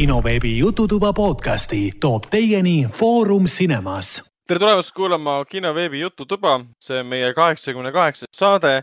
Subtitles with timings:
[0.00, 4.24] kinoveebi Jututuba podcasti toob teieni Foorum Cinemas.
[4.48, 8.82] tere tulemast kuulama kinoveebi Jututuba, see on meie kaheksakümne kaheksas saade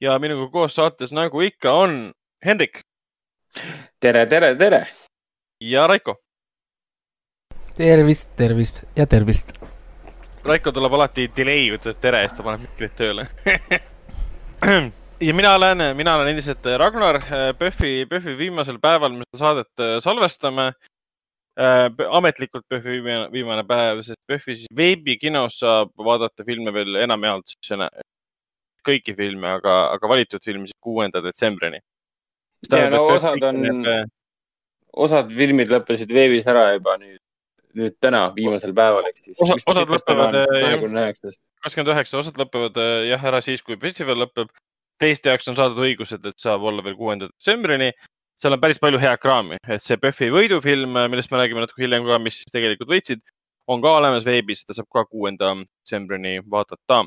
[0.00, 2.12] ja minuga koos saates, nagu ikka, on
[2.46, 2.80] Hendrik.
[4.00, 4.86] tere, tere, tere.
[5.60, 6.16] ja Raiko.
[7.76, 9.52] tervist, tervist ja tervist.
[10.44, 13.28] Raiko tuleb alati delay, ütleb tere ja siis ta paneb mikrit tööle
[15.20, 17.18] ja mina olen, mina olen endiselt Ragnar,
[17.58, 20.66] PÖFFi, PÖFFi viimasel päeval me seda saadet äh, salvestame
[21.56, 21.88] äh,.
[22.10, 27.56] ametlikult PÖFFi viimane, viimane päev, sest PÖFFi siis veebikinos saab vaadata filme veel enamjaolt
[28.86, 31.80] kõiki filme, aga, aga valitud filmi siis kuuenda detsembrini.
[32.70, 34.04] no osad on, äh,
[34.92, 37.22] osad filmid lõppesid veebis ära juba nüüd,
[37.76, 39.40] nüüd täna, viimasel päeval, ehk siis.
[39.40, 40.38] osad lõpevad
[41.64, 44.52] kakskümmend üheksa, osad lõpevad jah ära siis, kui festival lõpeb
[45.00, 47.92] teiste jaoks on saadud õigused, et saab olla veel kuuenda detsembrini.
[48.36, 52.04] seal on päris palju head kraami, et see PÖFFi võidufilm, millest me räägime natuke hiljem
[52.04, 53.22] ka, mis tegelikult võitsid,
[53.72, 57.06] on ka olemas veebis, seda saab ka kuuenda detsembrini vaadata.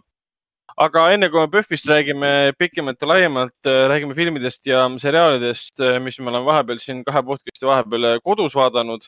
[0.78, 6.30] aga enne kui me PÖFFist räägime pikemalt ja laiemalt, räägime filmidest ja seriaalidest, mis me
[6.31, 9.06] oleme vahepeal siin kahe podcast'i vahepeal kodus vaadanud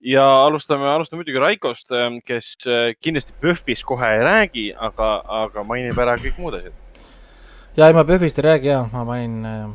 [0.00, 1.94] ja alustame, alustame muidugi Raikost,
[2.26, 2.54] kes
[3.00, 6.89] kindlasti PÖFFist kohe ei räägi, aga, aga mainib ära kõik muud asjad
[7.76, 9.70] ja ei, ma PÖFFist ei räägi ja ma panin äh,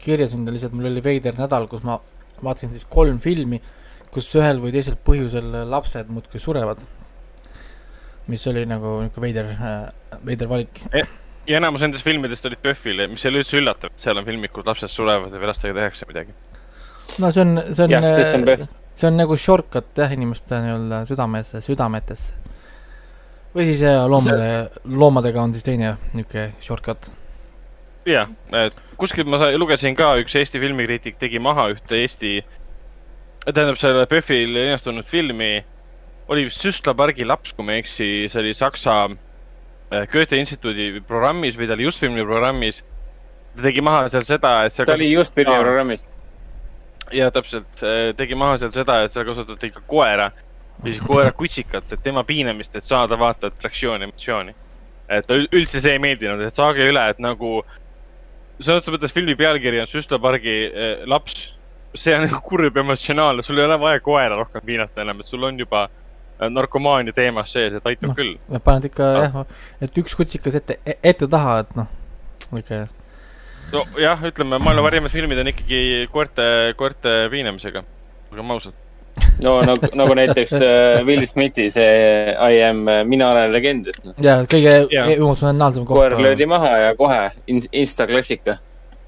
[0.00, 1.98] kirja sinna lihtsalt, mul oli veider nädal, kus ma
[2.40, 3.60] vaatasin siis kolm filmi,
[4.14, 6.80] kus ühel või teisel põhjusel lapsed muudkui surevad.
[8.30, 10.84] mis oli nagu niisugune veider äh,, veider valik
[11.48, 14.92] ja enamus nendest filmidest olid PÖFFile, mis ei ole üldse üllatav, seal on filmikud, lapsed
[14.92, 16.34] surevad ja lastega tehakse midagi.
[17.18, 22.49] no see on, see on, äh, see on nagu shortcut jah, inimeste nii-öelda südamesse, südametesse
[23.54, 27.10] või siis loomade see..., loomadega on siis teine niisugune shortcut.
[28.06, 32.38] jah, et kuskilt ma sai, lugesin ka, üks Eesti filmikriitik tegi maha ühte Eesti,
[33.48, 35.58] tähendab selle PÖFFil linastunud filmi,
[36.30, 41.58] oli vist Süstlapargi laps, kui ma ei eksi, see oli Saksa äh, Goethe instituudi programmis
[41.58, 42.84] või ta oli Justfilmi programmis.
[43.56, 46.06] ta tegi maha seal seda, et seal ta oli Justfilmi programmis.
[47.12, 50.30] ja täpselt, äh, tegi maha seal seda, et seal kasutati ikka koera
[50.82, 54.54] või siis koera kutsikat, et tema piinamist, et saada vaata atraktsiooni, emotsiooni.
[55.10, 57.64] et üldse see ei meeldinud, et saage üle, et nagu
[58.60, 61.48] selles mõttes filmi pealkiri on Süstlapargi eh, laps.
[61.94, 65.42] see on nagu kurb emotsionaalne, sul ei ole vaja koera rohkem piinata enam, et sul
[65.42, 68.36] on juba eh, narkomaania teemas sees, et aitab no, küll.
[68.48, 69.24] Nad panevad ikka no.
[69.24, 71.90] jah, et üks kutsikas ette, e-, ette-taha, et noh,
[72.60, 72.84] ikka.
[73.74, 76.46] nojah, ütleme maailma parimad filmid on ikkagi koerte,
[76.78, 77.82] koerte piinamisega,
[78.30, 78.78] olgem ausad
[79.42, 83.90] no nagu, nagu näiteks uh, Will Smithi see I am, äh, mina olen legend.
[84.22, 84.74] ja kõige
[85.16, 85.96] emotsionaalsem koht.
[85.98, 88.58] koer löödi maha ja kohe in, insta klassika.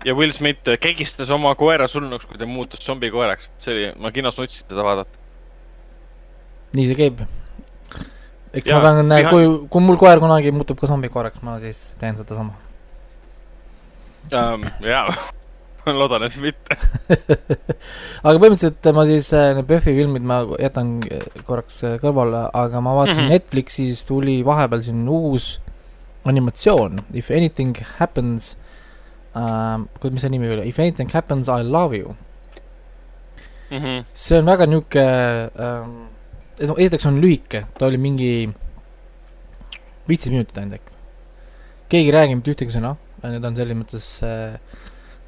[0.05, 3.51] ja Will Smith äh, kegistas oma koera surnuks, kui ta muutus zombikoeraks.
[3.63, 5.23] see oli, ma kinos nutsin teda vaadata.
[6.77, 7.23] nii see käib.
[8.53, 12.19] eks ja, ma pean, kui, kui mul koer kunagi muutub ka zombikoeraks, ma siis teen
[12.21, 12.57] sedasama
[14.33, 14.67] um,.
[14.81, 15.07] jaa
[15.87, 16.77] ma loodan, et mitte
[18.27, 22.83] aga põhimõtteliselt ma siis, äh, need PÖFFi filmid ma jätan äh, korraks äh, kõrvale, aga
[22.85, 23.37] ma vaatasin mm -hmm.
[23.37, 25.57] Netflixis tuli vahepeal siin uus
[26.25, 28.57] animatsioon, If anything happens
[29.35, 32.15] uh,, mis see nimi oli, If anything happens, I love you
[33.71, 33.79] mm.
[33.79, 34.05] -hmm.
[34.15, 36.09] see on väga niisugune um,,
[36.69, 38.53] no esiteks on lühike, ta oli mingi
[40.09, 40.93] viisteist minutit ainult äkki.
[41.89, 44.59] keegi ei räägi mitte ühtegi sõna, need on selles mõttes äh,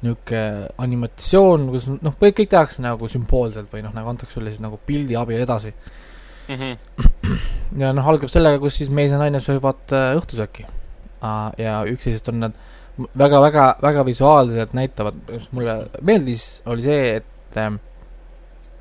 [0.05, 4.79] niisugune animatsioon, kus noh, kõik tehakse nagu sümboolselt või noh, nagu antakse sulle siis nagu
[4.85, 5.73] pildi abil edasi
[6.47, 6.55] mm.
[6.55, 7.39] -hmm.
[7.81, 10.67] ja noh, algab sellega, kus siis mees ja naine söövad äh, õhtusööki
[11.57, 12.57] ja üksteisest on nad
[13.17, 17.71] väga-väga, väga visuaalselt näitavad, mis mulle meeldis, oli see, et äh,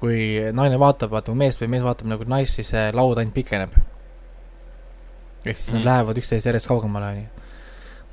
[0.01, 0.19] kui
[0.53, 3.73] naine vaatab, vaatab meest või mees vaatab nagu naist, siis see laud ainult pikeneb.
[5.45, 5.73] ehk siis mm -hmm.
[5.73, 5.89] nad mhm.
[5.89, 7.34] lähevad üksteisest järjest kaugemale, onju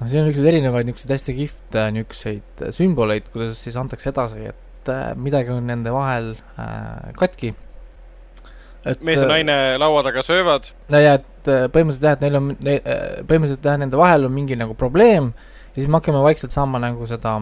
[0.01, 4.91] noh, siin on niisuguseid erinevaid niisuguseid hästi kihvte niisuguseid sümboleid, kuidas siis antakse edasi, et
[4.91, 7.53] äh, midagi on nende vahel äh, katki.
[8.99, 10.71] mees ja äh, naine laua taga söövad.
[10.89, 12.81] no ja, et äh, põhimõtteliselt jah, et neil on äh,
[13.29, 15.31] põhimõtteliselt jah, nende vahel on mingi nagu probleem
[15.71, 17.37] ja siis me hakkame vaikselt saama nagu seda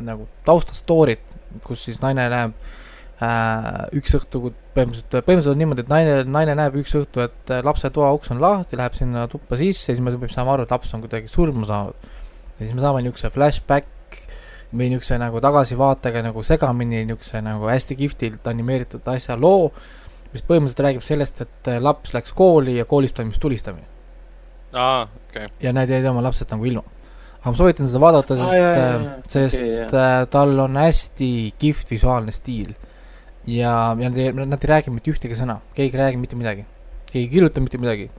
[0.00, 2.76] nagu tausta story't, kus siis naine näeb äh,
[3.20, 4.40] üks õhtu,
[4.72, 8.40] põhimõtteliselt, põhimõtteliselt on niimoodi, et naine, naine näeb üks õhtu, et äh, lapse toauks on
[8.40, 11.68] lahti, läheb sinna tuppa sisse ja siis me saame aru, et laps on kuidagi surma
[11.68, 12.08] saanud.
[12.56, 14.16] ja siis me saame niisuguse flashback
[14.72, 19.68] või niisuguse nagu tagasivaatega nagu segamini niisuguse nagu hästi kihvtilt animeeritud asja loo,
[20.32, 23.84] mis põhimõtteliselt räägib sellest, et äh, laps läks kooli ja koolis toimus tulistamine.
[24.72, 25.44] aa, okei.
[25.44, 25.56] Okay..
[25.60, 26.86] ja nad jäid oma lapsest nagu ilma.
[27.40, 32.32] Aga ma soovitan seda vaadata, sest ah,, sest okay, äh, tal on hästi kihvt visuaalne
[32.32, 32.72] stiil
[33.46, 36.66] ja, ja nad ei, nad ei räägi mitte ühtegi sõna, keegi ei räägi mitte midagi,
[37.10, 38.10] keegi ei kirjuta mitte midagi.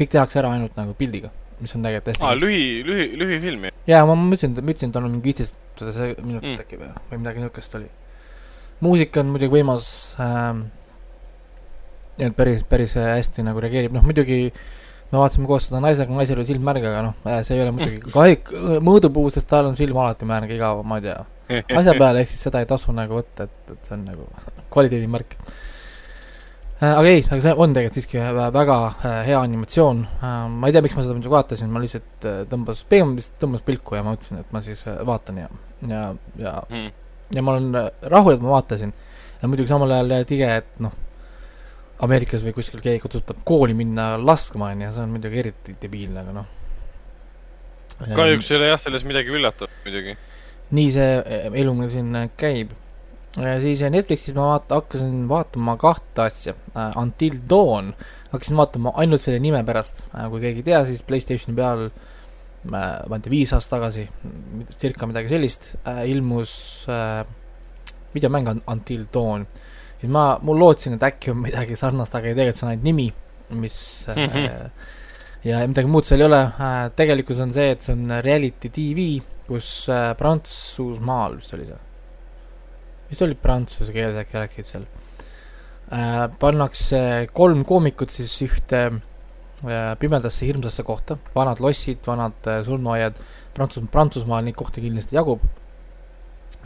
[0.00, 3.72] kõik tehakse ära ainult nagu pildiga, mis on tegelikult hästi aa, lühi, lühi, lühifilm ju?
[3.90, 5.56] jaa, ma mõtlesin, ma ütlesin, et tal on mingi viisteist
[6.24, 6.60] minutit mm.
[6.64, 7.88] äkki või, või midagi niisugust oli.
[8.80, 9.88] muusika on muidugi võimas
[10.22, 10.68] ähm,,
[12.20, 14.46] et päris, päris hästi nagu reageerib, noh muidugi
[15.10, 17.74] me vaatasime koos seda naisega, naisel oli silm märg, aga noh, äh, see ei ole
[17.74, 18.52] muidugi kahik-,
[18.86, 21.18] mõõdupuu, sest tal on silm alati märg iga, ma ei tea,
[21.80, 24.28] asja peale, ehk siis seda ei tasu nagu võtta, et, et see on nagu
[24.72, 25.36] kvaliteedimärk.
[26.80, 28.22] Äh, aga ei, aga see on tegelikult siiski
[28.56, 30.06] väga äh, hea animatsioon,
[30.54, 33.98] ma ei tea, miks ma seda muidugi vaatasin, ma lihtsalt tõmbas, pigem lihtsalt tõmbas pilku
[33.98, 35.52] ja ma mõtlesin, et ma siis vaatan ja,
[35.84, 36.08] ja,
[36.40, 36.88] ja mm.,
[37.36, 37.76] ja ma olen
[38.10, 38.90] rahul, et ma vaatasin.
[39.42, 40.96] ja muidugi samal ajal tige, et noh
[42.00, 46.22] Ameerikas või kuskil keegi otsustab kooli minna laskma, on ju, see on muidugi eriti debiilne,
[46.22, 46.46] aga noh.
[48.16, 50.14] kahjuks ei ole jah, selles midagi üllatavat muidugi.
[50.76, 52.74] Nii see eh, elu meil siin eh, käib.
[53.36, 56.54] siis eh, Netflixis ma vaata, hakkasin vaatama kahte asja
[56.98, 57.92] Until Dawn,
[58.32, 60.04] hakkasin vaatama ainult selle nime pärast.
[60.12, 61.88] Kui keegi ei tea, siis Playstationi peal
[62.70, 64.06] ma ei tea, viis aastat tagasi,
[64.76, 65.72] circa midagi sellist
[66.10, 66.52] ilmus
[68.14, 69.46] videomäng Until Dawn.
[70.00, 73.06] Siis ma, mul lootsin, et äkki on midagi sarnast, aga tegelikult see on ainult nimi,
[73.60, 73.76] mis
[74.08, 74.70] äh,
[75.44, 76.40] ja midagi muud seal ei ole.
[76.96, 79.10] Tegelikkus on see, et see on reality tv,
[79.50, 81.78] kus äh, Prantsusmaal vist oli see,
[83.10, 84.88] vist oli prantsuse keeles äkki rääkisid seal.
[85.90, 87.00] Äh,, pannakse
[87.34, 93.18] kolm koomikut siis ühte äh, pimedasse hirmsasse kohta, vanad lossid, vanad äh, surnuaiad,
[93.56, 95.42] Prantsus-, Prantsusmaal neid kohti kindlasti jagub.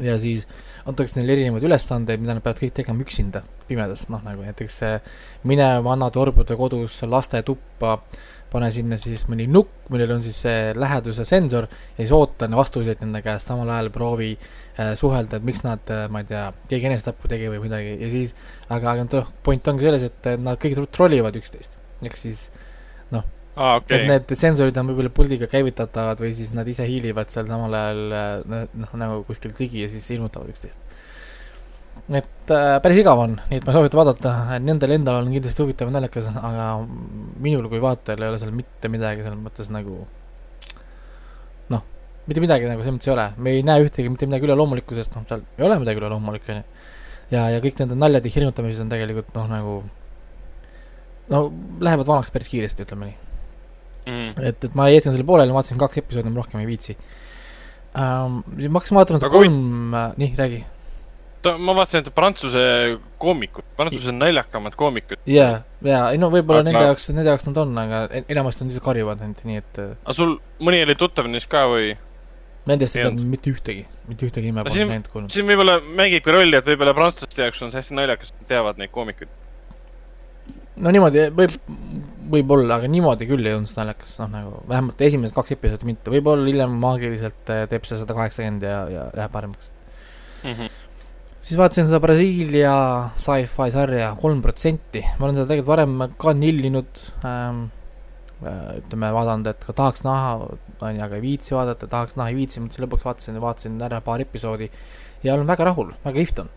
[0.02, 4.22] Ja siis äh, antakse neile erinevaid ülesandeid, mida nad peavad kõik tegema üksinda, pimedas, noh
[4.25, 4.80] nagu näiteks
[5.48, 7.96] mine vanade orbude kodus lastetuppa,
[8.54, 13.02] pane sinna siis mõni nukk, millel on siis see läheduse sensor ja siis oota vastuseid
[13.02, 16.90] nende käest, samal ajal proovi äh, suhelda, et miks nad äh,, ma ei tea, keegi
[16.90, 18.34] enesetappu tegi või midagi ja siis,
[18.68, 22.46] aga, aga noh, point ongi selles, et nad kõik trollivad üksteist, ehk siis
[23.14, 23.24] noh
[23.56, 23.80] ah,.
[23.80, 23.98] Okay.
[23.98, 28.04] et need sensorid on võib-olla puldiga käivitatavad või siis nad ise hiilivad seal samal ajal
[28.50, 30.94] noh, nagu kuskil ligi ja siis ilmutavad üksteist.
[32.12, 35.88] Et äh, päris igav on, nii et ma soovitan vaadata, nendel endal on kindlasti huvitav
[35.88, 36.68] ja naljakas, aga
[37.40, 40.02] minul kui vaatajal ei ole seal mitte midagi selles mõttes nagu
[41.72, 41.84] noh,
[42.28, 45.16] mitte midagi nagu selles mõttes ei ole, me ei näe ühtegi mitte midagi üleloomulikku, sest
[45.16, 46.88] noh, seal ei ole midagi üleloomulikku, on ju.
[47.38, 49.76] ja, ja kõik nende naljad ja hirmutamised on tegelikult noh, nagu
[51.32, 51.44] no
[51.80, 53.20] lähevad vanaks päris kiiresti, ütleme nii
[54.06, 54.44] mm..
[54.44, 56.96] et, et ma jätsin selle pooleli, vaatasin kaks episoodi, ma rohkem ei viitsi
[57.94, 58.42] um,.
[58.44, 60.60] ma hakkasin vaatama seda kolm äh, nii, räägi.
[61.58, 62.64] Ma vaatasin, et prantsuse
[63.23, 65.20] koomikud, prantsuse naljakamad koomikud.
[65.31, 66.70] jaa, jaa, ei no võib-olla aga...
[66.70, 69.81] nende jaoks, nende jaoks nad on, aga enamasti on lihtsalt karjuvad ainult, nii et.
[69.82, 71.94] Äh, aga sul mõni oli tuttav neist ka või?
[72.69, 75.32] Nendest ei teadnud mitte ühtegi, mitte ühtegi nime polnud näinud kuulnud.
[75.35, 78.93] siin võib-olla mängibki rolli, et võib-olla prantslaste jaoks on see hästi naljakas, et teavad neid
[78.94, 79.32] koomikuid
[80.81, 81.55] no niimoodi võib,
[82.35, 86.12] võib-olla, aga niimoodi küll ei olnud see naljakas, noh nagu vähemalt esimesed kaks episoodi mitte,
[86.14, 89.70] võib-olla hiljem maagiliselt äh, teeb see sada kaheksakümmend ja, ja läheb paremaks
[90.43, 90.50] mm.
[90.50, 90.73] -hmm.
[91.44, 92.75] Siis vaatasin seda Brasiilia
[93.20, 97.67] sci-fi sarja Kolm protsenti, ma olen seda tegelikult varem ka nillinud ähm,,
[98.41, 100.37] äh, ütleme, vaadanud, et ka tahaks näha,
[100.81, 104.00] on ju, aga ei viitsi vaadata, tahaks näha, ei viitsi, mõtlesin lõpuks vaatasin vaatasin ära
[104.04, 104.71] paar episoodi
[105.25, 106.49] ja olen väga rahul, väga kihvt on.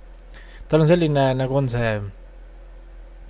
[0.72, 1.92] tal on selline, nagu on see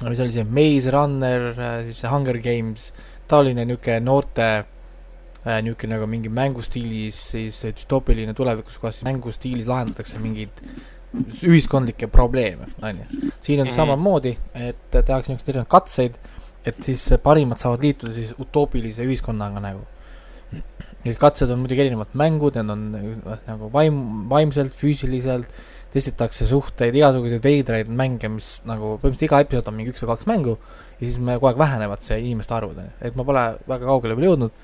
[0.06, 2.92] mis oli see Maze Runner, äh, siis see Hunger Games,
[3.28, 10.62] taoline niisugune noorte äh, niisugune nagu mingi mängustiilis siis düstoopiline tulevikus, kus mängustiilis lahendatakse mingeid
[11.48, 13.30] ühiskondlikke probleeme, on ju.
[13.40, 13.76] siin on mm -hmm.
[13.76, 16.18] samamoodi, et tehakse niisuguseid erinevaid katseid,
[16.66, 19.80] et siis parimad saavad liituda siis utoopilise ühiskonnaga nagu.
[21.04, 22.92] siis katsed on muidugi erinevad mängud, need on
[23.48, 25.48] nagu vaim, vaimselt, füüsiliselt
[25.94, 30.28] testitakse suhteid, igasuguseid veidraid mänge, mis nagu põhimõtteliselt iga episood on mingi üks või kaks
[30.30, 30.58] mängu
[31.00, 33.86] ja siis me kogu aeg vähenevad see inimeste arvud, on ju, et ma pole väga
[33.86, 34.58] kaugele veel jõudnud,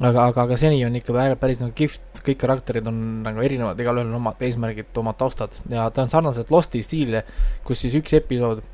[0.00, 4.10] aga, aga, aga seni on ikka päris nagu kihvt, kõik karakterid on nagu erinevad, igalühel
[4.10, 5.56] on omad eesmärgid, omad taustad.
[5.72, 7.22] Ja ta on sarnaselt Losti stiili,
[7.66, 8.64] kus siis üks episood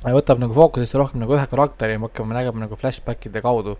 [0.00, 3.76] võtab nagu fookusesse rohkem nagu ühe karakteri ja me hakkame nägema nagu flashbackide kaudu,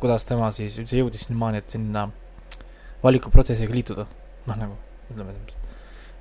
[0.00, 2.08] kuidas tema siis üldse jõudis sinnamaani, et sinna
[3.02, 4.08] valikuprotsessiga liituda,
[4.48, 4.78] noh nagu
[5.12, 5.36] ütleme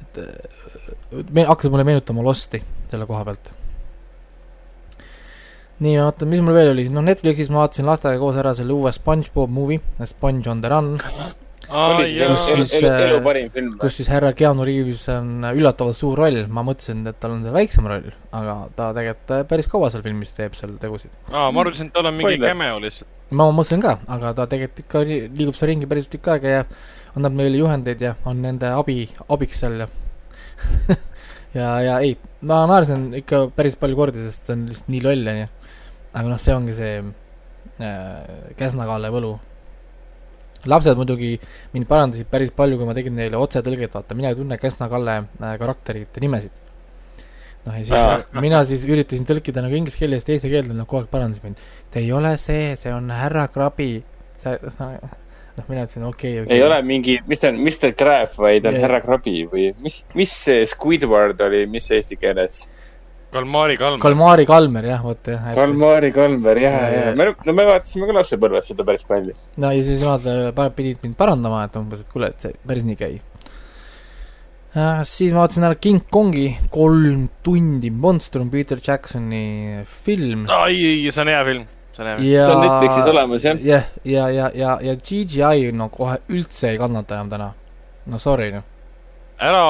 [0.01, 2.61] et me hakkas mulle meenutama Losti
[2.91, 3.51] selle koha pealt.
[5.81, 8.91] Nii, vaata, mis mul veel oli, noh Netflixis ma vaatasin lastega koos ära selle uue
[8.95, 10.93] SpongeBob movie, Sponge on the run
[11.71, 13.13] Ah, kus siis, äh,
[13.79, 17.55] kus siis härra Keanu Reaves on üllatavalt suur roll, ma mõtlesin, et tal on seal
[17.55, 21.13] väiksem roll, aga ta tegelikult äh, päris kaua seal filmis teeb seal tegusid.
[21.31, 23.07] aa, ma arvasin, et tal on mingi cameo lihtsalt.
[23.39, 26.65] ma mõtlesin ka, aga ta tegelikult ikka liigub seal ringi päris tükk aega ja
[27.15, 29.87] annab meile juhendeid ja on nende abi, abiks seal ja
[31.61, 32.17] ja, ja ei,
[32.51, 35.49] ma naersin ikka päris palju kordi, sest see on lihtsalt nii loll, onju.
[36.11, 36.97] Aga noh, see ongi see
[37.79, 39.31] äh, Käsna-Kalle võlu.
[40.69, 41.31] lapsed muidugi
[41.73, 45.55] mind parandasid päris palju, kui ma tegin neile otsetõlget, vaata, mina ei tunne Käsna-Kalle äh,
[45.61, 46.53] karakterite nimesid.
[47.65, 48.41] noh, ja siis Aa.
[48.41, 51.65] mina siis üritasin tõlkida nagu inglise keelest eesti keelde, nad kogu aeg parandasid mind.
[51.93, 53.93] see ei ole see, see on härra Krabi,
[54.35, 54.57] see
[55.57, 56.57] noh, mina ütlesin okei okay, okay..
[56.57, 58.85] ei ole mingi, mis ta on, Mr Crab, vaid on yeah.
[58.85, 62.65] härra Krabi või mis, mis see Squidward oli, mis eesti keeles?
[63.31, 64.01] Kalmaari Kalmer.
[64.03, 65.51] Kalmaari Kalmer jah, vot jah.
[65.55, 69.35] Kalmaari Kalmer jah, jah, me, no me vaatasime ka lapsepõlves seda päris palju.
[69.63, 72.97] no ja siis nemad pidid mind parandama, et umbes, et kuule, et see päris nii
[72.99, 73.13] käi
[74.75, 75.03] äh,.
[75.07, 80.49] siis ma vaatasin ära King Kongi, kolm tundi Monstrum, Peter Jacksoni film.
[80.51, 83.63] ai, see on hea film see on ja, see on Netflixis olemas, jah?
[83.63, 87.49] jah, ja, ja, ja, ja CGI no kohe üldse ei kannata enam täna.
[88.05, 88.70] no sorry, noh.
[89.41, 89.63] Ära,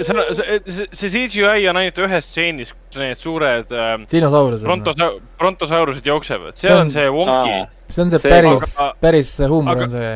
[0.00, 4.64] see, see, see CGI on ainult ühes stseenis, kus need suured äh, dinosaurused.
[4.66, 7.60] Brontosa-, brontosaurused jooksevad, see on see Wonki.
[7.88, 10.10] see on see, see päris, päris huumor on see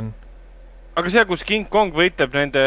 [0.98, 2.62] aga seal, kus King Kong võitleb nende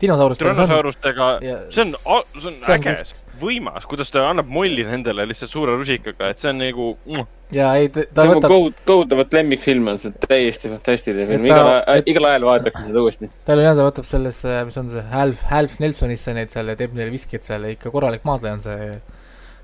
[0.00, 1.28] dinosaurustega,
[1.70, 2.96] see on, see on äge,
[3.40, 7.28] võimas, kuidas ta annab molli nendele lihtsalt suure rusikaga, et see on nagu mm.
[7.56, 8.54] ja ei, ta, ta see võtab.
[8.54, 13.30] kohut-, kohutavalt lemmikfilm on see, täiesti fantastiline film, igal ajal, igal ajal vaadatakse seda uuesti.
[13.46, 16.78] tal on jah, ta võtab sellesse, mis on see, Half, Half Nelsonisse neid seal ja
[16.80, 18.90] teeb neile viskit seal ja ikka korralik maadleja on see.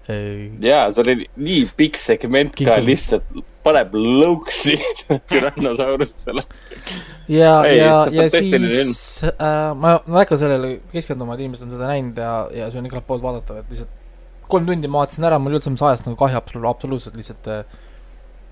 [0.08, 3.24] Jaa, see oli nii pikk segment ka lihtsalt
[3.64, 4.76] paneb lõuksi
[5.30, 6.42] türannosaurustele.
[7.32, 11.88] Ja, ja, ja siis äh, ma, ma ei hakka sellele keskenduma, et inimesed on seda
[11.88, 13.92] näinud ja, ja see on igalt poolt vaadatav, et lihtsalt
[14.52, 17.48] kolm tundi ma vaatasin ära, mul ei üldse mis ajast nagu kahju absolu-, absoluutselt, lihtsalt
[17.48, 17.62] äh,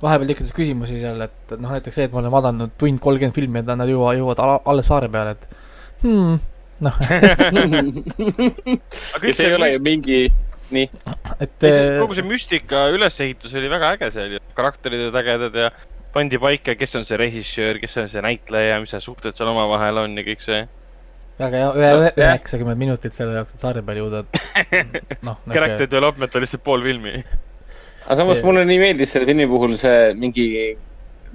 [0.02, 3.61] vahepeal tekitas küsimusi seal, et noh, näiteks see, et ma olen vaadanud tund kolmkümmend filmi
[3.61, 5.44] ja nad jõuavad, jõuavad alles saare peale, et
[6.06, 6.35] hmm,
[6.87, 6.97] noh.
[9.12, 10.18] Ja see ei ole ju mingi
[10.75, 10.88] nii.
[11.45, 11.67] et
[12.00, 15.73] kogu see müstika ülesehitus oli väga äge seal ja karakterid olid ägedad ja
[16.12, 20.02] pandi paika, kes on see režissöör, kes on see näitleja, mis need suhted seal omavahel
[20.05, 20.61] on ja kõik see.
[21.41, 24.23] väga hea, ühe, üheksakümmend minutit selle jaoks, et saare peale jõuda.
[25.29, 25.41] noh.
[25.49, 27.23] Character development on lihtsalt pool filmi.
[28.05, 30.47] aga samas mulle nii meeldis selle filmi puhul see mingi,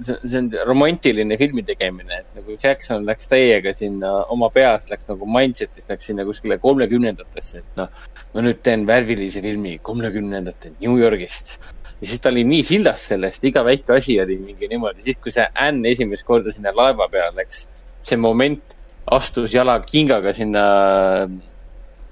[0.04, 5.28] see, on romantiline filmi tegemine, et nagu Jackson läks täiega sinna oma peas, läks nagu
[5.38, 7.90] mindset'is, läks sinna kuskile kolmekümnendatesse, et noh,
[8.34, 11.56] ma nüüd teen värvilise filmi kolmekümnendate New Yorgist
[12.00, 15.34] ja siis ta oli nii sildas sellest, iga väike asi oli mingi niimoodi, siis kui
[15.34, 17.66] see Ann esimest korda sinna laeva peale läks,
[18.06, 18.76] see moment
[19.18, 20.64] astus jala kingaga sinna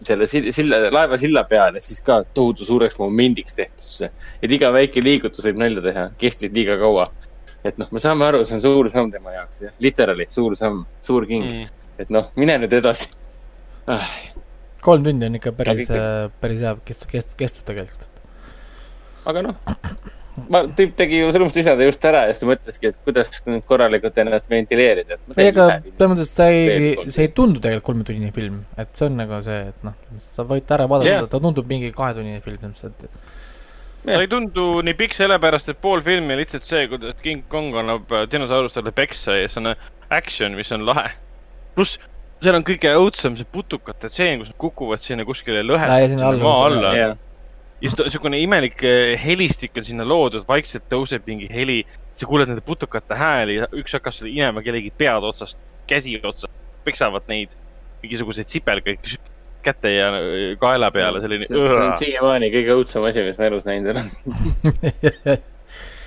[0.07, 4.11] selle silla, laeva silla peale, siis ka tohutu suureks momendiks tehtud see.
[4.43, 7.09] et iga väike liigutus võib nalja teha, kestis liiga kaua.
[7.71, 10.85] Et noh, me saame aru, see on suur samm tema jaoks, jah, literally suur samm,
[11.05, 11.47] suur king.
[11.47, 11.71] Mm..
[12.03, 13.11] et noh, mine nüüd edasi.
[13.87, 14.11] Ah..
[14.85, 15.91] kolm tundi on ikka päris,
[16.43, 18.11] päris hea kest-, kest-, kestus tegelikult.
[19.27, 19.57] Aga noh,
[20.53, 22.99] ma, tüüp tegi ju selles mõttes ise ta just ära ja siis ta mõtleski, et
[23.07, 23.31] kuidas
[23.69, 25.19] korralikult ennast ventileerida.
[25.37, 29.19] ei, aga selles mõttes ta ei, see ei tundu tegelikult kolmetunnine film, et see on
[29.23, 33.09] nagu see, et noh, sa võid ära vaadata yeah., ta tundub mingi kahetunnine film ilmselt.
[34.07, 38.13] Ta ei tundu nii pikk sellepärast, et pool filmi lihtsalt see, kuidas King Kong annab
[38.15, 41.11] äh, dinosaurustele peksa ja siis on äh, action, mis on lahe.
[41.75, 41.99] pluss
[42.43, 46.97] seal on kõige õudsem see putukate tseen, kus nad kukuvad sinna kuskile lõhesse maa alla.
[46.97, 47.17] Yeah
[47.81, 51.83] just niisugune imelik eh, helistik on sinna loodud, vaikselt tõuseb mingi heli,
[52.17, 55.59] sa kuuled nende putukate hääli, üks hakkas inema kellegi pead otsast,
[55.91, 56.53] käsi otsast,
[56.87, 57.53] peksavad neid
[58.01, 59.13] mingisuguseid sipelgaid
[59.67, 61.51] käte ja eh, kaela peale, selline.
[61.51, 65.45] see on siiamaani kõige õudsem asi, mis ma elus näinud olen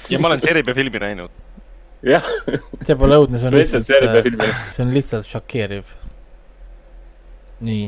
[0.09, 1.31] ja ma olen Terve filmi näinud.
[2.03, 2.25] jah.
[2.81, 3.89] see pole õudne, see on lihtsalt,
[4.73, 5.91] see on lihtsalt šokeeriv.
[7.65, 7.85] nii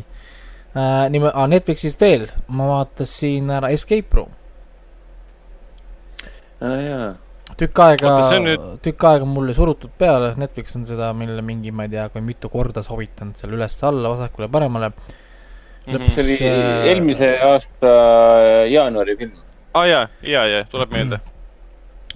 [0.75, 1.07] äh,.
[1.13, 4.31] nii, ah, Netflixist veel, ma vaatasin ära Escape Room
[6.61, 7.15] ah,.
[7.57, 8.13] tükk aega,
[8.43, 8.67] nüüd...
[8.83, 12.51] tükk aega mulle surutud peale, Netflix on seda meile mingi, ma ei tea, kui mitu
[12.51, 14.91] korda soovitanud seal üles-alla, vasakule-paremale.
[15.87, 16.07] Mhm.
[16.13, 16.87] see oli äh...
[16.91, 17.91] eelmise aasta
[18.69, 19.35] jaanuari film.
[19.73, 21.21] aa ah, jaa, jaa, jaa, tuleb meelde.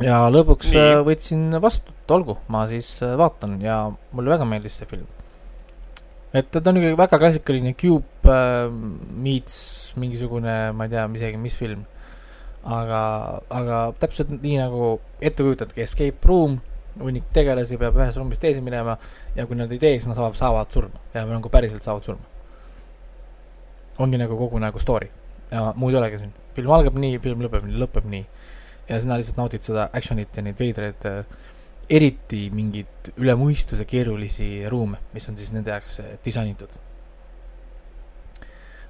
[0.03, 0.81] ja lõpuks Nii.
[0.81, 5.07] Äh, võtsin vastu, et olgu, ma siis äh, vaatan ja mulle väga meeldis see film
[6.35, 8.67] et ta on ikkagi väga klassikaline Cube äh,
[9.23, 9.57] meets
[9.99, 11.85] mingisugune, ma ei tea isegi, mis film.
[12.65, 12.99] aga,
[13.53, 16.55] aga täpselt nii nagu ette kujutadki, escape room,
[16.97, 18.95] hunnik tegelasi peab ühest ruumist teise minema
[19.35, 22.34] ja kui nad ei tee, siis nad saavad, saavad surma ja nagu päriselt saavad surma.
[24.03, 25.09] Ongi nagu kogu nagu story
[25.51, 26.33] ja muud ei olegi siin.
[26.55, 28.25] film algab nii, film lõpeb nii, lõpeb nii.
[28.89, 31.21] ja sina lihtsalt naudid seda action'it ja neid veidraid äh,
[31.91, 36.79] eriti mingeid üle mõistuse keerulisi ruume, mis on siis nende jaoks eh, disainitud.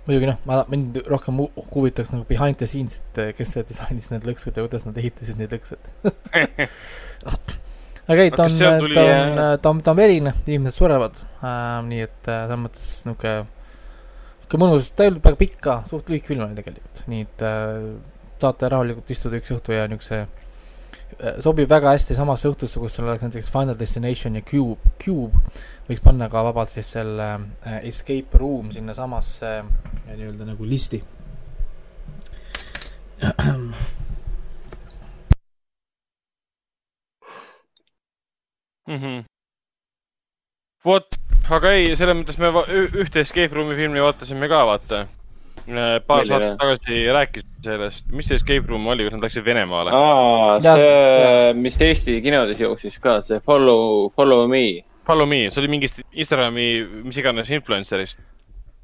[0.05, 1.41] muidugi noh, ma, mind rohkem
[1.73, 5.55] huvitaks nagu behind the scenes, et kes disainis need lõksud ja kuidas nad ehitasid neid
[5.55, 5.75] lõkse
[8.11, 12.05] aga ei, ta on, ta on, ta on, ta on verine, inimesed surevad äh,, nii
[12.05, 13.49] et äh, selles mõttes niisugune,
[14.55, 17.43] niisugune mõnus, ta ei olnud väga pikk ka, suht lühike film oli tegelikult, nii et
[17.45, 17.87] äh,
[18.41, 23.07] saate rahulikult istuda üks õhtu ja niisuguse äh, sobib väga hästi samasse õhtusse, kus sul
[23.07, 25.41] oleks näiteks Final Destination ja Cube, Cube
[25.89, 27.27] võiks panna ka vabalt siis selle
[27.65, 31.03] äh, Escape Room sinnasamasse äh, nii-öelda nagu listi
[38.87, 38.97] mm.
[38.97, 39.23] -hmm.
[40.85, 42.49] vot, aga ei, selles mõttes me
[43.03, 45.05] ühte Escape Room'i filmi vaatasime ka, vaata.
[45.65, 49.93] Äh, paar saadet tagasi rääkisime sellest, mis see Escape Room oli, kus nad läksid Venemaale?
[49.97, 54.83] aa, see, mis Eesti kinodes jooksis ka, see Follow, Follow Me.
[55.07, 56.67] Follow Me, see oli mingist Instagrami,
[57.07, 58.21] mis iganes influencer'ist.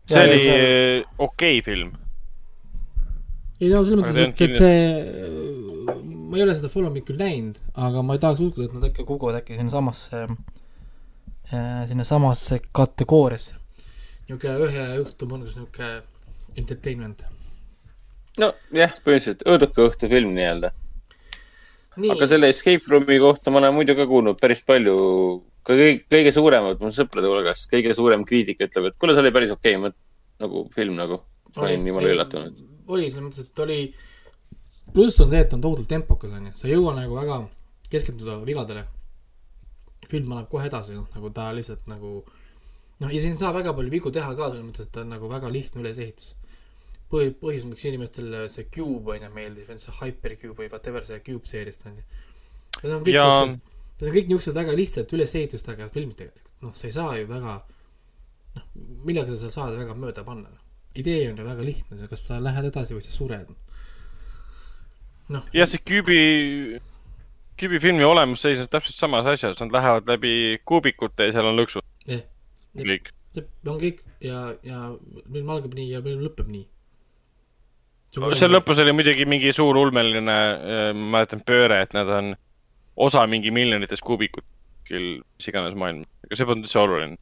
[0.09, 1.03] see ja, oli see...
[1.21, 1.93] okei okay film.
[3.61, 6.01] ei no selles mõttes, et, et see
[6.31, 8.89] ma ei ole seda Follow Me'd küll näinud, aga ma ei tahaks uskuda, et nad
[8.89, 10.33] äkki kukuvad äkki sinnasamasse äh,,
[11.89, 13.55] sinnasamasse kategooriasse.
[14.29, 16.01] niisugune ühe õhtu mõnus niisugune
[16.59, 17.23] entertainment.
[18.39, 20.71] nojah, põhimõtteliselt õõduka õhtufilm nii-öelda.
[22.15, 24.95] aga selle Escape Room'i kohta ma olen muidu ka kuulnud päris palju,
[25.63, 29.35] ka kõige, kõige suuremad mu sõprade hulgas, kõige suurem kriitika ütleb, et kuule, see oli
[29.35, 29.91] päris okei okay,
[30.39, 31.19] nagu film nagu.
[31.55, 32.63] ma olin jumala üllatunud.
[32.87, 33.81] oli, selles mõttes, et oli
[34.93, 37.41] pluss on see, et ta on tohutult tempokas, on ju, sa ei jõua nagu väga
[37.91, 38.85] keskenduda vigadele.
[40.09, 42.21] Film läheb kohe edasi, noh, nagu ta lihtsalt nagu
[43.01, 45.11] noh, ja siin ei saa väga palju vigu teha ka, selles mõttes, et ta on
[45.15, 46.35] nagu väga lihtne ülesehitus.
[47.11, 51.49] põhi, põhjus, miks inimestele see Cube on ju meeldib, see Hypercube või whatever see Cube
[51.49, 52.05] seeriast on ju.
[52.81, 53.25] Need on kõik ja...
[53.27, 57.27] niisugused, need on kõik niisugused väga lihtsad ülesehitustega filmid tegelikult, noh, sa ei saa ju
[57.29, 57.57] väga
[58.55, 58.69] noh,
[59.07, 60.63] millega sa saad väga mööda panna, noh.
[60.95, 63.51] idee on ju väga lihtne, kas sa lähed edasi või sa sured
[65.31, 65.43] no..
[65.55, 66.79] jah, see Cube'i,
[67.61, 71.85] Cube'i filmi olemus seisneb täpselt samas asjas, nad lähevad läbi kuubikute ja seal on lõksud
[72.09, 72.23] eh,.
[72.77, 73.11] kõik.
[73.67, 74.91] on kõik ja, ja
[75.31, 76.65] film algab nii ja film lõpeb nii.
[78.39, 82.33] seal lõpus oli muidugi mingi suur ulmeline, äh, ma mäletan, pööre, et nad on
[83.01, 84.45] osa mingi miljonitest kuubikut
[84.91, 87.17] kuskil mis iganes maailmas, aga see polnud üldse oluline.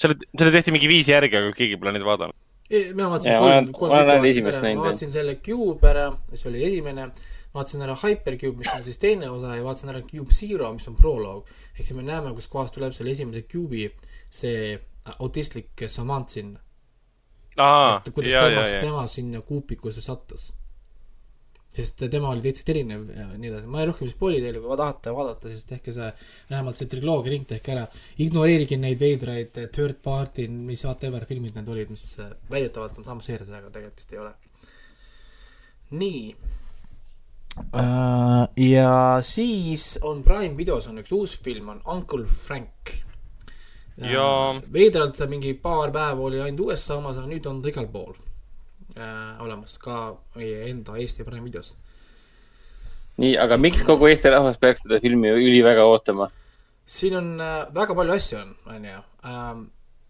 [0.00, 2.34] selle, selle tehti mingi viis järgi, aga keegi pole neid vaadanud.
[2.66, 4.02] Mina vaatasin kolm, kolm ma
[4.82, 7.10] vaatasin selle Cube ära, mis oli esimene,
[7.56, 10.98] vaatasin ära Hypercube, mis on siis teine osa ja vaatasin ära Cube Zero, mis on
[10.98, 11.48] proloog.
[11.72, 13.88] ehk siis me näeme, kuskohast tuleb selle esimese Cube'i
[14.30, 14.76] see
[15.18, 16.60] autistlik samant sinna.
[18.12, 20.52] kuidas ja, tema, tema sinna kuupikusse sattus
[21.76, 25.12] sest tema oli täitsa erinev ja nii edasi, ma ei rohkem spoili teile, kui tahate
[25.16, 26.08] vaadata, siis tehke see,
[26.50, 27.86] vähemalt see triloogia ring tehke ära.
[28.24, 33.28] ignoreerige neid veidraid third party, mis whatever filmid need olid, mis äh, väidetavalt on samas
[33.28, 34.32] seerias, aga tegelikult vist ei ole.
[36.02, 36.22] nii.
[38.56, 42.92] Ja siis on Prime videos on üks uus film, on Uncle Frank
[43.96, 47.88] ja uh, veidralt mingi paar päeva oli ainult USA omas, aga nüüd on ta igal
[47.92, 48.12] pool
[48.96, 51.74] äh, olemas ka meie enda Eesti Prime videos.
[53.16, 56.28] nii, aga miks kogu Eesti rahvas peaks seda filmi üliväga ootama?
[56.84, 59.66] siin on äh, väga palju asju on, on ju ähm,.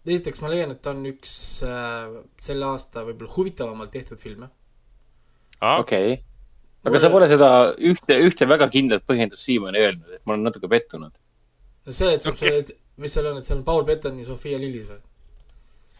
[0.07, 1.31] esiteks ma leian, et ta on üks
[1.63, 4.51] äh, selle aasta võib-olla huvitavamalt tehtud filme.
[5.61, 6.23] okei okay.,
[6.85, 10.69] aga sa pole seda ühte, ühte väga kindlat põhjendust siiamaani öelnud, et ma olen natuke
[10.71, 11.13] pettunud.
[11.85, 12.49] no see, et okay.
[12.49, 15.01] seal, mis seal on, et seal on Paul Bettoni, Sofia Lillis või?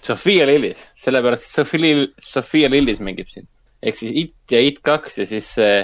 [0.08, 3.48] Sofia Lillis, sellepärast Sofia Lill-, Sofia Lillis mängib siin.
[3.82, 5.84] ehk siis It ja It kaks ja siis uh,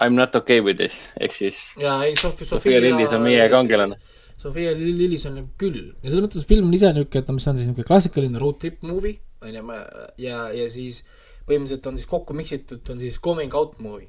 [0.00, 1.60] I m not okay with this, ehk siis.
[1.80, 4.00] ja ei, Sofia, Sofia Lillis on meie kangelane.
[4.40, 7.58] Sofia Lillis on küll ja selles mõttes film on ise niisugune, et no mis on
[7.58, 9.78] siis niisugune klassikaline road trip movie, on ju,
[10.24, 11.04] ja, ja siis
[11.48, 14.08] põhimõtteliselt on siis kokku miksitud, on siis coming out movie.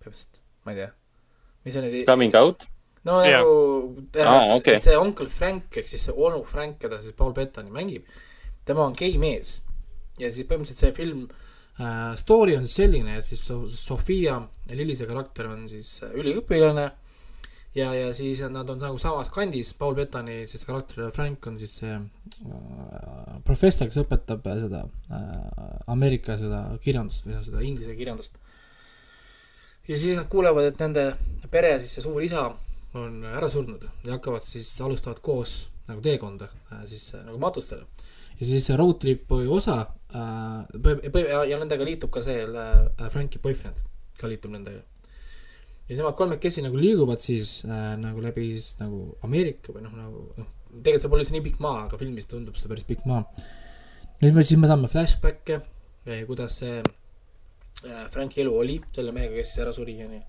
[0.00, 0.92] põhimõtteliselt, ma ei tea.
[1.64, 2.06] mis on need.
[2.06, 2.68] Coming out?
[3.04, 3.40] no yeah.
[3.40, 4.80] nagu ah, okay.
[4.80, 8.08] see Uncle Frank ehk siis see onu Frank, keda siis Paul Bettoni mängib,
[8.64, 9.58] tema on gei mees.
[10.18, 13.44] ja siis põhimõtteliselt see film äh,, story on siis selline, et siis
[13.80, 14.38] Sofia
[14.72, 16.88] Lillise karakter on siis äh, üliõpilane
[17.74, 21.74] ja, ja siis nad on nagu samas kandis, Paul Bettoni siis karakter Frank on siis
[21.80, 28.38] see äh, professor, kes õpetab seda äh, Ameerika seda kirjandust või seda inglise kirjandust.
[29.88, 31.08] ja siis nad kuulevad, et nende
[31.50, 32.48] pere siis see suur isa
[32.94, 37.86] on ära surnud ja hakkavad siis, alustavad koos nagu teekonda äh, siis äh, nagu matustele.
[38.38, 39.80] ja siis see road trip'i osa
[40.14, 43.82] äh, ja, ja nendega liitub ka see äh, Franki boyfriend,
[44.20, 44.86] ka liitub nendega.
[45.84, 49.96] Ja siis nemad kolmekesi nagu liiguvad siis äh, nagu läbi siis nagu Ameerika või noh,
[49.98, 53.04] nagu noh, tegelikult see pole üldse nii pikk maa, aga filmis tundub see päris pikk
[53.08, 53.24] maa.
[54.22, 55.58] nüüd me, siis me saame flashback'e,
[56.28, 60.22] kuidas see äh, Franki elu oli selle mehega, kes siis ära suri, onju.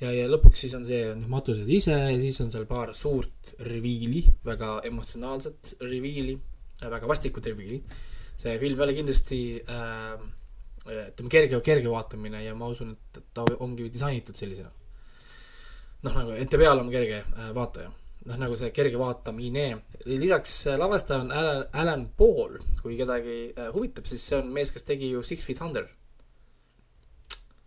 [0.00, 3.56] ja, ja lõpuks siis on see, noh, matused ise ja siis on seal paar suurt
[3.68, 6.38] reviili, väga emotsionaalset reviili,
[6.80, 7.82] väga vastikut reviili.
[8.36, 10.16] see film oli kindlasti äh,
[10.86, 14.70] ütleme, kerge, kerge vaatamine ja ma usun, et ta ongi disainitud sellisena.
[16.06, 17.90] noh, nagu ette peale on kerge äh, vaataja
[18.26, 19.66] noh, nagu see kerge vaatamine.
[20.06, 24.72] lisaks äh, lavastaja on Alan, Alan Paul, kui kedagi äh, huvitab, siis see on mees,
[24.74, 25.88] kes tegi ju Six Feet Under.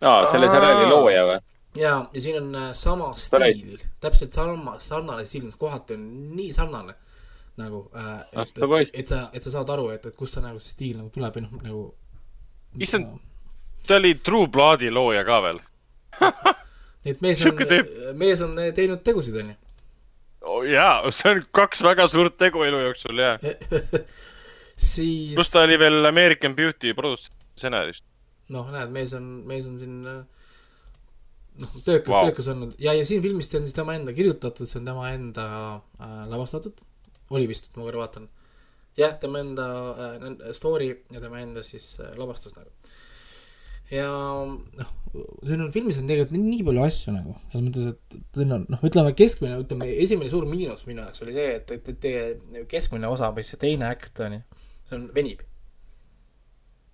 [0.00, 1.38] aa, selle seriaali looja või?
[1.76, 6.96] ja, ja siin on sama stiil, täpselt sama, sarnane stiil, kohati on nii sarnane
[7.60, 10.60] nagu äh,, et, et, et sa, et sa saad aru, et, et kust see nagu
[10.62, 11.82] see stiil nagu tuleb või noh, nagu.
[12.78, 13.18] Issand,
[13.86, 15.60] ta oli True Bloodi looja ka veel
[17.08, 17.56] et mees on,
[18.20, 19.56] mees on teinud tegusid, onju
[20.46, 20.62] oh,.
[20.68, 23.38] jaa, see on kaks väga suurt tegu elu jooksul, jaa
[24.90, 25.34] siis.
[25.34, 28.04] pluss ta oli veel American Beauty produtsent-stsenarist.
[28.54, 30.02] noh, näed, mees on, mees on siin
[31.60, 34.80] noh, töökas wow., töökas olnud ja, ja siin filmis on siis tema enda kirjutatud, see
[34.80, 35.46] on tema enda
[36.00, 36.78] äh, lavastatud.
[37.30, 38.28] oli vist, ma korra vaatan.
[38.98, 42.70] Jah, tema enda äh, story ja tema enda siis äh, lavastus nagu
[43.90, 44.06] ja
[44.46, 44.90] noh,
[45.42, 48.66] siin on filmis on tegelikult nii, nii palju asju nagu, selles mõttes, et siin on
[48.70, 52.64] noh, ütleme keskmine, ütleme esimene suur miinus minu jaoks oli see, et, et, et teie
[52.70, 54.42] keskmine osa või see teine äkt on ju,
[54.88, 55.42] see on, venib.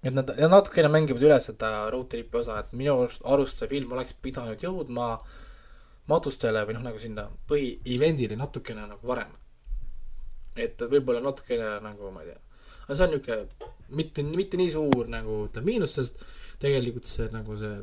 [0.07, 4.17] et nad, natukene mängivad üle seda road trip'i osa, et minu arust see film oleks
[4.25, 5.13] pidanud jõudma
[6.09, 9.33] matustele või noh, nagu sinna põhi-event'ile natukene nagu varem.
[10.57, 12.41] Et võib-olla natukene nagu ma ei tea,
[12.87, 13.69] aga see on niisugune
[14.01, 16.19] mitte, mitte nii suur nagu ütleme miinus, sest
[16.63, 17.77] tegelikult see nagu see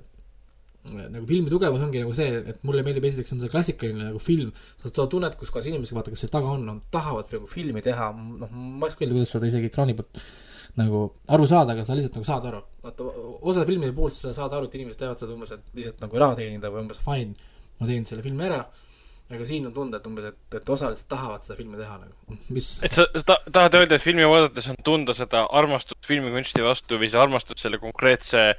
[0.84, 4.50] nagu filmi tugevus ongi nagu see, et mulle meeldib esiteks on see klassikaline nagu film,
[4.82, 7.84] sa seda tunned, kus kohas inimesed, vaata, kes seal taga on, nad tahavad nagu filmi
[7.86, 10.20] teha, noh, ma ei oska öelda, kuidas seda isegi ekraani pealt
[10.82, 12.60] nagu aru saada, aga sa lihtsalt nagu saad aru.
[12.84, 13.08] vaata,
[13.52, 16.40] osa filmide puhul sa saad aru, et inimesed teevad seda umbes, et lihtsalt nagu raha
[16.42, 18.60] teenida või umbes fine, ma teen selle filmi ära
[19.32, 22.68] aga siin on tunda, et umbes, et, et osalised tahavad seda filmi teha nagu, mis.
[22.86, 27.12] et sa ta, tahad öelda, et filmi vaadates on tunda seda armastust filmikunsti vastu või
[27.12, 28.52] see armastust selle konkreetse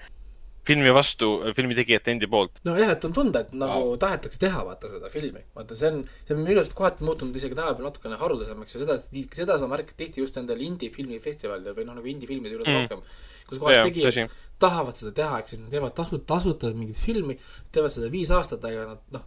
[0.65, 2.63] filmi vastu filmi tegijate endi poolt.
[2.65, 3.99] nojah, et on tunda, et nagu wow.
[4.01, 5.45] tahetakse teha, vaata seda filmi.
[5.57, 8.99] vaata, see on, see on minu arust kohati muutunud isegi tänapäeval natukene haruldasemaks ja seda,
[9.37, 12.81] seda sa märkad tihti just nendel indie-filmifestivalidel või noh, nagu indie-filmide juures mm.
[12.81, 13.05] rohkem.
[13.51, 14.33] kus kohas tegijad
[14.65, 17.37] tahavad seda teha, ehk siis nad teevad tasuta, tasuta mingit filmi,
[17.75, 19.25] teevad seda viis aastat, aga nad noh,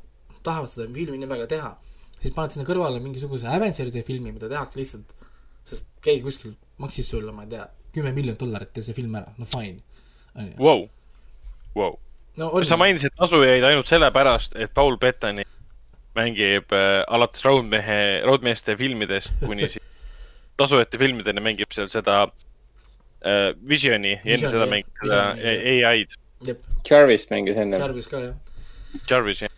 [0.48, 1.72] tahavad seda filmi nii väga teha.
[2.18, 5.12] siis paned sinna kõrvale mingisuguse Avengersi filmi, mida tehakse lihtsalt,
[5.68, 9.30] sest keegi kuskil maksis sulle, ma ei tea, kümme miljonit dollarit, tee see film ära,
[9.38, 9.84] no fine.
[10.58, 10.88] Wow
[11.78, 12.00] wow.
[12.38, 12.64] no,.
[12.64, 15.46] sa mainisid tasujaid ainult sellepärast, et Paul Bettani
[16.18, 19.86] mängib äh, alates Raudmehe, Raudmeeste filmidest kuni siis
[20.58, 25.22] tasujate filmideni mängib seal seda äh, Visioni ja enne seda mängib seda
[25.92, 26.18] ai-d.
[26.86, 27.80] Jarvis mängis enne.
[27.82, 28.36] Jarvis ka, jah.
[29.10, 29.54] Jarvis, jah.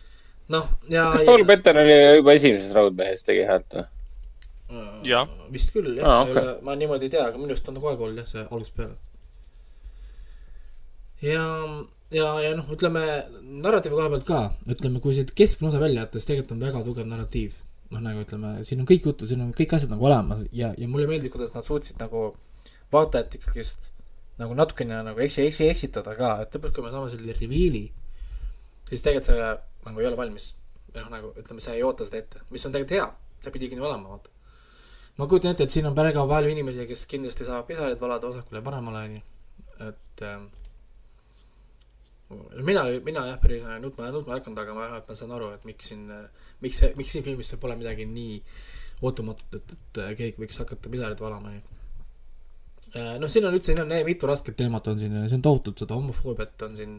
[0.50, 1.10] Noh, ja.
[1.14, 3.86] kas Paul Betten oli juba esimeses Raudmehes tegi häält või?
[5.06, 5.30] jah.
[5.52, 6.26] vist küll, jah ah,.
[6.26, 6.58] Okay.
[6.66, 8.76] ma niimoodi ei tea, aga minu arust on ta kogu aeg olnud jah, see algusest
[8.76, 8.96] peale.
[11.26, 11.46] ja
[12.14, 13.04] ja, ja noh, ütleme
[13.62, 14.42] narratiivi koha pealt ka,
[14.74, 17.58] ütleme, kui siit keskmine osa välja jätta, siis tegelikult on väga tugev narratiiv.
[17.90, 20.90] noh, nagu ütleme, siin on kõik juttu, siin on kõik asjad nagu olemas ja, ja
[20.90, 22.28] mulle meeldib, kuidas nad suutsid nagu
[22.94, 23.90] vaatajat ikkagist
[24.40, 27.82] nagu natukene nagu eksi, eksi, eksitada ka, et lõpuks, kui me saame selle reveal'i,
[28.88, 29.50] siis tegelikult see
[29.86, 30.54] nagu ei ole valmis.
[30.94, 33.86] noh, nagu ütleme, sa ei oota seda ette, mis on tegelikult hea, see pidigi nii
[33.86, 34.32] olema, vaata.
[35.18, 38.58] ma kujutan ette, et siin on väga palju inimesi, kes kindlasti saavad pisaraid valada vasakule
[38.58, 39.22] ja paremale, onju,
[39.86, 40.40] et äh,
[42.62, 45.66] mina, mina jah, päris nutma, nutma ei hakanud, aga ma vähemalt ma saan aru, et
[45.68, 46.06] miks siin,
[46.64, 48.38] miks, miks siin filmis pole midagi nii
[49.06, 51.78] ootamatut, et, et keegi võiks hakata pisaraid valama, nii.
[52.90, 55.82] Äh, noh, siin on üldse, siin on mitu rasket teemat on siin, see on tohutult,
[55.82, 56.96] seda homofoobiat on siin,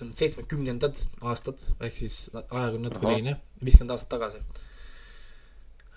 [0.00, 4.42] see on seitsmekümnendad aastad, ehk siis aeg on natuke teine, viiskümmend aastat tagasi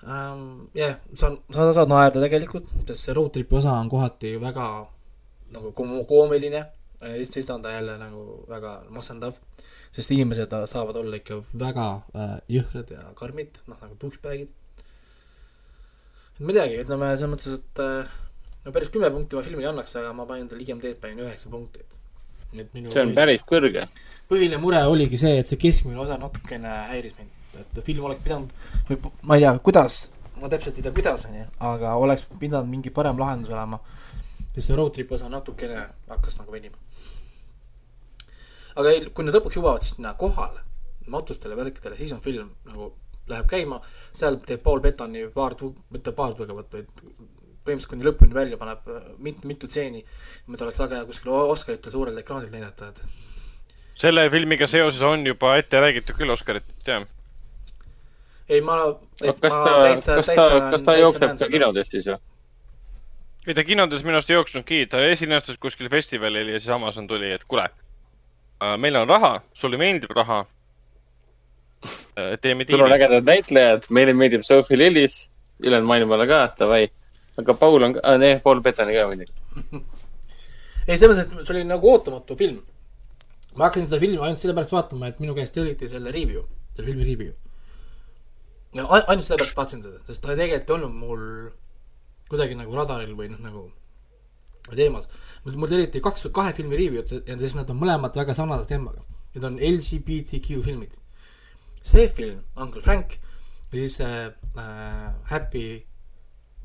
[0.04, 0.70] um,.
[0.76, 4.70] jah yeah,, saan, sa saad naerda tegelikult, sest see road trip'i osa on kohati väga
[5.54, 5.74] nagu
[6.10, 6.66] koomiline
[7.22, 9.34] siis on ta jälle nagu väga masendav,
[9.92, 13.98] sest inimesed saavad olla ikka väga äh, jõhkrad ja karmid, noh nagu
[16.52, 18.13] ei teagi, ütleme selles mõttes, et äh,
[18.66, 21.84] no päris kümme punkti ma filmile annaks, aga ma panin talle IMD-d panin üheksa punkti.
[22.94, 23.88] See on päris kõrge.
[24.30, 28.54] põhiline mure oligi see, et see keskmine osa natukene häiris mind, et film oleks pidanud,
[28.89, 30.00] või ma ei tea, kuidas,
[30.39, 33.80] ma täpselt ei tea, kuidas, onju, aga oleks pidanud mingi parem lahendus olema.
[34.54, 36.78] Sest see road trip osa natukene hakkas nagu venima.
[38.78, 40.62] Aga ei, kui nad lõpuks jõuavad sinna kohale,
[41.13, 42.92] matustele, värkidele, siis on film nagu
[43.30, 43.80] läheb käima,
[44.16, 45.56] seal teeb Paul Bettani paar
[45.94, 46.89] mitte paar tugevat, vaid
[47.63, 48.89] põhimõtteliselt kuni lõpuni välja paneb
[49.23, 50.04] mit-, mitu stseeni,
[50.47, 53.02] mida oleks väga hea kuskil Oscarite suurel ekraanil näidata, et.
[54.04, 57.08] selle filmiga seoses on juba ette räägitud küll Oscaritest, jah.
[58.49, 58.84] ei, ma.
[59.21, 59.73] kas ta,
[60.04, 62.19] kas ta, kas ta jookseb ka kinodes siis või?
[63.47, 67.32] ei, ta kinodes minu arust ei jooksnudki, ta esinestas kuskil festivalil ja siis Amazon tuli,
[67.36, 67.67] et kuule,
[68.63, 70.43] äh, meil on raha, sulle meeldib raha.
[71.84, 72.78] Äh, teeme diili.
[72.78, 75.28] sul on ägedad näitlejad, meile meeldib Sophie Lillis,
[75.60, 76.88] ülejäänud maailmale ka, davai.
[77.38, 79.32] Aga Paul on ah, nee, Paul Bettani ka muidugi
[80.88, 82.60] ei, selles mõttes, et see oli nagu ootamatu film.
[83.56, 86.43] ma hakkasin seda filmi ainult sellepärast vaatama, et minu käest telliti selle review,
[86.76, 87.34] selle filmi review.
[88.76, 91.24] ainult sellepärast vaatasin seda, sest ta tegelikult ei olnud mul
[92.32, 93.67] kuidagi nagu radaril või noh, nagu
[94.74, 95.08] teemas.
[95.46, 99.04] mul telliti kaks, kahe filmi review'd ja siis nad on mõlemad väga sarnase teemaga.
[99.34, 101.00] Need on LGBTQ filmid.
[101.84, 103.17] see film, Uncle Frank
[103.74, 105.84] ja siis äh, äh, Happy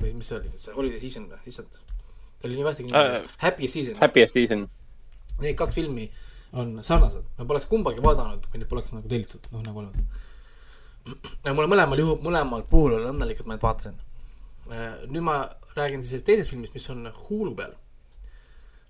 [0.00, 1.78] või mis see oli, see Holiday Season või, issand.
[2.38, 3.98] ta oli nii vasti nimi uh,, Happy Season.
[4.00, 4.66] Happy Season.
[5.42, 6.08] Need kaks filmi
[6.58, 11.16] on sarnased, ma poleks kumbagi vaadanud, kui neid poleks nagu tellitud, noh nagu olnud.
[11.44, 13.98] ja mulle mõlemal juhul, mõlemal puhul olen õnnelik, et ma neid vaatasin
[14.68, 17.72] Äh, nüüd ma räägin siis teisest filmist, mis on Hulu peal.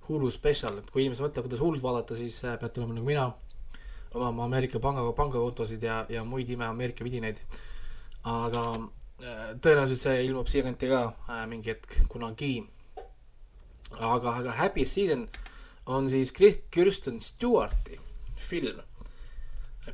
[0.08, 3.26] Hulu spetsial, et kui inimesed mõtlevad, kuidas Hulut vaadata, siis äh, peate olema nagu mina,
[4.16, 7.38] omama Ameerika panga, pangakontosid ja, ja muid ime Ameerika vidinaid.
[8.24, 8.88] aga äh,
[9.18, 11.02] tõenäoliselt see ilmub siiakanti ka
[11.50, 12.66] mingi hetk kunagi.
[13.98, 15.28] aga, aga Happy Season
[15.86, 16.32] on siis
[16.70, 17.98] Kirsten Stewarti
[18.36, 18.82] film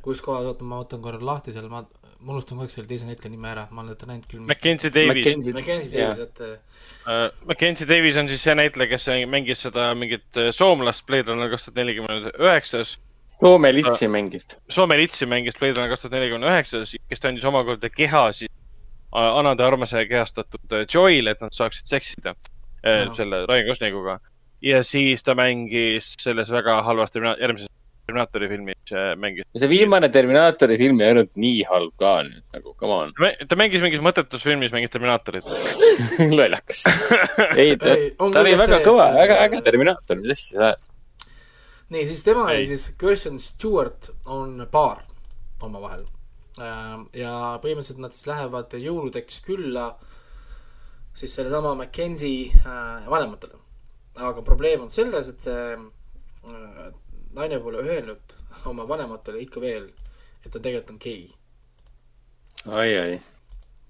[0.03, 1.85] kus kohas, oota, ma võtan korra lahti seal, ma
[2.25, 4.43] ma unustan kogu aeg selle teise näitleja nime ära, ma olen teda näinud küll.
[4.49, 5.49] Mackenzie Davis.
[5.53, 7.25] Mackenzie Davis, et uh,.
[7.45, 11.67] Mackenzie Davis on siis see näitleja, kes mängis seda mingit äh, soomlast Blade Runner kaks
[11.67, 12.95] tuhat nelikümmend üheksas.
[13.35, 14.47] Soome litsi mängis.
[14.73, 18.53] Soome litsi mängis Blade Runner kaks tuhat nelikümmend üheksas, kes ta andis omakorda keha siis
[19.15, 23.13] Anade Armase kehastatud Joy'le, et nad saaksid seksida no.
[23.17, 24.19] selle Ryan Gosling'uga.
[24.61, 27.71] ja siis ta mängis selles väga halvasti järgmises
[28.05, 29.45] Terminaatori filmis mängis.
[29.57, 33.13] see viimane Terminaatori film ei olnud nii halb ka nüüd nagu, come on.
[33.49, 35.47] ta mängis mingis mõttetus filmis, mängis Terminaatorit
[36.37, 36.83] lollakas.
[37.61, 38.83] ei, ta, ta oli väga see...
[38.85, 40.85] kõva, väga äge Terminaator, mis asja sa ajad.
[41.95, 45.01] nii, siis tema ja siis Kirsten Stewart on paar
[45.65, 46.05] omavahel.
[46.55, 49.89] Ähm, ja põhimõtteliselt nad siis lähevad jõuludeks külla
[51.15, 53.59] siis sellesama Mackenzie äh, vanematele.
[54.15, 56.85] aga probleem on selles, et see äh,
[57.35, 58.35] naine pole öelnud
[58.71, 59.89] oma vanematele ikka veel,
[60.43, 61.25] et ta tegelikult on gei.
[62.71, 63.17] ai, ai.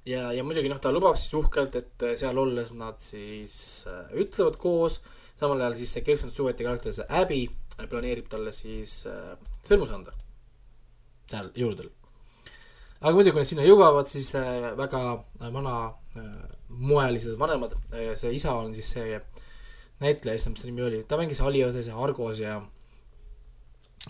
[0.09, 4.57] ja, ja muidugi noh, ta lubab siis uhkelt, et seal olles nad siis äh, ütlevad
[4.61, 5.03] koos,
[5.37, 7.43] samal ajal siis see Kirsten Stewarti karakter, see Abby,
[7.77, 10.17] planeerib talle siis äh, sõrmus anda.
[11.29, 11.93] seal jõuludel.
[13.05, 15.01] Aga muidugi, kui nad sinna jõuavad, siis äh, väga
[15.53, 15.75] vana
[16.17, 16.29] äh,
[16.69, 19.19] moelised vanemad äh,, see isa on siis see
[20.03, 22.57] näitleja, issand, mis ta nimi oli, ta mängis Alioses ja Argos ja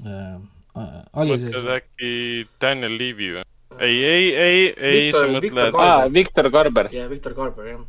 [0.05, 0.37] äh,
[0.75, 2.13] mõtled äkki
[2.61, 3.45] Daniel Levy või?
[3.79, 5.75] ei, ei, ei, ei, sa mõtled.
[5.81, 6.89] aa, Victor Garber.
[6.95, 7.83] jah, Victor Garber, jah.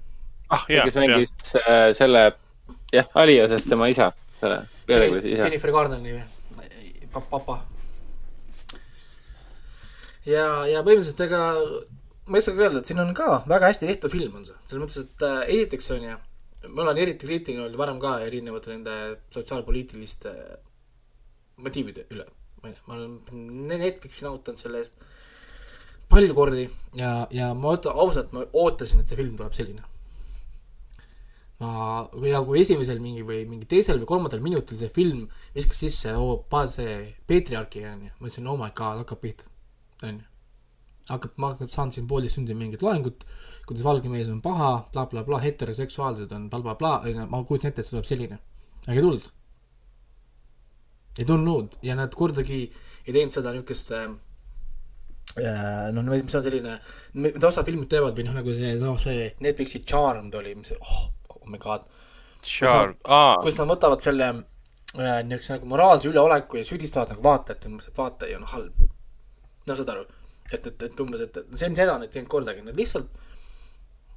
[0.51, 2.29] ah, jah, kes mängis äh, selle,
[2.95, 5.47] jah, Aliases tema isa, selle peategelase isa.
[5.47, 6.19] Jennifer Garneri
[7.31, 7.63] papa.
[10.27, 11.43] Ja, ja põhimõtteliselt ega
[12.27, 14.83] ma ei oskagi öelda, et siin on ka väga hästi tehtud film on see, selles
[14.83, 16.17] mõttes, et äh, esiteks on ju,
[16.73, 18.97] ma olen eriti kriitiline olnud varem ka erinevate nende
[19.35, 20.33] sotsiaalpoliitiliste
[21.63, 22.27] motiivide üle.
[22.63, 24.97] ma ei tea, ma olen Netflixi nautanud selle eest
[26.11, 26.65] palju kordi
[26.99, 29.85] ja, ja ma ütlen ausalt, ma ootasin, et see film tuleb selline.
[31.63, 31.71] ma,
[32.27, 36.41] ja kui esimesel mingi või mingi teisel või kolmandal minutil see film viskas sisse, oo,
[36.73, 36.97] see
[37.29, 39.47] Patriarki onju, ma ütlesin, oh my god, hakkab pihta,
[40.03, 40.25] onju.
[41.09, 43.25] hakkab, ma saan siin poolteist tundi mingit loengut,
[43.67, 47.81] kuidas valge mees on paha bla, bla, blablabla, heteroseksuaalsed on blablabla bla,, ma kujutan ette,
[47.81, 48.39] et see tuleb selline.
[48.87, 49.31] aga ei tulnud
[51.19, 52.63] ei tulnud ja nad kordagi
[53.07, 54.09] ei teinud seda niisugust äh,
[55.93, 56.79] noh, mis on selline,
[57.17, 61.01] mida osad filmid teevad või noh, nagu see, noh, see Netflixi Charmed oli, mis oh,
[61.33, 61.87] oh my god.
[62.47, 63.37] Charmed, aa.
[63.43, 68.01] kus nad võtavad selle äh, niisuguse nagu moraalse üleoleku ja süüdistavad nagu vaatajat umbes, et
[68.01, 68.86] vaataja on halb.
[69.67, 70.05] No saad aru,
[70.51, 73.17] et, et, et umbes, et, et see on seda nad ei teinud kordagi, nad lihtsalt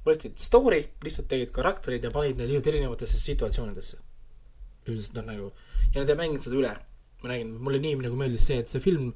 [0.06, 3.98] võtsid story, lihtsalt tegid karakterid ja panid need lihtsalt erinevatesse situatsioonidesse.
[4.88, 5.50] üldiselt noh, nagu
[5.94, 6.76] ja nad ei mänginud seda üle
[7.22, 9.10] ma räägin, mulle nii nagu meeldis see, et see film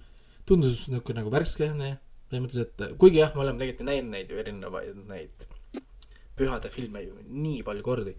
[0.49, 4.40] tundus niisugune nagu värske, selles mõttes, et kuigi jah, me oleme tegelikult näinud neid ju
[4.42, 5.47] erinevaid neid
[6.37, 8.14] pühade filme ju nii palju kordi,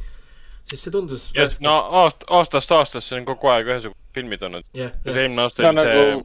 [0.66, 4.96] siis see tundus yes, no aast-, aastast aastasse on kogu aeg ühesugused filmid olnud yeah,.
[5.04, 5.20] Yeah.
[5.22, 6.00] eelmine aasta oli nagu...
[6.00, 6.24] see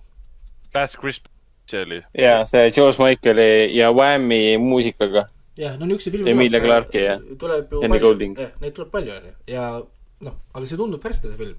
[0.71, 1.35] Last Christmas,
[1.71, 2.01] see oli.
[2.19, 5.27] jaa, see George Michaeli ja Whammy muusikaga.
[5.61, 8.39] jah, no niisuguseid filme Emilia Clarke'i ja tuleb ju Henry palju, Golding.
[8.39, 9.67] jah, neid tuleb palju, on ju, ja
[10.27, 11.57] noh, aga see tundub värske, see film.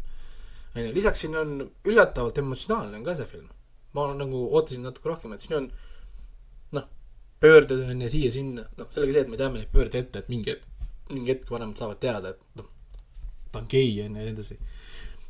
[0.75, 1.55] on ju, lisaks siin on
[1.87, 3.49] üllatavalt emotsionaalne on ka see film.
[3.93, 5.71] ma nagu ootasin natuke rohkem, et siin on
[6.77, 6.85] noh,
[7.43, 10.53] pöörded on ju siia-sinna, noh, sellega see, et me teame neid pöörde ette, et mingi
[10.53, 10.63] hetk,
[11.11, 12.69] mingi hetk vanemad saavad teada, et noh,
[13.51, 14.59] ta on gei, on ju, ja nii edasi.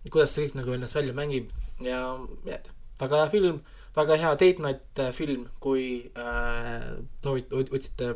[0.09, 1.49] kuidas see kõik nagu ennast välja mängib
[1.85, 2.01] ja,
[2.45, 2.61] ja
[3.01, 3.61] väga hea film,
[3.95, 6.85] väga hea date night äh, film, kui äh,
[7.23, 8.13] soovite, otsite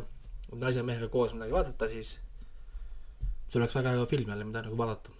[0.56, 2.16] naise ja mehega koos midagi vaadata, siis
[3.50, 5.12] see oleks väga hea film jälle, mida nagu vaadata.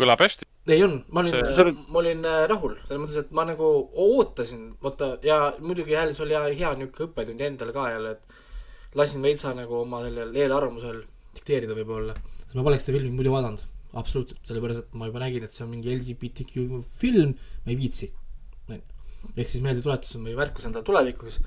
[0.00, 0.46] kõlab hästi.
[0.70, 3.70] ei on, ma olin See-, ma olin äh, rahul, selles mõttes, et ma nagu
[4.04, 8.96] ootasin, vaata, ja muidugi jälle see oli hea, hea niisugune õppetund endale ka jälle, et
[9.00, 11.02] lasin veitsa nagu oma sellel eelarvamusel
[11.36, 13.64] dikteerida võib-olla, sest ma poleks seda filmi muidu vaadanud,
[13.98, 18.12] absoluutselt, sellepärast et ma juba nägin, et see on mingi LGBTQ film, ma ei viitsi.
[19.36, 21.40] ehk siis meeldetuletus on meie värkus endale tulevikuks,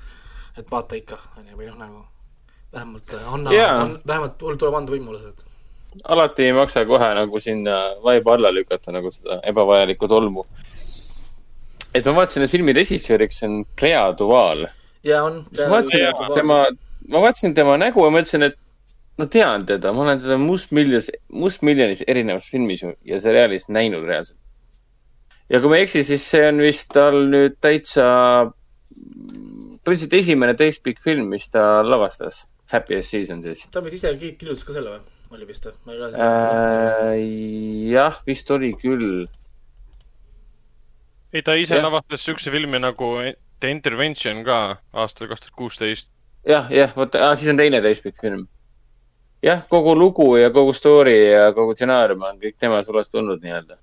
[0.60, 2.04] et vaata ikka, on ju, või noh, nagu
[2.74, 3.66] vähemalt äh, anna Jaa.
[3.66, 5.42] yeah., vähemalt tuleb anda võimalused.
[6.04, 10.46] alati ei maksa kohe nagu sinna vaiba alla lükata nagu seda ebavajalikku tolmu.
[11.94, 14.66] et ma vaatasin, et filmi režissööriks on Clea Duval.
[15.02, 15.44] ja on.
[15.58, 16.60] ma vaatasin tema,
[17.08, 18.58] ma vaatasin tema nägu ja mõtlesin, et
[19.18, 24.38] ma tean teda, ma olen teda mustmiljonis, mustmiljonis erinevas filmis ja seriaalis näinud reaalselt.
[25.50, 28.06] ja kui ma ei eksi, siis see on vist tal nüüd täitsa,
[29.84, 32.44] põhimõtteliselt esimene täispikk film, mis ta lavastas.
[32.72, 35.02] Happiest Season siis ta vist ise ki- kirjutas ka selle või?
[35.34, 35.74] oli vist või?
[35.84, 37.92] ma ei ole äh,.
[37.92, 39.26] jah, vist oli küll.
[41.34, 41.84] ei, ta ise Jah.
[41.84, 43.10] lavastas siukse filmi nagu
[43.60, 46.08] The Intervention ka aastal kaks tuhat kuusteist.
[46.48, 48.46] jah, jah, vot, siis on teine täispikk film.
[49.44, 53.76] jah, kogu lugu ja kogu story ja kogu stsenaarium on kõik tema sulest tulnud nii-öelda.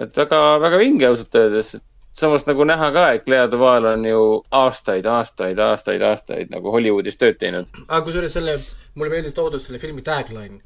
[0.00, 1.76] et väga, väga vinge ausalt öeldes.
[2.12, 7.18] samas nagu näha ka, et Lea Duval on ju aastaid, aastaid, aastaid, aastaid nagu Hollywoodis
[7.18, 7.68] tööd teinud.
[7.88, 8.56] aga kusjuures selle,
[8.94, 10.62] mulle meeldis toodud selle filmi tagline.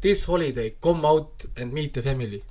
[0.00, 2.42] This holiday come out and meet the family.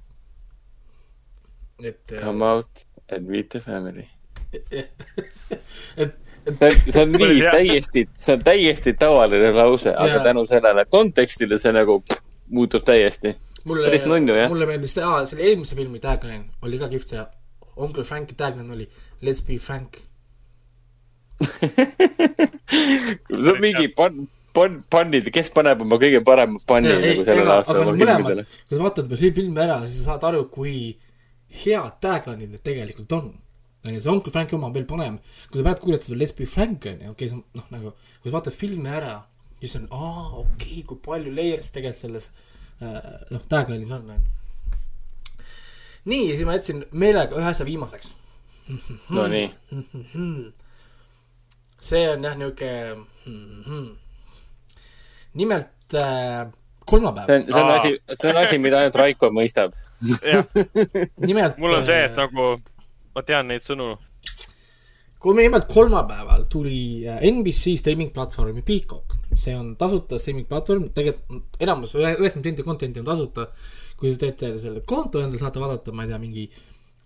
[1.83, 4.07] et, Come out and meet the family.
[4.71, 5.07] et,
[5.97, 10.23] et see on, see on nii täiesti, see on täiesti tavaline lause, aga Jaa.
[10.23, 12.03] tänu sellele kontekstile see nagu
[12.49, 13.36] muutub täiesti.
[13.63, 17.27] mulle Päris nunnu, jah., mulle meeldis, aa, selle eelmise filmi tagline oli ka kihvt ja
[17.75, 18.89] onkel Franki tagline oli
[19.23, 19.97] Let's be frank.
[23.43, 27.82] see on mingi pann, pann, pannid, kes paneb oma kõige parema panni nagu sellel aastal
[27.86, 30.75] aga mõlemad kui sa vaatad veel filmi ära, siis sa saad aru, kui
[31.63, 33.32] head tagline'id need tegelikult on.
[33.84, 35.19] onju, see Onkel Franki oma on veel parem.
[35.50, 38.30] kui sa praegu kuuled seda Let's be frank onju, okei, see on noh, nagu kui
[38.32, 39.17] sa vaatad filmi ära,
[39.60, 42.30] siis on aa, okei okay,, kui palju layers tegelikult selles
[42.80, 42.98] äh,
[43.34, 45.46] noh, tagline'is on, onju.
[46.12, 48.15] nii, siis ma jätsin meelega ühe asja viimaseks.
[49.12, 49.50] no nii,
[51.91, 52.74] see on jah, niuke
[55.34, 56.46] nimelt äh,
[56.88, 59.76] kolmapäev see on, see on asi, see on asi, mida ainult Raiko mõistab.
[60.24, 60.48] jah,
[61.28, 62.54] nimelt mul on see, et äh, nagu
[63.15, 63.93] ma tean neid sõnu.
[65.23, 70.89] kui me nimelt kolmapäeval tuli äh, NBC streaming platvormi Peacock, see on tasuta streaming platvorm,
[70.91, 73.47] tegelikult enamus, üheksakümmend protsenti content'i on tasuta.
[73.97, 76.43] kui te teete selle konto endale, saate vaadata, ma ei tea, mingi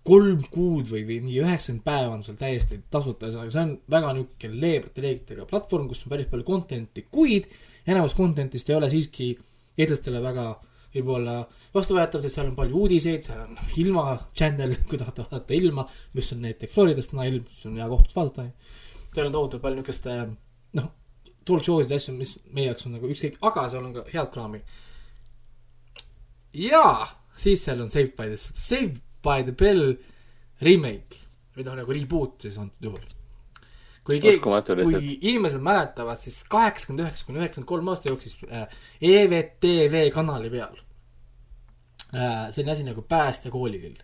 [0.07, 4.13] kolm kuud või, või mingi üheksakümmend päeva on seal täiesti tasuta, ühesõnaga see on väga
[4.15, 7.45] niisugune leebete reeglitega platvorm, kus on päris palju content'i, kuid
[7.85, 9.33] enamus content'ist ei ole siiski
[9.77, 10.47] eestlastele väga
[10.95, 11.37] võib-olla
[11.73, 16.31] vastuvõetav, sest seal on palju uudiseid, seal on ilma channel, kui tahate vaadata ilma, mis
[16.35, 18.47] on näiteks Floridas täna ilm, siis on hea koht, vaadata.
[19.13, 20.25] seal on tohutult palju äh,
[20.79, 20.89] noh,
[21.47, 24.31] talk show'sid ja asju, mis meie jaoks on nagu ükskõik, aga seal on ka head
[24.33, 24.63] kraami.
[26.53, 29.95] jaa, siis seal on Save by the, Save by the Bell
[30.63, 33.16] remake või noh, nagu reboot siis antud juhul.
[34.07, 38.67] Kui keegi, kui inimesed mäletavad, siis kaheksakümmend üheksa kuni üheksakümmend kolm aasta jooksis äh,
[39.03, 40.77] EVTV kanali peal
[42.15, 43.97] äh, selline asi nagu Päästja koolilill.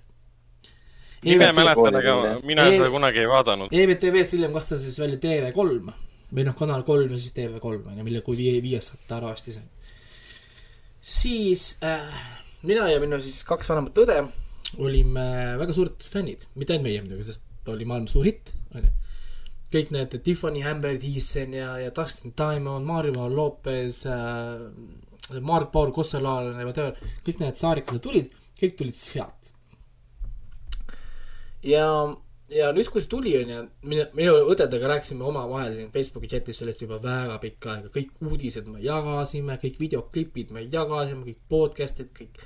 [1.23, 3.71] nime mäletan, aga mina seda kunagi ei vaadanud.
[3.71, 5.95] EVTV-st hiljem kastas siis välja TV3
[6.33, 9.31] või noh, Kanal kolm ja siis TV3 on ju, mille kui viie, viiest saate ära
[9.31, 9.59] ostis.
[10.99, 12.11] siis äh,
[12.67, 14.19] mina ja minu siis kaks vanemat õde
[14.83, 15.25] olime
[15.61, 18.91] väga suured fännid, mitte ainult meie muidugi, sest ta oli maailma suur hitt, onju.
[19.73, 24.67] Kõik need Tiffany Amber Thiessen ja, ja Dustin Diamond, Mario Lopez äh,,
[25.41, 29.53] Mark Paul Kosselaar ja whatever, kõik need saarikesed tulid, kõik tulid sealt.
[31.63, 31.87] ja,
[32.51, 36.83] ja nüüd, kui see tuli, onju, minu, minu õdedega rääkisime omavahel siin Facebooki chatis sellest
[36.83, 42.43] juba väga pikka aega, kõik uudised me jagasime, kõik videoklipid me jagasime, kõik podcast'id, kõik.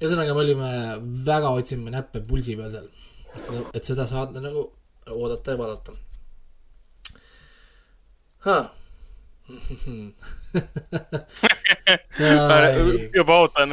[0.00, 0.72] ühesõnaga, me olime
[1.28, 2.88] väga, otsime näppe pulsi peal seal,
[3.34, 4.66] et seda, et seda saada nagu
[5.12, 6.13] oodata ja vaadata.
[13.18, 13.70] juba ootan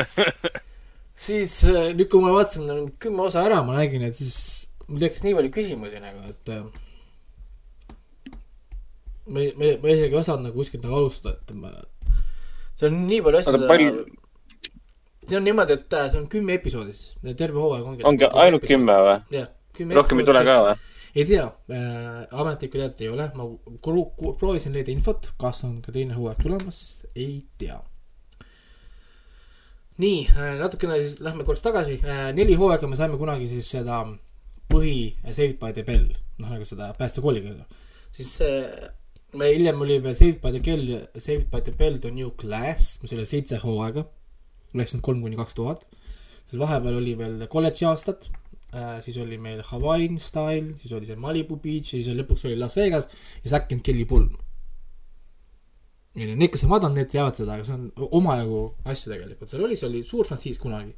[1.26, 4.38] siis äh, nüüd, kui ma vaatasin nagu kümme osa ära, ma nägin, et siis
[4.88, 6.64] mul tekkis nii palju küsimusi nagu, et äh,
[9.28, 11.70] me, me, me isegi ei osanud nagu kuskilt nagu alustada, et ma,
[12.80, 13.64] see on nii palju asju.
[13.72, 13.92] Palju...
[15.28, 17.10] see on niimoodi, et äh, see on kümme episoodi siis,
[17.40, 18.08] terve hooaeg ongi.
[18.12, 19.18] ongi ainult kümme või?
[19.38, 19.48] jah,
[20.00, 20.80] rohkem ei tule ka või?
[21.16, 23.48] Ei tea äh,, ametlikku teadet ei ole, ma
[24.40, 26.80] proovisin leida infot, kas on ka teine hooaeg tulemas,
[27.16, 27.80] ei tea.
[30.02, 32.00] Nii äh,, natukene siis lähme korraks tagasi.
[32.06, 34.06] Äh,, neli hooaega me saime kunagi siis seda
[34.72, 36.08] põhi Saved by the Bell,
[36.40, 37.62] noh nagu seda päästekooli küll,
[38.16, 38.88] siis äh,
[39.36, 43.02] me hiljem oli veel Saved by the Bell, Saved by the Bell The New Class,
[43.04, 44.06] mis oli seitse hooaega,
[44.72, 45.84] üheksakümmend kolm kuni kaks tuhat.
[46.48, 48.32] seal vahepeal oli veel kolledži aastad
[49.04, 52.78] siis oli meil Hawaii Style, siis oli see Malibu Beach ja siis lõpuks oli Las
[52.80, 53.10] Vegas
[53.44, 54.32] ja Zack and Kelly Pulm
[56.16, 58.62] need, kes on vaadanud, need teavad seda, aga see on omajagu
[58.92, 60.94] asju tegelikult, seal oli, see oli suur frantsiis kunagi.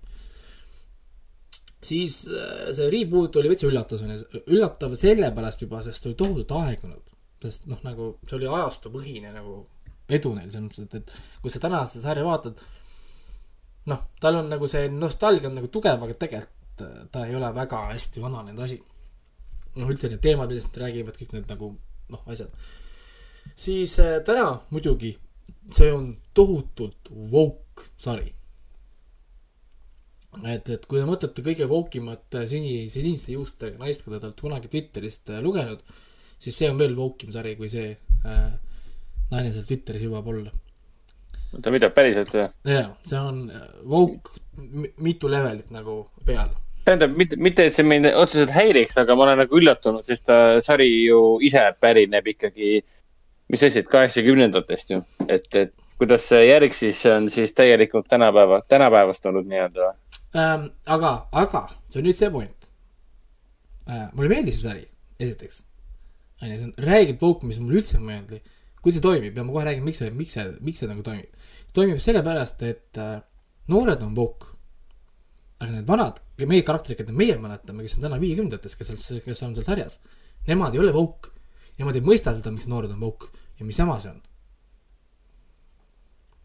[1.83, 4.05] siis äh, see reboot oli veits üllatus,
[4.47, 7.11] üllatav sellepärast juba, sest oli tohutult aegunud.
[7.43, 9.65] sest noh, nagu see oli ajastupõhine nagu
[10.09, 12.63] edu neil selles mõttes, et, et kui sa täna seda sarja vaatad,
[13.91, 17.53] noh, tal on nagu see nostalgia on nagu tugev, aga tegelikult äh, ta ei ole
[17.55, 18.81] väga hästi vananenud asi.
[19.75, 21.75] noh, üldse need teemad, millest nad räägivad, kõik need nagu
[22.09, 22.49] noh, asjad
[23.55, 25.17] siis äh, täna muidugi
[25.71, 28.33] see on tohutult woke sari.
[30.43, 34.29] et, et kui te mõtlete kõige woke imat äh, sini, siniste juustega naist, keda te
[34.29, 35.83] olete kunagi Twitterist äh, lugenud,
[36.41, 37.91] siis see on veel woke im sari kui see
[38.25, 38.47] äh,
[39.31, 40.53] naine seal Twitteris jõuab olla.
[41.53, 42.47] oota, mida, päriselt või?
[42.73, 43.45] jaa, see on
[43.85, 44.41] woke
[44.97, 46.51] mitu levelit nagu peal
[46.85, 50.39] tähendab, mitte, mitte, et see mind otseselt häiriks, aga ma olen nagu üllatunud, sest ta
[50.65, 52.81] sari ju ise pärineb ikkagi
[53.53, 59.47] mis asjad, kaheksakümnendatest ju, et, et kuidas see järg siis on siis täielikult tänapäeva, tänapäevastunud
[59.49, 59.91] nii-öelda
[60.35, 60.69] ähm,?
[60.85, 62.69] aga, aga see on nüüd see point
[63.89, 64.09] äh,.
[64.13, 64.87] mulle meeldis see sari,
[65.19, 65.61] esiteks.
[66.41, 68.41] onju, see on räigelt woke, mis mulle üldse ei meeldi.
[68.81, 71.45] kuidas see toimib ja ma kohe räägin, miks see, miks see, miks see nagu toimib.
[71.77, 73.19] toimib sellepärast, et äh,
[73.71, 74.51] noored on woke.
[75.59, 79.43] aga need vanad, meie karakterid, keda meie mäletame, kes on täna viiekümnendates, kes seal, kes
[79.45, 80.01] on seal sarjas,
[80.47, 81.31] nemad ei ole woke.
[81.79, 84.21] Nemad ei mõista seda, miks noored on woke ja mis jama see on?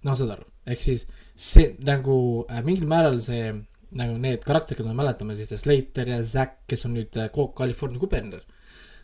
[0.07, 1.07] noh, saad aru, ehk siis
[1.39, 3.51] see nagu äh, mingil määral see
[3.99, 7.31] nagu need karakterid, keda me mäletame, siis see Slater ja Zack, kes on nüüd äh,
[7.33, 8.45] California kuberner.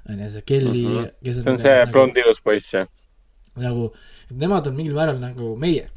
[0.09, 1.11] on ju, see Kelly mm, -hmm.
[1.25, 1.43] kes on.
[1.43, 2.89] see on see nagu, blond ilus poiss, jah.
[3.57, 3.91] nagu,
[4.31, 5.89] et nemad on mingil määral nagu meie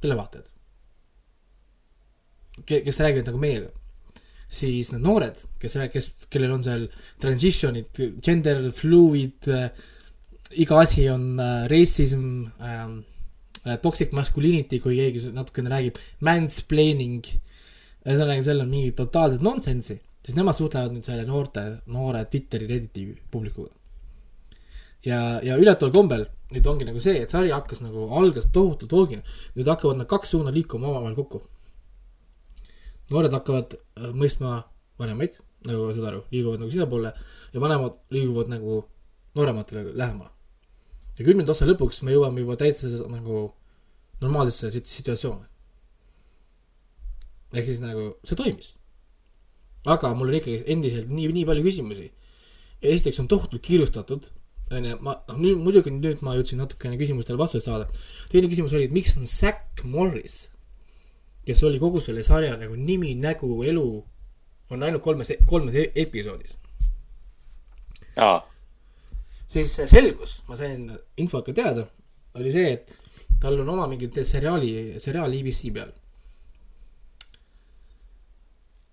[0.00, 0.50] televaatajad.
[2.64, 3.72] Kes räägivad nagu meiega
[4.46, 6.86] siis need noored, kes, kes, kellel on seal
[7.22, 9.68] transition'id, gender fluid äh,,
[10.62, 13.00] iga asi on äh, racism ähm,
[13.64, 17.26] äh,, toxic masculinity, kui keegi natukene räägib, mansplaining,
[18.06, 23.08] ühesõnaga, seal on mingi totaalset nonsensi, siis nemad suhtlevad nüüd selle noorte, noore Twitteri, Redditi
[23.30, 23.74] publikuga.
[25.06, 29.26] ja, ja üllataval kombel nüüd ongi nagu see, et sari hakkas nagu, algas tohutult voogina,
[29.58, 31.42] nüüd hakkavad nad kaks suuna liikuma omavahel kokku.
[33.10, 34.62] Noored hakkavad äh, mõistma
[34.98, 35.36] vanemaid,
[35.66, 37.12] nagu saad aru, liiguvad nagu sisepoole
[37.52, 38.80] ja vanemad liiguvad nagu
[39.36, 40.36] noorematele lähemale
[41.16, 43.50] ja kümnenda osa lõpuks me jõuame juba täitsa nagu
[44.20, 45.46] normaalsesse situatsiooni.
[47.56, 48.74] ehk siis nagu see toimis.
[49.86, 52.10] aga mul on ikkagi endiselt nii, nii palju küsimusi.
[52.82, 54.28] esiteks on tohutult kiirustatud,
[54.70, 57.88] onju, ma, noh nüüd muidugi nüüd ma jõudsin natukene küsimustele vastuseid saada.
[58.30, 60.50] teine küsimus oli, et miks on Zack Morris,
[61.46, 63.86] kes oli kogu selle sarja nagu nimi, nägu, elu,
[64.70, 66.58] on ainult kolmes, kolmes e-, episoodis.
[68.16, 68.42] aa
[69.50, 70.88] siis selgus, ma sain
[71.22, 71.86] infot ka teada,
[72.40, 72.92] oli see, et
[73.40, 75.94] tal on oma mingi seriaali, seriaal EBC peal.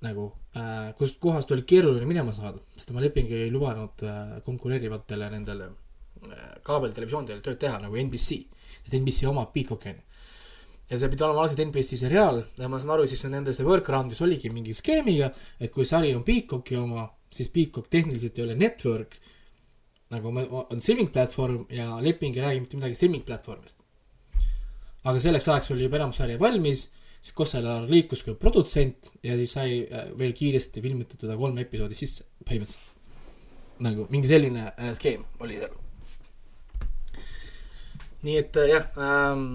[0.03, 0.25] nagu
[0.59, 5.69] äh,, kust kohast oli keeruline minema saada, sest tema leping ei lubanud äh, konkureerivatele nendele
[6.27, 8.41] äh, kaabeltelevisioonidele tööd teha nagu NBC,
[8.81, 10.03] sest NBC omab Peacocki onju
[10.89, 14.21] ja see pidi olema algselt NBC seriaal ja ma saan aru, siis nende see workaround'is
[14.25, 19.19] oligi mingi skeemiga, et kui sari on Peacocki oma, siis Peacock tehniliselt ei ole network
[20.13, 20.33] nagu
[20.69, 23.77] on streaming platvorm ja leping ei räägi mitte midagi streaming platvormist.
[25.03, 26.85] aga selleks ajaks oli juba enamus sarja valmis,
[27.19, 31.97] siis Kossalar liikus kui produtsent ja siis sai äh, veel kiiresti filmitud teda kolm episoodi
[31.97, 32.99] sisse, põhimõtteliselt.
[33.83, 35.82] nagu mingi selline äh, skeem oli seal.
[38.23, 39.45] Nii et äh, jah ähm,,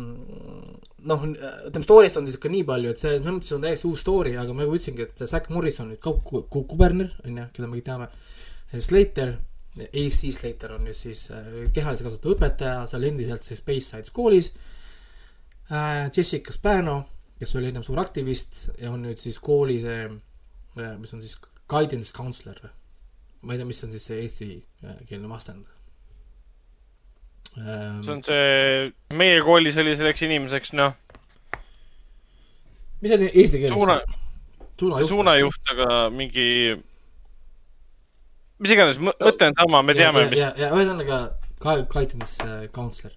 [1.09, 4.03] noh, ütleme story'st on siis ikka nii palju, et see selles mõttes on täiesti uus
[4.05, 6.15] story, aga nagu ütlesingi, et see Zack Morrison nüüd ka
[6.53, 8.11] kuberner, on ju, keda me kõik teame,
[8.69, 9.39] Slater
[9.87, 11.27] AC Slater on nüüd siis
[11.75, 14.51] kehalise kasvatuse õpetaja seal endiselt siis Bayside koolis.
[16.17, 16.97] Jessica Spano,
[17.39, 20.09] kes oli ennem suur aktivist ja on nüüd siis kooli see,
[20.99, 21.37] mis on siis
[21.69, 22.71] guidance counselor.
[23.43, 25.78] ma ei tea, mis on siis see eestikeelne vastand ähm,.
[27.57, 30.95] See on see, meie koolis oli selleks inimeseks, noh.
[33.03, 33.75] mis on eesti keeles?
[33.75, 33.99] suuna,
[34.79, 36.49] suunajuht, suunajuht, aga mingi,
[38.63, 40.43] mis iganes, mõte on sama, me teame, mis.
[40.43, 41.23] ja, ja ühesõnaga
[41.61, 43.15] guidance äh, counselor.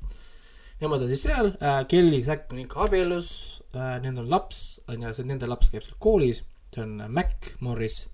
[0.81, 5.11] Nemad siis seal äh,, Kelly Zack on ikka abielus äh,, nendel on laps, on ju,
[5.13, 6.41] see nende laps käib seal koolis,
[6.73, 8.07] see on äh, Mac Morris,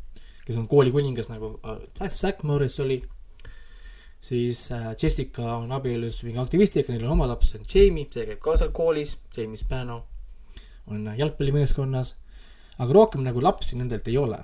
[0.43, 2.99] kes on kooli kuningas nagu äh, Zack Morris oli
[4.21, 8.25] siis äh, Jessica on abielus mingi aktivistiga, neil on oma laps, see on Jamie, see
[8.29, 10.01] käib ka seal koolis, Jamie Spano
[10.91, 12.13] on jalgpallimeeskonnas,
[12.79, 14.39] aga rohkem nagu lapsi nendelt ei ole.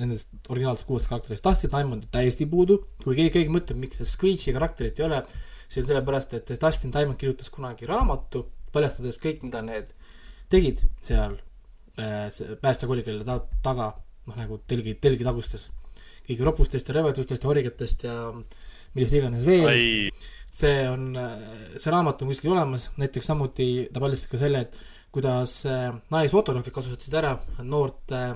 [0.00, 4.08] Nendest originaalsest kuuest karakterist, Dustin Diamond on täiesti puudu, kui keegi, keegi mõtleb, miks see
[4.08, 5.20] Screechi karakterit ei ole,
[5.68, 9.92] see on sellepärast, et Dustin Diamond kirjutas kunagi raamatu, paljastades kõik, mida need
[10.52, 11.36] tegid seal
[12.00, 12.30] äh,
[12.62, 13.92] päästekolikelle ta, taga,
[14.28, 15.68] noh nagu telgi, telgi tagustes
[16.26, 18.14] kõigi ropustest ja rõvedustest ja origatest ja
[18.94, 20.10] millest iganes veel.
[20.52, 21.12] see on,
[21.76, 24.80] see raamat on kuskil olemas, näiteks samuti ta paljastas ka selle, et
[25.12, 28.34] kuidas äh, naisfotograafid kasutasid ära noort äh,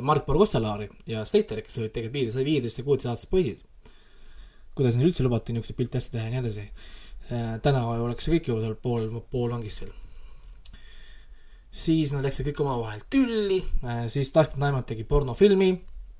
[0.00, 3.60] Mark Borgosselaari ja Slaterit, kes olid tegelikult viieteist, viieteist ja kuueteistaastased poisid.
[4.74, 6.64] kuidas neil üldse lubati niisuguseid pilte asju teha ja nii edasi.
[7.30, 9.92] Äh, täna oleks see kõik ju seal pool, pool vangis veel
[11.74, 13.56] siis nad läksid kõik omavahel tülli,
[14.12, 15.72] siis Dustin Diamond tegi pornofilmi,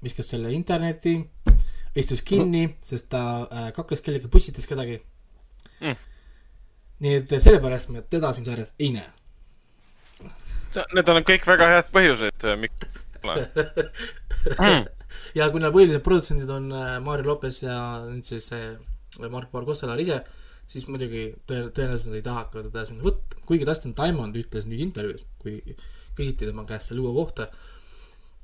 [0.04, 1.16] viskas selle internetti,
[1.96, 5.00] istus kinni mm, sest ta äh, kakles kellegagi, pussitas kedagi.
[5.80, 5.96] Mm..
[7.04, 9.08] nii et sellepärast me teda siin sarjas ei näe.
[10.94, 14.86] Need on kõik väga head põhjused, äh, miks mm.
[15.38, 17.76] ja kuna põhilised produtsendid on äh, Mario Lopez ja
[18.06, 18.74] nüüd siis äh,
[19.30, 20.20] Mark Bargosalar ise,
[20.70, 24.66] siis muidugi tõe-, tõenäoliselt nad ei taha ka teda sinna võtta, kuigi Dustin Diamond ütles
[24.70, 25.60] nüüd intervjuus, kui
[26.14, 27.48] küsiti tema käest selle uue kohta,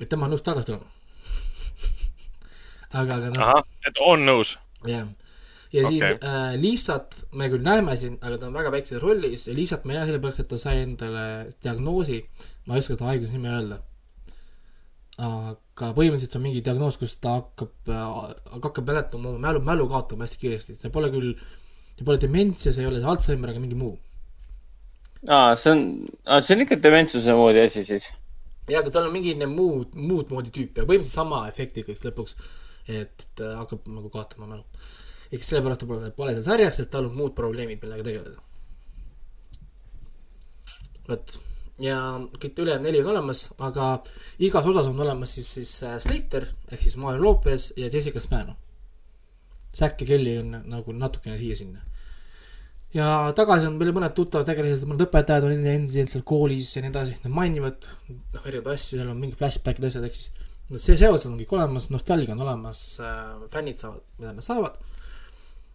[0.01, 1.00] et tema on nõus tagasi tulema
[2.93, 3.67] aga, aga noh.
[3.87, 4.57] et on nõus.
[4.89, 5.07] jah,
[5.73, 5.93] ja okay.
[5.93, 9.87] siin äh, Liisat me küll näeme siin, aga ta on väga väikses rollis ja Liisat
[9.87, 11.25] me ei näe sellepärast, et ta sai endale
[11.63, 12.21] diagnoosi,
[12.67, 13.81] ma ei oska seda haiguse nime öelda.
[15.21, 18.21] aga põhimõtteliselt on mingi diagnoos, kus ta hakkab äh,,
[18.57, 21.35] hakkab mäletama oma mälu, mälu kaotama hästi kiiresti, see pole küll,
[21.99, 23.99] see pole dementsia, see ei ole see Alžeimer, aga mingi muu.
[25.29, 25.85] aa, see on,
[26.41, 28.09] see on ikka dementsuse moodi asi siis?
[28.71, 32.37] jaa, aga tal on mingi muud, muud moodi tüüp ja põhimõtteliselt sama efektiga, eks lõpuks
[32.89, 34.65] et ta hakkab nagu kaotama mälu.
[35.33, 38.41] ehk sellepärast ta pole, pole seal sarjas, sest tal on muud probleemid, millega tegeleda.
[41.09, 41.37] vot,
[41.83, 41.99] ja
[42.39, 43.93] kõik ülejäänud neli on olemas, aga
[44.39, 48.57] igas osas on olemas siis, siis äh, Slater ehk siis Mario Lopez ja Jessica Spano.
[49.77, 51.91] Zack ja Kelly on nagu natukene siia-sinna
[52.95, 53.07] ja
[53.37, 57.35] tagasi on veel mõned tuttavad tegelased, mõned õpetajad on endiselt koolis ja nii edasi, nad
[57.35, 60.33] mainivad noh, erinevaid asju, seal on mingi flashback'id, asjad, ehk siis
[60.71, 64.79] no see seos on kõik olemas, nostalgia on olemas äh,, fännid saavad, mida nad saavad.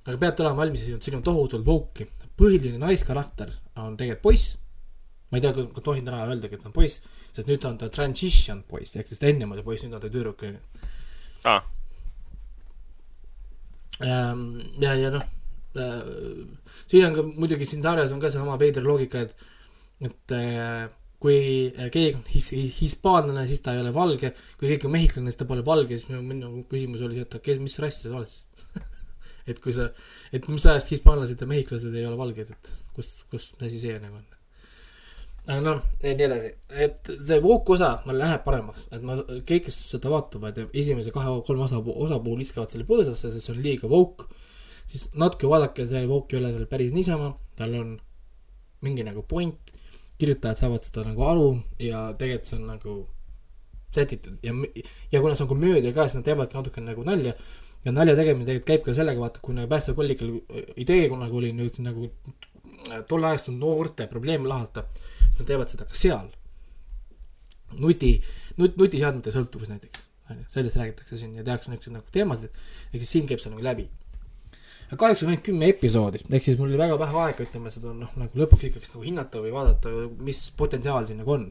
[0.06, 2.08] aga peate olema valmis, siin on tohutult vouki.
[2.40, 4.58] põhiline naiskarakter on tegelikult poiss.
[5.32, 7.02] ma ei tea, kas tohin täna öeldagi, et ta on poiss,
[7.36, 10.12] sest nüüd on ta transition poiss, ehk siis ta ennem oli poiss, nüüd on ta
[10.12, 10.46] tüdruk,
[11.46, 11.64] aa.
[14.04, 15.24] Ähm, ja, ja noh
[15.80, 16.00] äh,,
[16.88, 19.46] siin on ka muidugi siin sarjas on ka seesama veider loogika, et,
[20.04, 20.88] et äh,
[21.22, 21.38] kui
[21.70, 25.40] äh, keegi on his-, hispaanlane, siis ta ei ole valge, kui keegi on mehhiklane, siis
[25.40, 28.84] ta pole valge, siis minu, küsimus oli, et kes, mis rass sa oled siis
[29.50, 29.90] et kui sa,
[30.34, 34.18] et mis ajast hispaanlased ja mehhiklased ei ole valged, et kus, kus asi see nagu
[34.18, 34.26] on.
[35.66, 36.50] noh, nii edasi,
[36.88, 41.14] et see woke osa mul läheb paremaks, et ma, kõik, kes seda vaatavad ja esimese
[41.14, 44.26] kahe-kolme osa, osapuhul viskavad selle põõsasse, sest see on liiga woke,
[44.90, 47.96] siis natuke vaadake, see woke ei ole seal päris niisama, tal on
[48.86, 49.65] mingi nagu point
[50.20, 51.50] kirjutajad saavad seda nagu aru
[51.82, 52.96] ja tegelikult see on nagu
[53.96, 54.54] sätitud ja,
[55.12, 57.34] ja kuna see on komöödia ka, siis nad teevadki natuke nagu nalja.
[57.86, 60.32] ja nalja tegemine tegelikult käib ka sellega, vaata, kui nagu päästekollikal
[60.82, 62.10] idee kunagi oli nüüd nagu
[63.10, 64.86] tolleaegset noorte probleeme lahata,
[65.28, 66.32] siis nad teevad seda ka seal.
[67.82, 68.16] nuti,
[68.58, 72.60] nut-, nutiseadmete sõltuvus näiteks, on ju, sellest räägitakse siin ja tehakse niisuguseid nagu teemasid,
[72.92, 73.90] ehk siis siin käib see nagu läbi
[75.26, 78.42] on ainult kümme episoodi, ehk siis mul oli väga vähe aega, ütleme, seda noh, nagu
[78.42, 79.94] lõpuks ikkagi nagu hinnata või vaadata,
[80.28, 81.48] mis potentsiaal siin nagu on.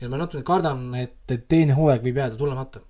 [0.00, 2.82] ja ma natuke kardan, et, et teine hooaeg võib jääda tulemata.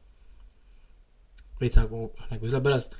[1.60, 2.96] veits nagu, nagu sellepärast,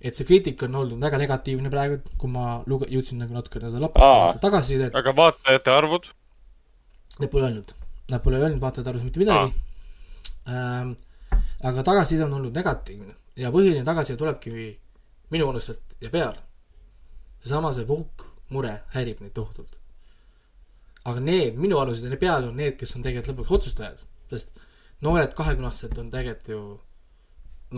[0.00, 3.82] et see kriitika on olnud väga negatiivne praegu, kui ma luge-, jõudsin nagu natukene seda
[3.82, 4.94] lapata tagasisidet.
[4.94, 6.08] aga vaatajate arvud?
[7.18, 7.74] Need pole öelnud,
[8.12, 9.52] nad pole öelnud vaatajate arvus mitte midagi.
[10.46, 10.94] Ähm,
[11.66, 14.52] aga tagasiside on olnud negatiivne ja põhiline tagasiside tulebki
[15.30, 16.42] minuvanustelt ja peale.
[17.42, 19.78] seesama see vohk mure häirib neid tohutult.
[21.04, 24.58] aga need minuvanused ja peale on need, kes on tegelikult lõpuks otsustajad, sest
[25.06, 26.60] noored kahekümneaastased on tegelikult ju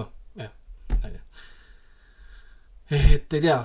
[0.01, 0.53] noh, jah,
[1.03, 1.21] onju
[2.91, 3.59] et ei tea,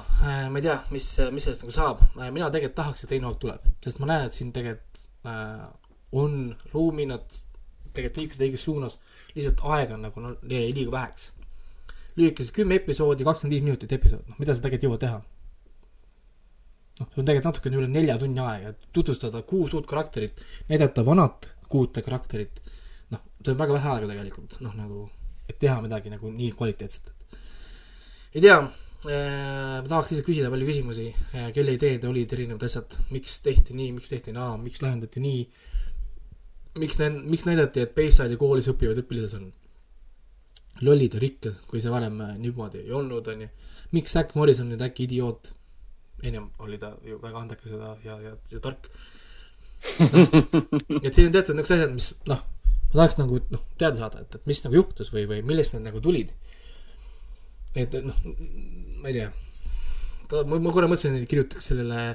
[0.51, 3.69] ma ei tea, mis, mis sellest nagu saab, mina tegelikult tahaks, et teine hooaeg tuleb,
[3.85, 5.61] sest ma näen, et siin tegelikult äh,
[6.19, 6.35] on
[6.73, 7.37] ruumi, nad
[7.93, 8.97] tegelikult liikusid õiges suunas,
[9.37, 11.31] lihtsalt aega on nagu no, liiga väheks.
[12.19, 15.21] Lühikesed kümme episoodi, kakskümmend viis minutit episood, noh, mida sa tegelikult jõuad teha?
[16.99, 21.05] noh, see on tegelikult natukene üle nelja tunni aega, et tutvustada kuus uut karakterit, näidata
[21.05, 22.61] vanat kuute karakterit,
[23.13, 25.07] noh, see on väga vähe aega tegelikult, noh, nagu,
[25.49, 28.61] et teha midagi nagu nii kvaliteetset, et ei tea
[29.03, 33.75] Äh, ma tahaks ise küsida palju küsimusi, äh, kelle ideed olid erinevad asjad, miks tehti
[33.75, 35.41] nii, miks tehti naa, miks lahendati nii.
[36.79, 36.97] miks,
[37.27, 39.51] miks näidati, et Bayside'i koolis õppivad õpilased on
[40.81, 43.49] lollid ja rikkad, kui see varem äh, niimoodi ei olnud, onju.
[43.93, 45.53] miks Zack Morris on nüüd äkki idioot?
[46.23, 50.23] ennem oli ta ju väga andekas ja, ja, ja, ja tark no..
[51.03, 52.43] et siin on teatud niisugused asjad, mis noh,
[52.87, 55.89] ma tahaks nagu noh, teada saada, et, et mis nagu juhtus või, või millest need
[55.89, 56.31] nagu tulid.
[57.75, 58.23] et noh
[59.03, 59.27] ma ei tea,
[60.31, 62.13] ta, ma, ma korra mõtlesin, et kirjutaks sellele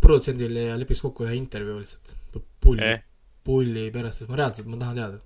[0.00, 2.16] produtsendile ja lepiks kokku ühe intervjuu lihtsalt.
[2.62, 3.02] pulli eh.,
[3.44, 5.18] pulli pärast, sest ma reaalselt, ma tahan teada.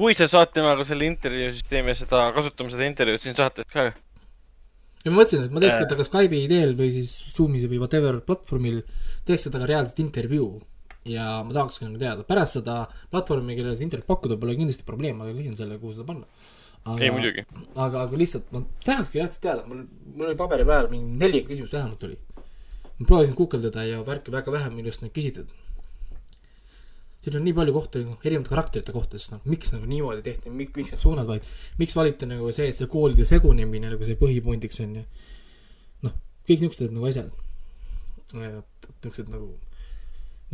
[0.00, 3.90] Kui sa saad temaga selle intervjuu, siis teeme seda, kasutame seda intervjuud siin saates ka.
[3.90, 6.10] ja ma mõtlesin, et ma teeks temaga äh.
[6.10, 8.82] Skype'i teel või siis Zoom'is või whatever platvormil,
[9.28, 10.54] teeks temaga reaalselt intervjuu
[11.08, 12.82] ja ma tahakski nagu teada, pärast seda
[13.12, 16.26] platvormi, kellele seda intervjuud pakkuda, pole kindlasti probleem, ma leian selle, kuhu seda panna
[17.00, 17.44] ei muidugi.
[17.76, 19.84] aga, aga lihtsalt ma tahakski reaalselt teada, mul,
[20.14, 22.16] mul oli paberi peal mingi neli küsimust vähemalt oli.
[22.98, 25.52] ma proovisin guugeldada ja värki väga vähe minust neid küsitud.
[27.20, 30.52] Siin on nii palju kohti, noh, erinevate karakterite kohta, sest noh, miks nagu niimoodi tehti,
[30.54, 34.80] miks, miks need suunad valiti, miks valiti nagu see, see koolide segunemine nagu see põhipundiks
[34.84, 35.04] on ju.
[36.06, 36.16] noh,
[36.48, 37.32] kõik niisugused nagu asjad.
[38.32, 39.52] niisugused nagu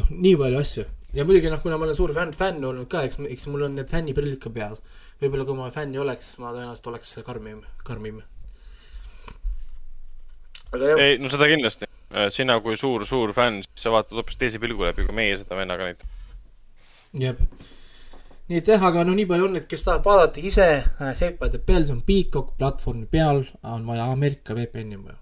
[0.01, 0.87] noh, nii palju asju
[1.17, 3.79] ja muidugi noh, kuna ma olen suur fänn, fänn olnud ka, eks, eks mul on
[3.79, 4.83] need fänniprillid ka peas
[5.21, 8.21] võib-olla kui ma fänn ei oleks, ma tõenäoliselt oleks karmim, karmim.
[10.77, 11.89] ei, no seda kindlasti.
[12.13, 15.39] Äh, sina kui suur, suur fänn, siis sa vaatad hoopis teise pilgu läbi, kui meie
[15.41, 16.16] seda vennaga näitame.
[17.21, 17.41] Jep.
[18.49, 21.59] nii et jah, aga no nii palju on, et kes tahab vaadata ise äh,, Seppade
[21.59, 25.19] peal, see on Peacock platvormi peal, on vaja Ameerika VPN-i vaja.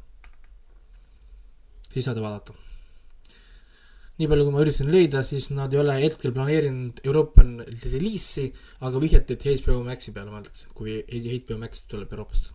[1.90, 2.56] siis saate vaadata
[4.18, 8.44] nii palju, kui ma üritasin leida, siis nad ei ole hetkel planeerinud Euroopan reliisi,
[8.86, 12.54] aga vihjati, et HBO Maxi peale mõeldakse, kui HBO Max tuleb Euroopasse.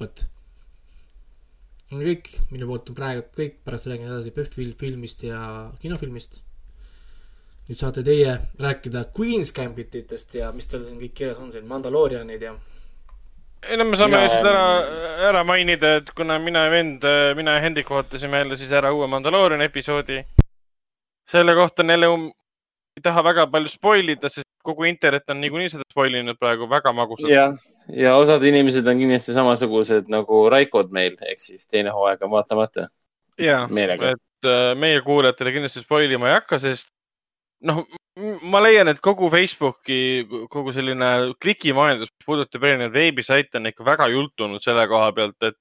[0.00, 0.24] vot.
[1.92, 6.42] On kõik, minu poolt on praegu kõik, pärast räägin edasi PÖFFil filmist ja kinofilmist.
[7.68, 12.42] nüüd saate teie rääkida Queen's Gambititest ja mis teil siin kõik kirjas on siin, Mandaloorianid
[12.42, 12.54] ja
[13.68, 14.64] ei no me saame lihtsalt ära,
[15.30, 17.04] ära mainida, et kuna mina ja vend,
[17.38, 20.24] mina ja Hendrik vaatasime jälle siis ära uue Mandalooriani episoodi.
[21.30, 22.26] selle kohta on jälle um,,
[22.96, 26.68] ei taha väga palju spoil ida, sest kogu internet on niikuinii seda spoil inud praegu
[26.70, 27.32] väga magusalt.
[27.32, 27.56] jah,
[27.92, 32.88] ja osad inimesed on kindlasti samasugused nagu Raikod meil, ehk siis teine hooaeg on vaatamata.
[33.38, 36.88] ja, et äh, meie kuulajatele kindlasti spoil ima ei hakka, sest
[37.64, 37.82] noh,
[38.46, 44.08] ma leian, et kogu Facebooki, kogu selline klikimajandus, mis puudutab erinevaid veebisaite, on ikka väga
[44.12, 45.58] jultunud selle koha pealt, et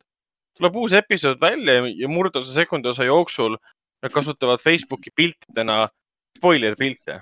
[0.58, 3.58] tuleb uus episood välja ja murdosa sekundi osa jooksul
[4.04, 5.88] nad kasutavad Facebooki piltidena
[6.38, 7.22] spoiler pilte.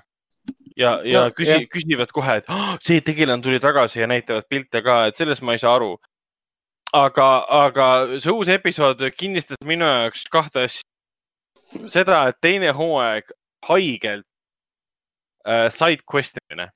[0.76, 4.82] Ja, ja no, küsi, küsivad kohe, et oh, see tegelane tuli tagasi ja näitavad pilte
[4.84, 5.96] ka, et sellest ma ei saa aru.
[6.92, 7.86] aga, aga
[8.20, 10.84] see uus episood kinnistas minu jaoks kahte asja.
[11.88, 13.32] seda, et teine hooaeg
[13.68, 14.26] haigelt
[15.48, 16.70] äh, side quest imine.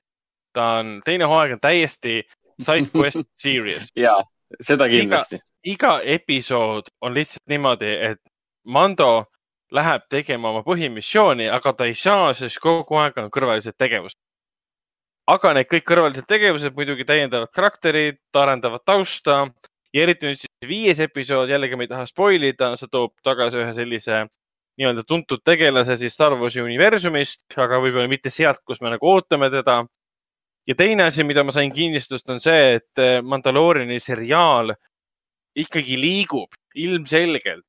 [0.53, 2.23] ta on, teine hooaeg on täiesti
[2.59, 3.91] side quest series.
[3.95, 4.15] ja,
[4.61, 5.39] seda kindlasti.
[5.65, 8.21] iga episood on lihtsalt niimoodi, et
[8.67, 9.27] Mando
[9.71, 14.19] läheb tegema oma põhimissiooni, aga ta ei saa, sest kogu aeg on kõrvalised tegevused.
[15.27, 19.49] aga need kõik kõrvalised tegevused muidugi täiendavad karakterit, arendavad tausta
[19.93, 23.59] ja eriti nüüd siis viies episood, jällegi ma ei taha spoil ida, see toob tagasi
[23.59, 24.21] ühe sellise
[24.77, 29.49] nii-öelda tuntud tegelase siis Star Warsi universumist, aga võib-olla mitte sealt, kus me nagu ootame
[29.53, 29.83] teda.
[30.67, 34.73] ja teine asi, mida ma sain kinnistust, on see, et eh, Mandalooriani seriaal
[35.55, 37.65] ikkagi liigub ilmselgelt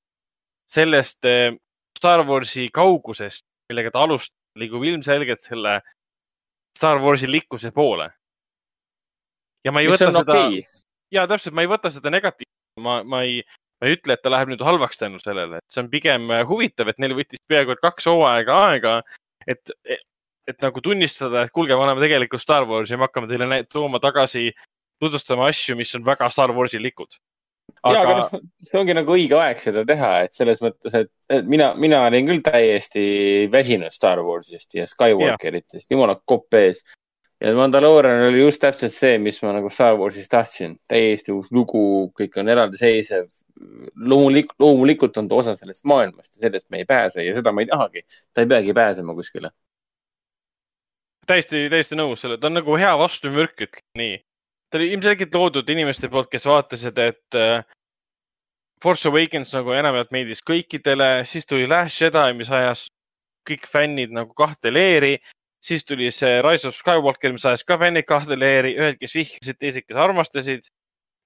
[0.68, 1.54] sellest eh,
[1.98, 5.78] Star Warsi kaugusest, millega ta alustab, liigub ilmselgelt selle
[6.78, 8.10] Star Warsi likkuse poole.
[9.66, 10.60] ja ma ei Mis võta seda okay.,
[11.12, 13.40] ja täpselt, ma ei võta seda negatiivselt, ma, ma ei,
[13.80, 16.44] ma ei ütle, et ta läheb nüüd halvaks tänu sellele, et see on pigem äh,
[16.46, 18.94] huvitav, et neil võttis peaaegu et kaks hooaega aega,
[19.50, 19.74] et,
[20.46, 23.98] et nagu tunnistada, et kuulge, me oleme tegelikult Star Wars ja me hakkame teile tooma
[24.02, 24.52] tagasi,
[25.02, 27.18] tutvustama asju, mis on väga Star Warsi-likud
[27.82, 27.94] aga....
[27.94, 31.72] ja, aga noh, see ongi nagu õige aeg seda teha, et selles mõttes, et mina,
[31.80, 33.02] mina olin küll täiesti
[33.52, 36.82] väsinud Star Warsist ja Skywalkeritest, jumala kopp ees.
[37.40, 42.10] ja Mandalorian oli just täpselt see, mis ma nagu Star Warsist tahtsin, täiesti uus lugu,
[42.18, 43.28] kõik on eraldiseisev.
[43.98, 47.64] loomulik-, loomulikult on ta osa sellest maailmast ja sellest me ei pääse ja seda ma
[47.64, 48.04] ei tahagi.
[48.32, 49.50] ta ei peagi pääsema kuskile
[51.26, 54.16] täiesti, täiesti nõus selle, ta on nagu hea vastumürk, ütleme nii
[54.70, 57.64] ta oli ilmselgelt loodud inimeste poolt, kes vaatasid, et äh,
[58.82, 62.86] Force Awakens nagu enamjaolt meeldis kõikidele, siis tuli Last Jedi, mis ajas
[63.48, 65.18] kõik fännid nagu kahte leeri.
[65.64, 69.58] siis tuli see Rise of Skywalker, mis ajas ka fännid kahte leeri, ühed, kes vihkasid,
[69.58, 70.68] teised, kes armastasid.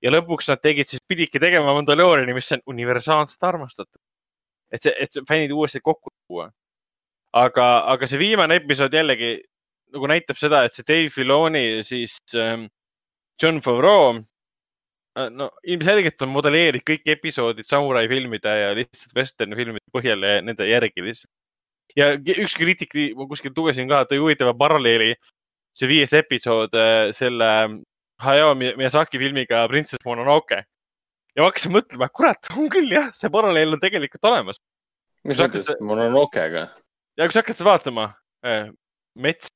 [0.02, 4.00] ja lõpuks nad tegid siis, pididki tegema Mandalooriani, mis on universaalselt armastatud.
[4.72, 6.50] et see, et fännid uuesti kokku tuua.
[7.32, 9.42] aga, aga see viimane episood jällegi
[9.92, 12.66] nagu näitab seda, et see Dave Filoni siis ähm,
[13.42, 14.22] John Favreau,
[15.18, 20.42] äh, no ilmselgelt on modelleerinud kõik episoodid samurai filmide ja lihtsalt vesterni filmide põhjal ja
[20.46, 21.32] nende järgi lihtsalt.
[21.98, 25.16] ja üks kriitik, ma kuskilt lugesin ka, tõi huvitava paralleeli,
[25.76, 27.48] see viies episood äh, selle
[28.22, 30.62] Hayao Miyazaki filmiga Princess Mononoke.
[31.34, 34.62] ja ma hakkasin mõtlema, kurat, on küll jah, see paralleel on tegelikult olemas.
[35.24, 36.68] mis mõttes Mononokega?
[37.18, 38.12] ja kui sa hakkad vaatama,
[38.46, 38.70] äh,
[39.18, 39.51] mets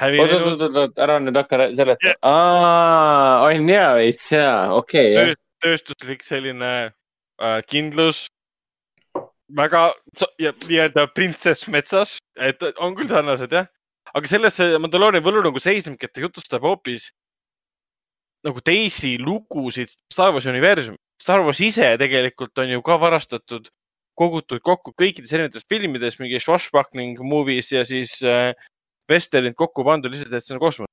[0.00, 2.14] oot, oot, oot, oot, ära nüüd hakka seletama.
[2.24, 5.36] aa, on hea veits ja, okei okay,.
[5.62, 8.26] tööstuslik selline äh, kindlus.
[9.52, 9.90] väga
[10.40, 13.68] nii-öelda printsess metsas, et on küll sarnased jah.
[14.14, 17.10] aga selles Mandalooriani võlu nagu seisnebki, et ta jutustab hoopis
[18.42, 21.00] nagu teisi lugusid Star Warsi universumist.
[21.20, 23.68] Star Wars ise tegelikult on ju ka varastatud,
[24.18, 28.50] kogutud kokku kõikides erinevates filmides, mingi Swashbuckling movies ja siis äh,
[29.10, 30.90] Vesterinit kokku pandud lihtsalt, et see on kosmos.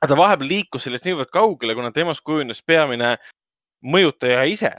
[0.00, 3.14] aga ta vahepeal liikus sellest niivõrd kaugele, kuna temast kujunes peamine
[3.84, 4.72] mõjutaja ise,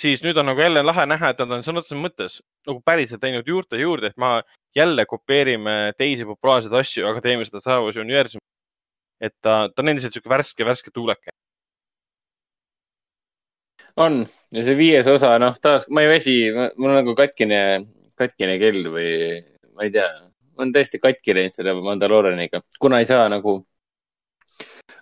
[0.00, 3.22] siis nüüd on nagu jälle lahe näha, et nad on sõna otseses mõttes nagu päriselt
[3.22, 4.38] läinud juurte juurde, et ma
[4.76, 8.42] jälle kopeerime teisi populaarseid asju, aga teeme seda Star Warsi universumi.
[9.20, 11.30] et ta, ta on endiselt sihuke värske, värske tuuleke.
[13.96, 16.38] on ja see viies osa, noh, taas ma ei väsi,
[16.76, 17.60] mul on nagu katkine,
[18.18, 19.10] katkine kell või
[19.74, 20.08] ma ei tea
[20.58, 23.58] on täiesti katki läinud selle Mandaloorianiga, kuna ei saa nagu,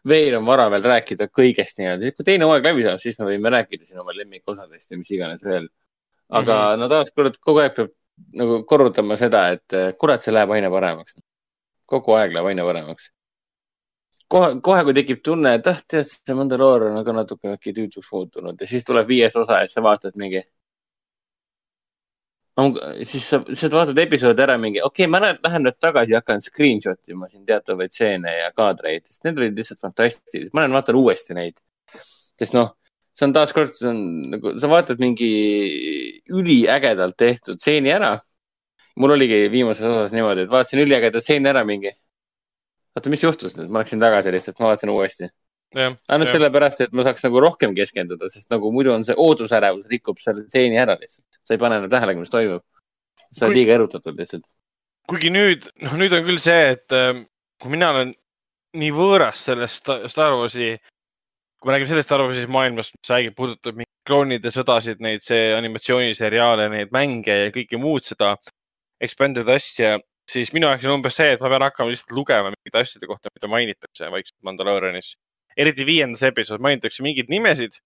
[0.08, 3.52] veel on vara veel rääkida kõigest nii-öelda, kui teine hooaeg läbi saab, siis me võime
[3.54, 5.68] rääkida siin oma lemmikosadest ja mis iganes veel.
[6.28, 6.80] aga mm -hmm.
[6.80, 7.90] no taaskord kogu aeg peab
[8.36, 11.14] nagu korrutama seda, et eh, kurat, see läheb aina paremaks.
[11.86, 13.10] kogu aeg läheb aina paremaks.
[14.28, 18.08] kohe, kohe, kui tekib tunne, et ah, tead, see Mandaloor on aga natuke äkki tüütuks
[18.12, 20.42] muutunud ja siis tuleb viies osa ja sa vaatad mingi
[23.08, 26.42] siis sa, sa vaatad episoodi ära mingi, okei okay,, ma lähen nüüd tagasi ja hakkan
[26.44, 30.50] screenshot ima siin teatavaid stseene ja kaadreid, sest need olid lihtsalt fantastilised.
[30.52, 31.56] ma lähen vaatan uuesti neid.
[32.38, 32.74] sest noh,
[33.16, 34.02] see on taaskord, see on
[34.34, 35.32] nagu, sa vaatad mingi
[36.28, 38.18] üliägedalt tehtud stseeni ära.
[39.00, 41.94] mul oligi viimases osas niimoodi, et vaatasin üliägedat stseeni ära mingi.
[42.96, 45.32] oota, mis juhtus nüüd, ma läksin tagasi lihtsalt, ma vaatasin uuesti
[45.74, 50.20] ainult sellepärast, et ma saaks nagu rohkem keskenduda, sest nagu muidu on see ootusärevus rikub
[50.22, 51.40] selle stseeni ära lihtsalt.
[51.42, 52.64] sa ei pane enam tähele, mis toimub.
[53.30, 53.60] sa oled Kui...
[53.60, 54.44] liiga erutatud lihtsalt.
[55.08, 57.24] kuigi nüüd, noh, nüüd on küll see, et äh,
[57.62, 58.12] kui mina olen
[58.78, 60.74] nii võõras sellest Star Warsi,
[61.60, 66.68] kui me räägime sellest Star Warsi maailmast, mis räägib, puudutab kloonide sõdasid, neid, see animatsiooniseriaale,
[66.72, 68.34] neid mänge ja kõike muud seda
[69.02, 69.96] expanded asja,
[70.28, 73.30] siis minu jaoks on umbes see, et ma pean hakkama lihtsalt lugema mingite asjade kohta,
[73.34, 75.14] mida mainitakse vaikselt Mandaloorianis
[75.56, 77.78] eriti viiendas episood mainitakse mingeid nimesid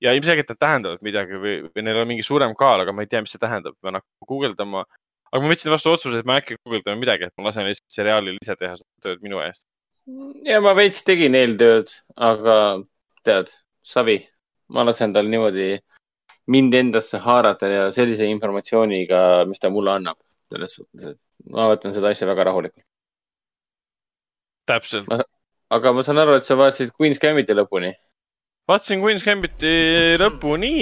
[0.00, 3.10] ja ilmselgelt need tähendavad midagi või, või neil on mingi suurem kaal, aga ma ei
[3.10, 4.84] tea, mis see tähendab, pean hakkama guugeldama.
[5.30, 7.98] aga ma võtsin vastu otsuse, et ma ei hakka guugeldama midagi, et ma lasen lihtsalt
[7.98, 9.62] seriaalil ise teha seda tööd minu eest.
[10.48, 12.56] ja ma veits tegin eeltööd, aga
[13.24, 13.52] tead,
[13.84, 14.18] savi,
[14.72, 15.72] ma lasen tal niimoodi
[16.50, 20.18] mind endasse haarata ja sellise informatsiooniga, mis ta mulle annab.
[20.50, 22.86] selles suhtes, et ma võtan seda asja väga rahulikult.
[24.66, 25.06] täpselt
[25.70, 27.92] aga ma saan aru, et sa vaatasid Queen's Gambiti lõpuni.
[28.68, 29.70] vaatasin Queen's Gambiti
[30.18, 30.72] lõpuni,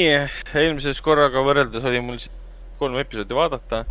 [0.56, 2.20] eelmises korraga võrreldes oli mul
[2.80, 3.82] kolm episoodi vaadata.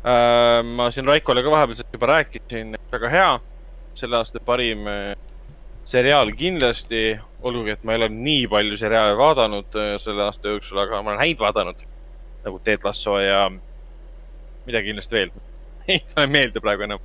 [0.00, 3.30] Äh, ma siin Raikole ka vahepeal juba rääkisin, väga hea,
[4.00, 5.12] selle aasta parim äh,
[5.84, 10.80] seriaal kindlasti, olgugi et ma ei ole nii palju seriaale vaadanud äh, selle aasta jooksul,
[10.82, 11.86] aga ma olen häid vaadanud.
[12.46, 13.44] Nagu Ted Lasso ja
[14.66, 15.32] midagi kindlasti veel.
[15.90, 17.02] Ei tule meelde praegu enam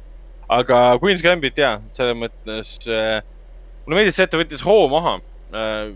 [0.49, 3.21] aga Queen's Gambit ja, selles mõttes äh,
[3.85, 5.19] mulle meeldis see, et ta võttis hoo maha
[5.53, 5.93] äh,.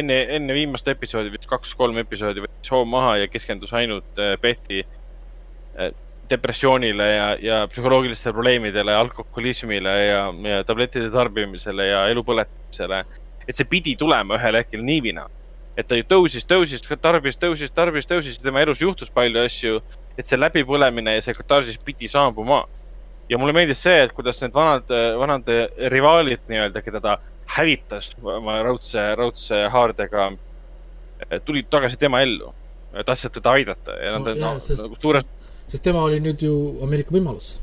[0.00, 5.94] enne, enne viimast episoodi, kaks-kolm episoodi võttis hoo maha ja keskendus ainult äh, Betty äh,,
[6.30, 13.04] depressioonile ja, ja psühholoogilistele probleemidele, alkoholismile ja, ja tablettide tarbimisele ja elu põletamisele.
[13.48, 15.22] et see pidi tulema ühel hetkel niivina,
[15.78, 19.80] et ta ju tõusis, tõusis, tarbis, tõusis, tarbis, tõusis tema elus juhtus palju asju.
[20.18, 22.64] et see läbipõlemine ja see katarsis pidi saabuma.
[23.28, 25.50] Ja mulle meeldis see, et kuidas need vanad, vanad
[25.92, 27.16] rivaalid nii-öelda, keda ta
[27.56, 30.30] hävitas oma raudse, raudse haardega,
[31.44, 32.54] tulid tagasi tema ellu
[33.04, 35.26] tahtsid teda aidata ja nad no, no, nagu suures
[35.68, 36.52] sest tema oli nüüd ju
[36.84, 37.56] Ameerika võimalus.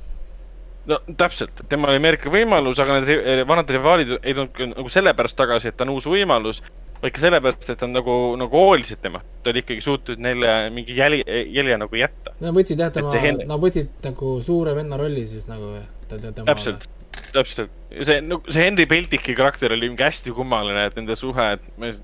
[0.89, 5.71] no täpselt, tema oli Ameerika võimalus, aga need vanad rivaalid ei tulnud nagu sellepärast tagasi,
[5.71, 6.61] et ta on uus võimalus,
[7.05, 9.27] vaid ka sellepärast, et nad nagu, nagu hoolisid temast.
[9.43, 11.21] ta oli ikkagi suutnud neile mingi jäli,
[11.53, 12.33] jälje nagu jätta.
[12.41, 13.13] Nad võtsid jah, tema,
[13.45, 15.75] nad võtsid nagu suure venna rolli siis nagu
[16.09, 16.87] tema täpselt,
[17.33, 17.71] täpselt.
[18.01, 21.89] see, no see Henry Peltiki karakter oli mingi hästi kummaline, et nende suhe, et ma
[21.91, 21.97] ei,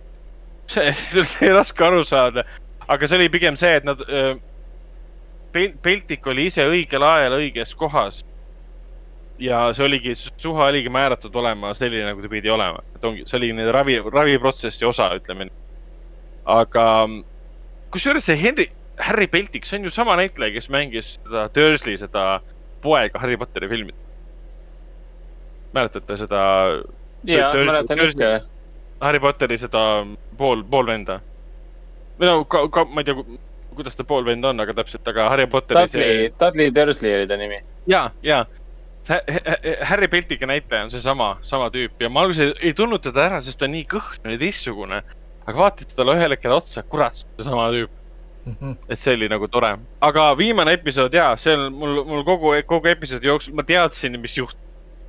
[0.69, 2.45] see, sellest oli raske aru saada.
[2.87, 4.35] aga see oli pigem see, et nad öö,
[5.51, 8.21] Peltik oli ise õigel ajal õiges kohas.
[9.41, 13.39] Ja see oligi, suhe oligi määratud olema selline, nagu ta pidi olema, et ongi, see
[13.39, 15.57] oli nende ravi, raviprotsessi osa, ütleme nii.
[16.55, 16.85] aga
[17.93, 18.67] kusjuures see Henry,
[19.01, 22.25] Harry Peltik, see on ju sama näitleja, kes mängis seda Dursley, seda
[22.85, 23.97] poega Harry Potteri filmid.
[25.73, 26.41] mäletate seda?
[27.25, 28.33] jaa, mäletan ikka.
[29.01, 30.05] Harry Potteri seda
[30.37, 31.21] pool, poolvenda.
[32.19, 33.23] või no ka, ka, ma ei tea
[33.71, 37.37] kuidas ta poolvend on, aga täpselt, aga Harry Potteri Dudley see..., Dudley Dursley oli ta
[37.39, 37.61] nimi.
[37.87, 38.45] ja, ja
[39.89, 43.59] Harry Peltika näitleja on seesama, sama tüüp ja ma alguses ei tundnud teda ära, sest
[43.59, 45.01] ta on nii kõhn ja teistsugune.
[45.41, 47.89] aga vaatasin talle ühel hetkel otsa, kurat, seesama tüüp
[48.45, 48.55] mm.
[48.59, 48.75] -hmm.
[48.89, 49.71] et see oli nagu tore,
[50.01, 54.37] aga viimane episood ja see on mul, mul kogu, kogu episoodi jooksul, ma teadsin, mis
[54.37, 54.59] juhtub.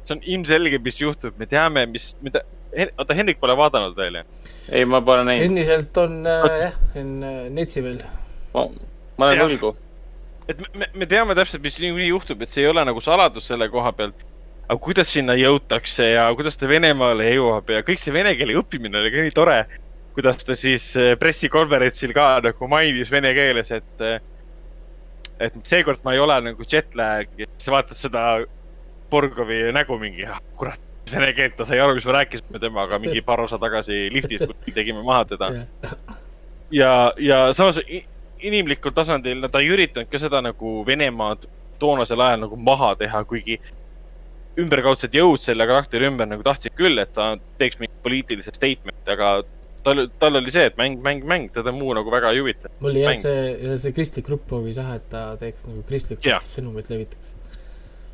[0.05, 2.43] see on ilmselge, mis juhtub, me teame, mis, mida,
[2.99, 4.25] oota, Hendrik pole vaadanud veel ju?
[4.73, 5.47] ei, ma pole näinud.
[5.51, 8.01] endiselt on äh, jah, on äh, Netsi veel
[8.55, 8.69] ma,
[9.19, 9.77] ma olen võlgu.
[10.49, 13.69] Et me, me teame täpselt, mis niikuinii juhtub, et see ei ole nagu saladus selle
[13.73, 14.29] koha pealt.
[14.63, 19.01] aga kuidas sinna jõutakse ja kuidas ta Venemaale jõuab ja kõik see vene keele õppimine
[19.01, 19.59] oli ka nii tore.
[20.15, 24.21] kuidas ta siis eh, pressikonverentsil ka nagu mainis vene keeles, et, eh,
[25.41, 28.25] et seekord ma ei ole nagu jetlag, sa vaatad seda
[29.11, 30.81] Borgovi nägu mingi, ah kurat
[31.11, 34.75] vene keelt, ta sai aru, mis me rääkisime temaga mingi paar osa tagasi liftis, kui
[34.75, 35.51] tegime maha teda.
[36.81, 37.81] ja, ja samas
[38.49, 41.47] inimlikul tasandil nad ei üritanud ka seda nagu Venemaad
[41.83, 43.59] toonasel ajal nagu maha teha, kuigi
[44.61, 49.35] ümberkaudsed jõud selle karakteri ümber nagu tahtsid küll, et ta teeks mingit poliitilist statement'i, aga
[49.87, 52.73] tal, tal oli see, et mäng, mäng, mäng, teda muu nagu väga ei huvita.
[52.83, 57.33] mul jah see, see kristlik grupp proovis jah, et ta teeks nagu kristlikku sõnumit levitaks.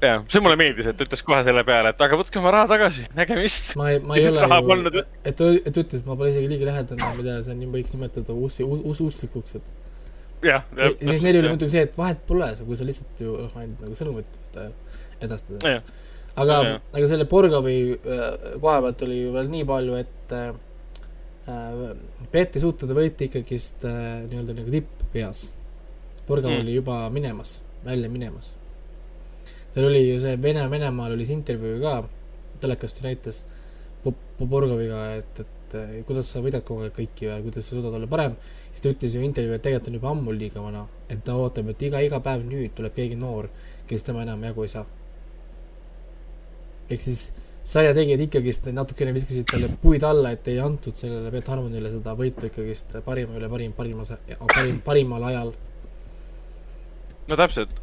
[0.04, 2.70] jah, see mulle meeldis, et ta ütles kohe selle peale, et aga võtke oma raha
[2.70, 3.72] tagasi, nägemist.
[3.80, 7.12] ma ei, ma ei ole ju, et, et ta ütles, ma pole isegi liiga lähedane,
[7.18, 9.76] mida see on, võiks nimetada uus, uus, usklikuks, et
[10.42, 10.94] jah, jah.
[11.00, 13.98] siis neil oli muidugi see, et vahet pole, kui sa lihtsalt ju noh, ainult nagu
[13.98, 14.58] sõnumit
[15.24, 15.74] edastada.
[16.38, 16.58] aga,
[16.92, 18.24] aga selle Borgovi äh,
[18.60, 20.54] koha pealt oli ju veel nii palju, et äh,
[22.28, 25.46] Peet ei suutnud võita ikkagist äh, nii-öelda nagu tipppeas.
[26.28, 26.60] Borgov mm.
[26.60, 27.54] oli juba minemas,
[27.86, 28.50] välja minemas.
[29.72, 32.02] seal oli ju see Vene, Venemaal oli see intervjuu ka,
[32.60, 33.44] telekast ju näitas
[34.38, 38.36] Borgoviga, et, et kuidas sa võidad kogu aeg kõiki ja kuidas sa suudad olla parem
[38.78, 41.72] siis ta ütles ju intervjuu, et tegelikult on juba ammu liiga vana, et ta ootab,
[41.72, 43.48] et iga, iga päev nüüd tuleb keegi noor,
[43.88, 44.86] kellest tema enam jagu ei saa.
[46.88, 47.32] ehk siis
[47.68, 52.14] sarja tegijad ikkagist natukene viskasid talle puid alla, et ei antud sellele Beth Harmonile seda
[52.16, 54.14] võitu ikkagist parima üle parim, parimas,
[54.46, 55.52] parim, parimal ajal.
[57.28, 57.74] no täpselt.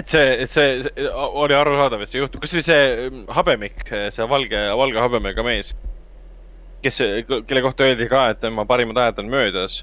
[0.00, 3.84] et see, et see, see oli arusaadav, et see juhtub, kas või see mm, habemik,
[4.16, 5.74] see valge, valge habemega mees
[6.84, 7.00] kes,
[7.48, 9.82] kelle kohta öeldi ka, et tema parimad ajad on möödas.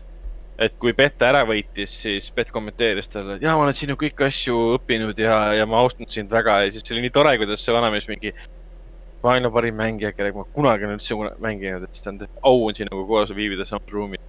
[0.61, 4.27] et kui Pette ära võitis, siis Pett kommenteeris talle, et jaa, ma olen sinu kõiki
[4.27, 7.73] asju õppinud ja, ja ma austan sind väga ja siis oli nii tore, kuidas see
[7.73, 8.33] vanamees mingi
[9.23, 13.07] maailma parim mängija, kellega ma kunagi olen üldse mänginud, et see on au on sinuga
[13.09, 14.21] koos viibida samas ruumis.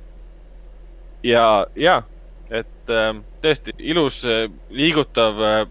[1.24, 2.00] ja, ja,
[2.50, 3.12] et äh,
[3.44, 5.62] tõesti ilus, äh, liigutav äh,.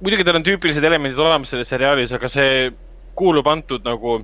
[0.00, 2.70] muidugi tal on tüüpilised elemendid olemas selles seriaalis, aga see
[3.18, 4.20] kuulub antud nagu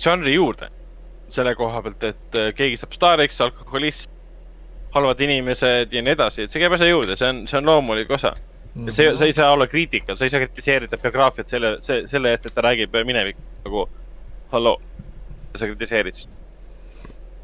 [0.00, 0.70] žanri juurde.
[1.34, 4.10] selle koha pealt, et äh, keegi saab staariks, alkoholist,
[4.94, 8.10] halvad inimesed ja nii edasi, et see käib asja juurde, see on, see on loomulik
[8.14, 8.30] osa.
[8.86, 12.30] ja see, sa ei saa olla kriitikal, sa ei saa kritiseerida biograafiat selle, see, selle
[12.30, 13.88] eest, et ta räägib minevik nagu
[14.52, 14.76] halloo,
[15.56, 16.22] sa kritiseerid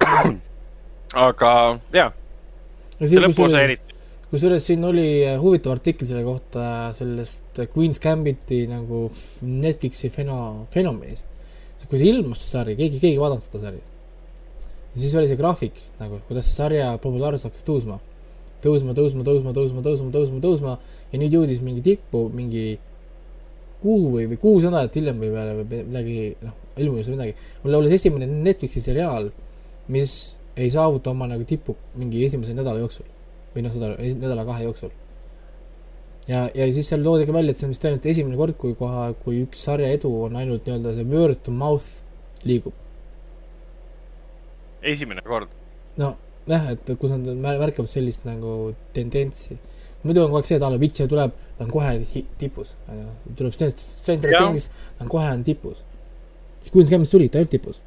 [1.26, 1.52] aga
[1.96, 2.10] jaa.
[3.02, 3.98] see lõpuosa eriti
[4.30, 9.08] kusjuures siin oli äh, huvitav artikkel selle kohta sellest Queen's Gambiti nagu
[9.42, 11.29] Netflixi feno-, fenomenist
[11.88, 13.80] kui see ilmus, see sari, keegi, keegi ei vaadanud seda sari.
[14.90, 18.00] ja siis oli see graafik nagu, kuidas see sarja populaarsus hakkas tõusma.
[18.60, 20.78] tõusma, tõusma, tõusma, tõusma, tõusma, tõusma, tõusma
[21.12, 22.78] ja nüüd jõudis mingi tippu mingi
[23.80, 27.34] kuu või, või kuus nädalat hiljem või peale või midagi, noh, ilmus või midagi.
[27.62, 29.30] mul laulis esimene Netflixi seriaal,
[29.88, 30.16] mis
[30.60, 33.06] ei saavuta oma nagu tippu mingi esimese nädala jooksul.
[33.54, 34.92] või noh, seda nädala-kahe jooksul.
[36.30, 38.76] Ja, ja siis seal toodi ka välja, et see on vist ainult esimene kord, kui
[38.78, 42.76] koha, kui üks sarja edu on ainult nii-öelda see word to mouth liigub.
[44.94, 45.52] esimene kord?
[46.00, 46.14] no
[46.48, 49.58] jah, et kus nad märkavad sellist nagu tendentsi
[50.02, 51.92] muidu on kogu aeg see, et a la Witcher tuleb, ta on kohe
[52.40, 52.74] tipus,
[53.36, 55.84] tuleb Stranger Things, ta on kohe on tipus.
[56.60, 57.82] siis Queen's Gambit tuli, ta ei olnud tipus.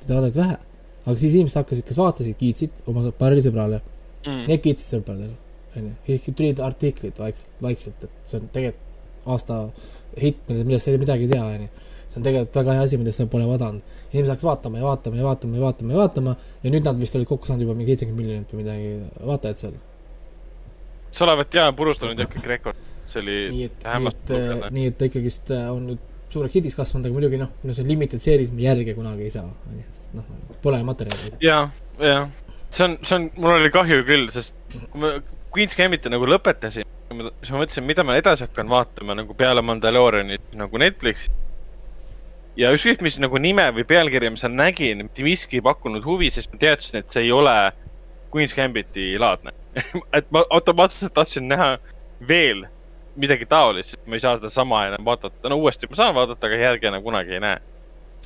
[0.00, 0.56] teda vaadati vähe.
[1.04, 3.80] aga siis inimesed hakkasid, kes vaatasid, kiitsid oma paarile sõbrale
[4.26, 4.44] mm..
[4.48, 5.34] Need kiitsid sõpradele,
[5.76, 5.94] onju.
[6.06, 9.58] siis tulid artiklid vaikselt, vaikselt, et see on tegelikult aasta
[10.18, 11.68] hitt, millest ei midagi ei tea, onju
[12.12, 13.80] see on tegelikult väga hea asi, mida sa pole vaadanud.
[14.12, 17.16] inimesed hakkasid vaatama ja vaatama ja vaatama ja vaatama ja vaatama ja nüüd nad vist
[17.16, 18.90] olid kokku saanud juba mingi seitsekümmend miljonit või midagi
[19.30, 19.78] vaatajat seal
[21.10, 24.32] sa olevat ja purustanud jah kõik rekord, see oli nii et, nii et,
[24.76, 27.88] nii et ta ikkagist äh, on nüüd suureks hidiks kasvanud, aga muidugi noh, no see
[27.88, 30.28] limited series me järge kunagi ei saa, onju, sest noh,
[30.64, 31.36] pole materjali.
[31.44, 31.58] ja,
[32.00, 32.22] ja
[32.72, 35.16] see on, see on, mul oli kahju küll, sest kui ma
[35.52, 40.54] Queen's Gambit'i nagu lõpetasin, siis ma mõtlesin, mida ma edasi hakkan vaatama nagu peale Mandalorianit
[40.56, 41.30] nagu Netflixi.
[42.56, 46.30] ja ükskõik, mis nagu nime või pealkirja ma seal nägin, mitte miski ei pakkunud huvi,
[46.30, 47.54] sest ma teadsin, et see ei ole
[48.32, 49.52] Queen's Gambit'i laadne.
[50.16, 51.76] Et ma automaatselt tahtsin näha
[52.28, 52.66] veel
[53.16, 56.60] midagi taolist, et ma ei saa sedasama enam vaadata, no uuesti ma saan vaadata, aga
[56.60, 57.58] järgi enam kunagi ei näe.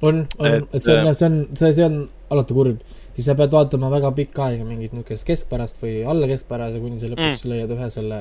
[0.03, 1.97] on, on, et see on, see on, see, see on
[2.31, 2.83] alati kurb,
[3.17, 7.11] siis sa pead vaatama väga pikka aega mingit niisugust keskpärast või alla keskpärase, kuni sa
[7.13, 7.53] lõpuks mm.
[7.53, 8.19] leiad ühe selle.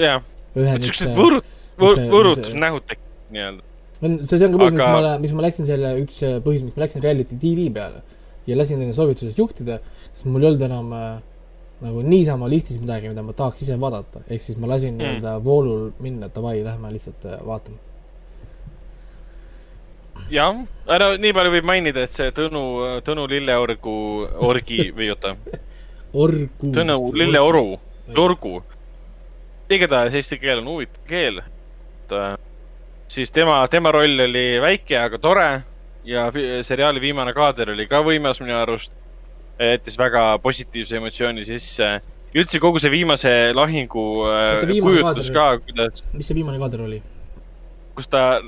[0.00, 0.22] jah,
[0.56, 3.66] siuksed võõrud, võõrutusnähud tekivad nii-öelda.
[4.00, 6.78] see, see on ka põhjus aga..., miks ma, miks ma läksin selle, üks põhjus, miks
[6.78, 8.00] ma läksin reality tv peale
[8.48, 9.78] ja lasin enda soovitusest juhtida,
[10.10, 11.10] sest mul ei olnud enam äh,
[11.84, 15.00] nagu niisama listis midagi, mida ma tahaks ise vaadata, ehk siis ma lasin mm.
[15.00, 17.78] nii-öelda voolul minna, et davai, lähme lihtsalt äh, vaatame.
[20.30, 20.60] Jah,
[21.02, 22.62] no nii palju võib mainida, et see Tõnu,
[23.06, 23.94] Tõnu Lilleorgu,
[24.46, 25.34] orgi või oota
[26.24, 26.72] orgu.
[26.74, 27.64] Tõnu Lilleoru,
[28.18, 28.60] orgu.
[29.70, 31.42] igatahes eesti keel on huvitav keel.
[32.10, 32.32] Äh,
[33.10, 35.50] siis tema, tema roll oli väike, aga tore
[36.04, 36.30] ja
[36.64, 38.92] seriaali viimane kaader oli ka võimas minu arust
[39.60, 41.90] jättis väga positiivse emotsiooni sisse.
[42.30, 46.04] ja üldse kogu see viimase lahingu äh, kujutlus ka, kuidas.
[46.12, 47.02] mis see viimane kaader oli?
[47.94, 48.40] kus ta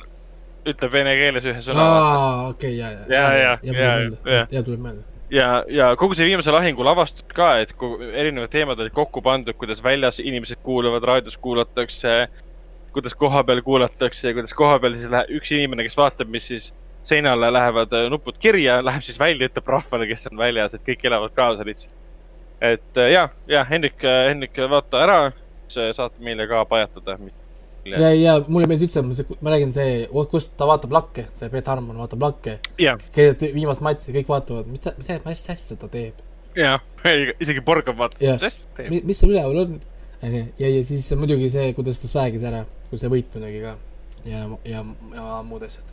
[0.66, 1.86] ütleb vene keeles ühe sõna.
[1.86, 3.96] aa, okei, ja, ja, ja, ja,
[4.26, 7.72] ja, ja tuleb meelde ja, ja kogu see viimase lahingu lavastus ka, et
[8.12, 12.28] erinevad teemad olid kokku pandud, kuidas väljas inimesed kuulavad, raadios kuulatakse,
[12.92, 16.70] kuidas kohapeal kuulatakse ja kuidas kohapeal siis läheb üks inimene, kes vaatab, mis siis
[17.08, 21.06] seinale lähevad äh, nupud kirja, läheb siis välja, ütleb rahvale, kes on väljas, et kõik
[21.08, 21.94] elavad kaasa lihtsalt.
[22.60, 25.20] et äh, ja, ja Hendrik, äh, Hendrik, vaata ära,
[25.68, 27.16] saate meile ka pajatada.
[27.90, 29.94] Ja, ja mulle meeldis üldse, ma räägin see,
[30.30, 32.58] kust ta vaatab lakke, see Peet Harmon vaatab lakke.
[32.78, 36.20] keset viimast matši, kõik vaatavad, mis, mis, mis asja ta teeb.
[36.58, 36.82] jah,
[37.42, 39.08] isegi Borgov vaatab, mis asja ta teeb.
[39.08, 39.80] mis seal üleval on?
[40.22, 43.76] ja, ja siis muidugi see, kuidas ta swag'is ära, kui see võit muidugi ka
[44.28, 44.84] ja, ja,
[45.16, 45.92] ja muud asjad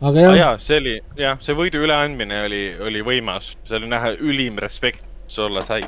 [0.00, 0.38] aga jah ah,.
[0.38, 5.04] jaa, see oli, jah, see võidu üleandmine oli, oli võimas, see oli näha ülim respekt,
[5.26, 5.82] mis olla sai.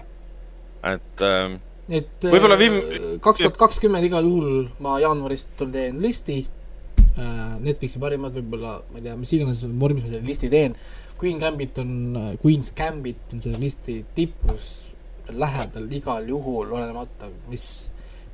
[0.82, 1.60] et ähm,.
[1.88, 2.78] Et võib-olla viim-.
[2.78, 6.42] Äh, kaks tuhat kakskümmend igal juhul ma jaanuarist teen listi
[7.16, 7.40] äh,.
[7.62, 10.76] Netflixi parimad võib-olla, ma ei tea, mis iganes vormis ma selle listi teen.
[11.22, 11.90] Queen Gambit on,
[12.42, 14.70] Queen's Gambit on selle listi tipus,
[15.30, 17.68] lähedal igal juhul, olenemata, mis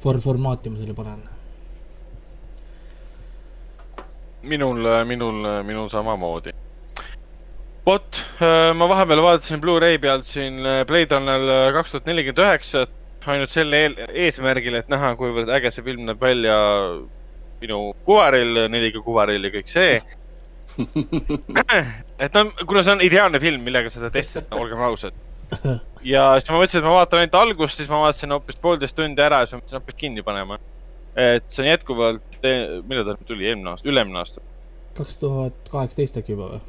[0.00, 1.26] for-, formaati ma selle panen
[4.42, 6.52] minul, minul, minul samamoodi.
[7.86, 12.42] vot, äh, ma vahepeal vaatasin Blu-ray pealt siin äh, Blade Runner äh, kaks tuhat nelikümmend
[12.44, 12.82] üheksa,
[13.34, 16.56] ainult sel eel, eesmärgil, et näha, kuivõrd äge see film näeb välja
[17.62, 19.98] minu kuvaril, 4K kuvaril ja kõik see
[22.24, 25.16] et no, kuna see on ideaalne film, millega seda testida, olgem ausad.
[26.04, 29.24] ja siis ma mõtlesin, et ma vaatan ainult algust, siis ma vaatasin hoopis poolteist tundi
[29.24, 30.60] ära ja siis ma mõtlesin hoopis kinni panema
[31.18, 34.42] et see on jätkuvalt, millal ta tuli, eelmine aasta, üle-eelmine aasta?
[34.98, 36.60] kaks tuhat kaheksateist äkki juba või?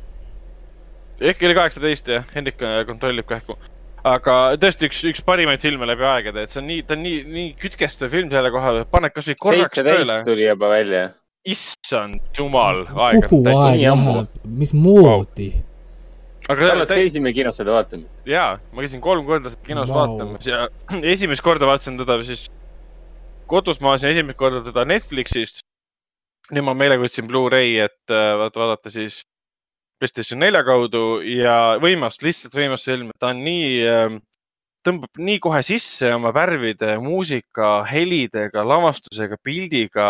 [1.32, 3.58] äkki oli kaheksateist jah, Hendrik äh, kontrollib kähku.
[4.08, 7.24] Aga tõesti üks, üks parimaid filme läbi aegade, et see on nii, ta on nii,
[7.38, 10.20] nii kütkestav film selle koha pealt, paned kasvõi korraks tööle.
[10.28, 11.08] tuli juba välja.
[11.50, 13.26] issand jumal, aeg.
[13.28, 15.66] kuhu aeg läheb, mismoodi wow.?
[16.50, 18.22] aga alles käisime kinos seda vaatamas.
[18.28, 20.00] jaa, ma käisin kolm korda kinos wow.
[20.00, 20.68] vaatamas ja
[21.16, 22.48] esimest korda vaatasin teda siis
[23.50, 25.64] kodus ma vaatasin esimest korda teda Netflixist.
[26.50, 29.22] nüüd ma meelega võtsin Blu-ray, et äh, vaata, vaadata siis
[30.00, 34.18] PlayStation nelja kaudu ja võimas, lihtsalt võimas film, ta on nii äh,
[34.86, 40.10] tõmbab nii kohe sisse oma värvide, muusika, helidega, lavastusega, pildiga.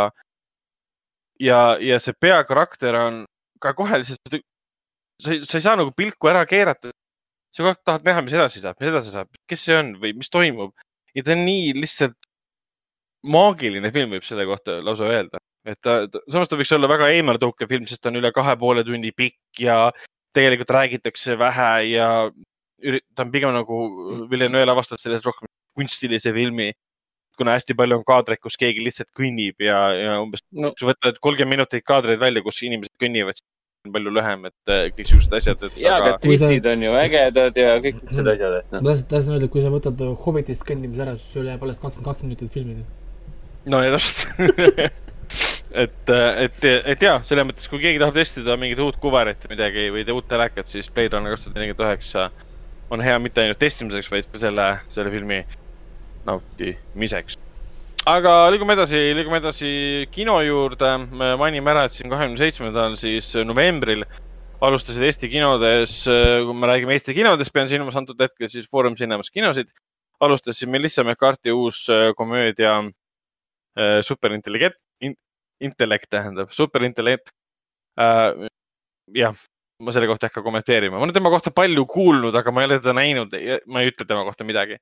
[1.40, 3.24] ja, ja see peakarakter on
[3.62, 4.40] ka kohe lihtsalt,
[5.24, 6.92] sa ei, sa ei saa nagu pilku ära keerata.
[7.50, 10.14] sa kogu aeg tahad näha, mis edasi saab, mis edasi saab, kes see on või
[10.14, 10.76] mis toimub
[11.18, 12.18] ja ta on nii lihtsalt
[13.26, 15.39] maagiline film, võib selle kohta lausa öelda,
[15.70, 16.02] et ta,
[16.32, 19.64] samas ta võiks olla väga eemaletõukev film, sest ta on üle kahe poole tunni pikk
[19.66, 19.82] ja
[20.36, 22.10] tegelikult räägitakse vähe ja
[23.16, 23.80] ta on pigem nagu
[24.32, 26.72] Villeneuve avastas sellest rohkem kunstilise filmi.
[27.40, 30.90] kuna hästi palju on kaadreid, kus keegi lihtsalt kõnnib ja, ja umbes no., kui sa
[30.90, 33.38] võtad kolmkümmend minutit kaadreid välja, kus inimesed kõnnivad,
[33.88, 35.64] on palju lühem, et äh, kõiksugused asjad.
[35.80, 36.74] ja, aga twistid sa...
[36.76, 38.34] on ju ägedad ja kõik niisugused mm.
[38.34, 38.84] asjad, et noh.
[38.84, 42.10] ma tahtsin öelda, et kui sa võtad Hobbitist kõndimise ära, siis sul jääb alles kakskümmend
[42.12, 42.84] kaks minutit filmida.
[43.72, 45.00] no ja täpselt
[45.74, 46.14] et,
[46.46, 46.64] et,
[46.94, 50.30] et ja, selles mõttes, kui keegi tahab testida mingit uut kuverit või midagi või uut
[50.30, 52.30] telekat, siis Blade Runner kaks tuhat nelikümmend üheksa
[52.90, 55.44] on hea mitte ainult testimiseks, vaid ka selle, selle filmi
[56.26, 57.38] nautimiseks
[58.08, 59.70] aga liigume edasi, liigume edasi
[60.14, 60.90] kino juurde.
[61.38, 64.06] mainime ära, et siin kahekümne seitsmendal siis novembril
[64.62, 69.30] alustasid Eesti kinodes, kui me räägime Eesti kinodest, pean silmas antud hetkel siis Foorum Cinemas
[69.32, 69.70] kinosid.
[70.20, 75.16] alustas siin Melissa McCarthy uus komöödia äh, Superintelligent in,,
[75.62, 77.34] intellekt tähendab, superintellekt
[78.00, 78.48] äh,.
[79.16, 79.36] jah,
[79.80, 82.70] ma selle kohta ei hakka kommenteerima, ma olen tema kohta palju kuulnud, aga ma ei
[82.70, 83.36] ole teda näinud,
[83.68, 84.80] ma ei ütle tema kohta midagi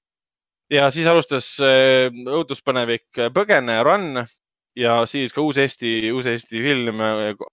[0.74, 4.24] ja siis alustas äh, õuduspõnevik äh, Põgene, Run
[4.78, 7.02] ja siis ka uus Eesti, uus Eesti film.
[7.02, 7.46] Äh,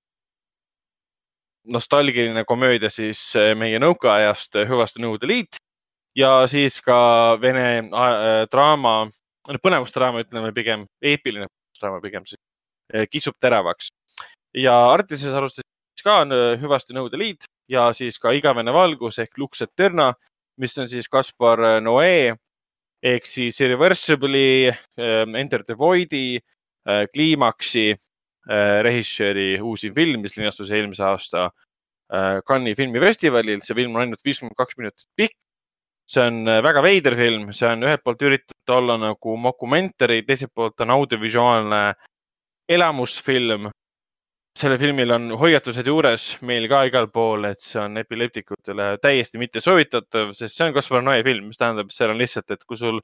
[1.64, 5.56] nostalgiline komöödia siis meie nõukaajast Hüvaste Nõukogude Liit
[6.16, 6.96] ja siis ka
[7.40, 9.08] vene äh, draama,
[9.62, 11.48] põnevusdraama ütleme pigem, eepiline
[11.80, 12.40] draama pigem siis,
[13.10, 13.88] kisub teravaks.
[14.54, 15.64] ja Artises alustas
[16.04, 16.22] ka
[16.60, 20.12] Hüvaste Nõukogude Liit ja siis ka Igavene valgus ehk Lux Eterna,
[20.60, 22.36] mis on siis Kaspar Noe
[23.04, 26.40] ehk siis Irreversible'i, Enter the Void'i,
[27.12, 27.92] Kliimaksi
[28.84, 31.48] režissööri uusim film, mis linastus eelmise aasta
[32.44, 33.62] Cannes'i filmifestivalil.
[33.64, 35.36] see film on ainult viiskümmend kaks minutit pikk.
[36.06, 40.80] see on väga veider film, see on ühelt poolt üritatud olla nagu mokumentari, teiselt poolt
[40.84, 41.94] on audiovisuaalne
[42.68, 43.68] elamusfilm
[44.58, 49.62] sellel filmil on hoiatused juures meil ka igal pool, et see on epileptikutele täiesti mitte
[49.64, 53.00] soovitatav, sest see on Kaspar Noe film, mis tähendab, seal on lihtsalt, et kui sul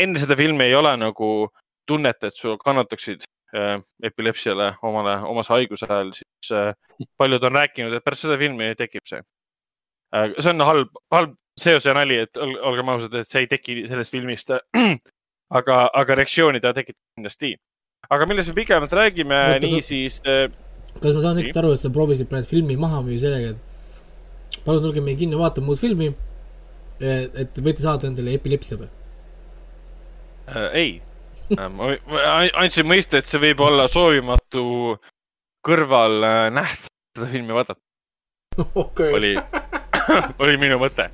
[0.00, 1.30] enne seda filmi ei ole nagu
[1.88, 3.76] tunnet, et sul kannataksid äh,
[4.08, 6.72] epilepsiale omale, omase haiguse ajal, siis äh,
[7.20, 10.32] paljud on rääkinud, et pärast seda filmi tekib see äh,.
[10.38, 14.16] see on halb, halb seos ja nali, et olgem ausad, et see ei teki sellest
[14.16, 14.56] filmist
[15.60, 17.52] aga, aga reaktsiooni ta tekitab kindlasti
[18.10, 20.48] aga millest me pikemalt räägime, niisiis äh,.
[21.00, 24.84] kas ma saan õigesti aru, et sa proovisid praegu filmi maha müüa sellega, et palun
[24.84, 26.12] tulge meie kinno vaatama muud filmi,
[27.00, 28.90] et võite saada endale epilepsia või
[30.50, 30.70] äh,?
[30.72, 30.92] ei
[31.56, 34.64] äh, ma, ma andsin mõista, et see võib olla soovimatu
[35.64, 36.78] kõrval äh,
[37.16, 37.80] seda filmi vaadata
[38.74, 39.12] okay.
[39.12, 39.34] oli
[40.44, 41.08] oli minu mõte.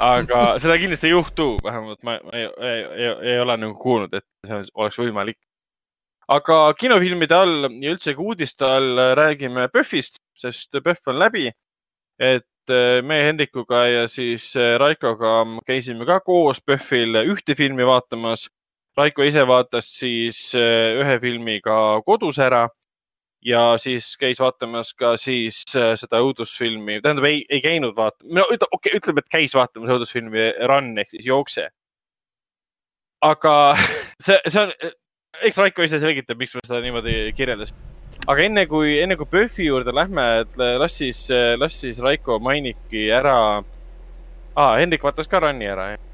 [0.00, 4.14] aga seda kindlasti ei juhtu, vähemalt ma, ma ei, ei, ei, ei ole nagu kuulnud,
[4.16, 5.38] et see oleks võimalik
[6.30, 11.50] aga kinofilmide all ja üldse ka uudiste all räägime PÖFFist, sest PÖFF on läbi.
[12.20, 18.50] et äh, me Hendrikuga ja siis äh, Raikoga käisime ka koos PÖFFil ühte filmi vaatamas.
[18.96, 22.68] Raiko ise vaatas siis äh, ühe filmiga kodus ära
[23.40, 28.66] ja siis käis vaatamas ka siis seda õudusfilmi, tähendab, ei, ei käinud vaatamas, no okei
[28.68, 31.70] okay,, ütleme, et käis vaatamas õudusfilmi Run ehk siis Jookse.
[33.24, 33.54] aga
[34.26, 34.74] see, see on,
[35.46, 37.78] eks Raiko ise selgitab, miks me seda niimoodi kirjeldasime.
[38.28, 41.22] aga enne kui, enne kui PÖFFi juurde lähme, et las siis,
[41.58, 44.76] las siis Raiko mainibki ära ah,.
[44.80, 46.04] Hendrik vaatas ka Run'i ära, jah?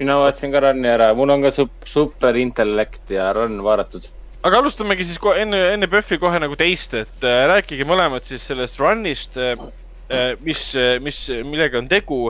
[0.00, 4.06] mina vaatasin ka Run'i ära, mul on ka sup-, superintellekt ja Run vaadatud.
[4.46, 8.46] aga alustamegi siis kohe enne, enne PÖFFi kohe nagu teist, et äh, rääkige mõlemad siis
[8.46, 9.68] sellest Run'ist äh,,
[10.10, 10.70] äh mis,
[11.02, 12.28] mis, millega on tegu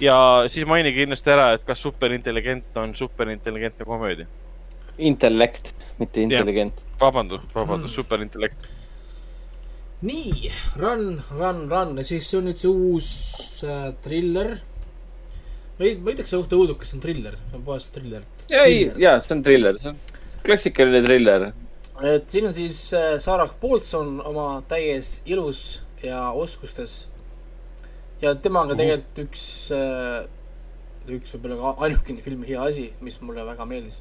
[0.00, 0.16] ja
[0.48, 4.30] siis mainige kindlasti ära, et kas superintelligent on superintelligentne komöödia
[5.08, 6.84] intellekt, mitte intelligent.
[7.00, 8.68] vabandust, vabandust mm., superintellekt.
[10.02, 10.50] nii,
[10.82, 13.10] Run, Run, Run ja siis see on nüüd see uus
[13.66, 14.56] äh, triller.
[15.78, 18.26] ma ei, ma ütleks õhtu õudukas, see on triller, see on puhas triller.
[18.50, 20.02] ei, jaa, see on triller, see on
[20.42, 21.50] klassikaline triller.
[22.02, 27.06] et siin on siis äh, Sarah Paulson oma täies ilus ja oskustes.
[28.22, 28.78] ja temaga uh.
[28.78, 29.44] tegelikult üks
[29.76, 30.24] äh,,
[31.10, 34.00] üks võib-olla ka ainukene filmi hea asi, mis mulle väga meeldis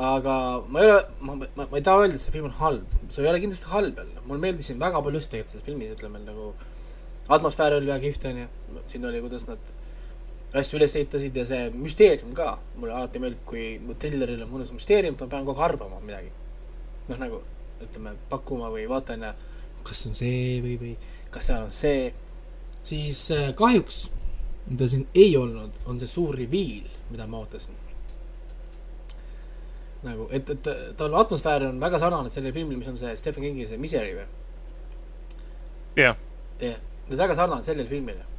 [0.00, 0.34] aga
[0.72, 3.24] ma ei ole, ma, ma, ma ei taha öelda, et see film on halb, see
[3.24, 6.54] ei ole kindlasti halb jälle, mulle meeldisid väga palju asju tegelikult selles filmis, ütleme nagu
[7.36, 8.46] atmosfäär oli väga kihvt, onju,
[8.88, 9.68] siin oli, kuidas nad
[10.56, 14.72] asju üles ehitasid ja see müsteerium ka, mulle alati meeldib, kui mu trilleril on mõnus
[14.74, 16.32] müsteerium, ma pean kogu aeg arvama midagi.
[17.10, 17.42] noh, nagu
[17.84, 19.34] ütleme, pakkuma või vaatan ja
[19.84, 20.94] kas on see või, või
[21.34, 22.08] kas seal on see,
[22.86, 24.06] siis äh, kahjuks,
[24.70, 27.89] mida siin ei olnud, on see suur reveal, mida ma ootasin.
[30.06, 33.44] Nagu, et, et ta on, atmosfäär on väga sarnane sellele filmile, mis on see Stephen
[33.44, 34.26] Kingi see Misery või?
[36.00, 36.18] jah.
[36.62, 38.30] jah, ta on väga sarnane sellele filmile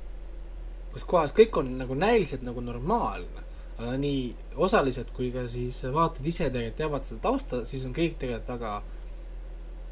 [0.92, 3.46] kus kohas kõik on nagu näiliselt nagu normaalne,
[3.80, 4.24] aga nii
[4.68, 8.74] osalised kui ka siis vaatajad ise tegelikult teavad seda tausta, siis on kõik tegelikult väga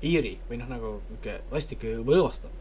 [0.09, 2.55] iiri või noh, nagu niisugune vastik või õõvastav.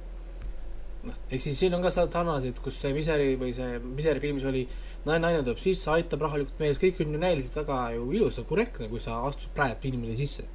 [1.08, 4.66] Noh, ehk siis siin on ka sarnaseid, kus see Miseri või see Miseri filmis oli
[5.06, 8.46] naine, naine tuleb sisse, aitab rahulikult mees, kõik on ju näiliselt väga ju ilus ja
[8.48, 10.46] korrektne, kui sa astud praegu filmile sisse.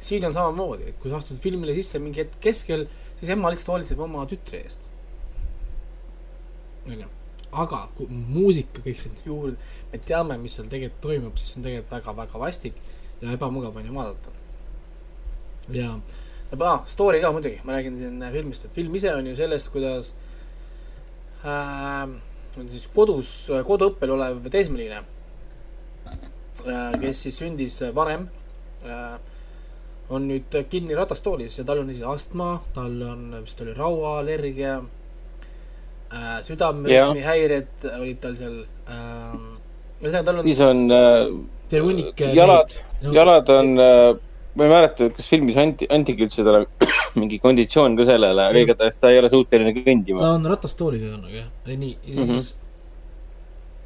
[0.00, 2.86] siin on samamoodi, et kui sa astud filmile sisse mingi hetk keskel,
[3.18, 4.88] siis ema lihtsalt hoolitseb oma tütre eest
[6.88, 7.08] onju.
[7.50, 9.56] aga kui muusika kõik sinna juurde,
[9.92, 12.76] me teame, mis seal tegelikult toimub, siis on tegelikult väga-väga vastik
[13.20, 14.34] ja ebamugav on ju vaadata.
[15.74, 15.96] ja,
[16.50, 19.70] ja ah, story ka muidugi, ma räägin siin filmist, et film ise on ju sellest,
[19.72, 20.14] kuidas
[21.44, 22.10] äh,
[22.58, 23.32] on siis kodus,
[23.66, 25.02] koduõppel olev teismeline
[26.10, 28.26] äh,, kes siis sündis vanem
[28.82, 29.18] äh,,
[30.10, 34.80] on nüüd kinni ratastoolis ja tal on siis astma, tal on, vist oli rauaallergia
[36.10, 38.58] äh, südamehäired olid tal seal
[38.90, 39.38] äh,.
[40.02, 40.48] ühesõnaga, tal on.
[40.50, 42.26] siis on äh, hunnik.
[42.26, 42.74] Äh, jalad
[43.06, 44.10] jalad on äh,,
[44.54, 46.64] ma ei mäleta, kas filmis anti, antigi üldse talle
[47.20, 50.22] mingi konditsioon ka sellele, aga igatahes ta ei ole suuteline kõndima.
[50.22, 52.34] ta on ratastoolis ühesõnaga jah, nii, ja siis mm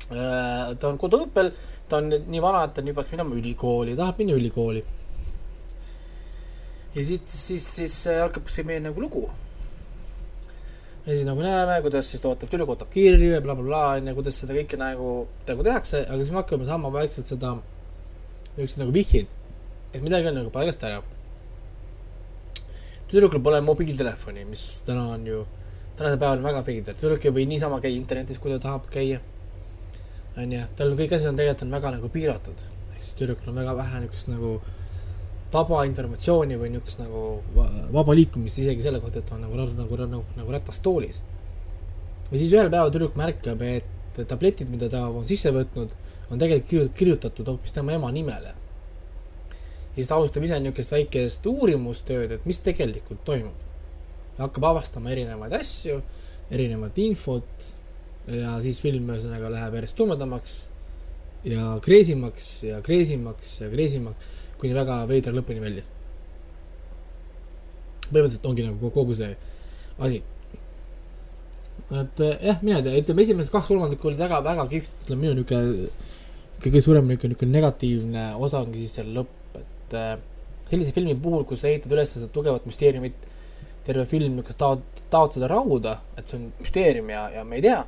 [0.09, 0.25] -hmm.
[0.25, 1.53] äh, ta on koduõppel,
[1.89, 4.85] ta on nii vana, et ta nüüd peaks minema ülikooli, tahab minna ülikooli.
[6.95, 9.29] ja siit siis, siis algab see meie nagu lugu
[11.07, 14.41] ja siis nagu näeme, kuidas siis ta ootab, tüdruk ootab kirju ja blablabla onju, kuidas
[14.41, 15.09] seda kõike nagu,
[15.49, 17.59] nagu tehakse, aga siis me hakkame saama vaikselt seda,
[18.55, 19.35] niisugused nagu vihjeid,
[19.95, 21.03] et midagi on nagu paigast ära.
[23.09, 25.45] tüdrukul pole mobiiltelefoni, mis täna on ju,
[25.97, 29.21] tänasel päeval on väga veider, tüdruk ei või niisama käia internetis, kui ta tahab käia.
[30.37, 32.65] onju, tal kõik asjad on tegelikult on väga nagu piiratud,
[32.95, 34.57] ehk siis tüdrukul on väga vähe niisugust nagu
[35.53, 37.23] vaba informatsiooni või niisugust nagu
[37.95, 41.23] vaba liikumist isegi selle kohta, et on nagu, nagu, nagu, nagu, nagu ratastoolis.
[42.33, 45.95] ja siis ühel päeval tüdruk märkab, et tabletid, mida ta on sisse võtnud,
[46.31, 48.55] on tegelikult kirjutatud hoopis tema ema nimele.
[49.95, 53.63] Siis ta alustab ise niisugust väikest uurimustööd, et mis tegelikult toimub.
[54.39, 56.01] hakkab avastama erinevaid asju,
[56.51, 57.69] erinevat infot
[58.27, 60.55] ja siis film ühesõnaga läheb järjest tumedamaks
[61.45, 65.85] ja kreesimaks ja kreesimaks ja kreesimaks kuni väga veidra lõpuni välja.
[68.05, 69.37] põhimõtteliselt ongi nagu kogu see
[69.99, 70.23] asi.
[71.91, 75.27] et eh, jah, mina ei tea, ütleme esimesed kaks kolmandikku olid väga, väga kihvt, ütleme
[75.27, 75.89] minu niisugune
[76.65, 79.33] kõige suurem niisugune, niisugune negatiivne osa ongi siis see lõpp,
[79.95, 83.29] et äh, sellise filmi puhul, kus sa ehitad üles seda tugevat müsteeriumit,
[83.85, 87.67] terve film niisugust taod, taod seda rauda, et see on müsteerium ja, ja me ei
[87.67, 87.83] tea,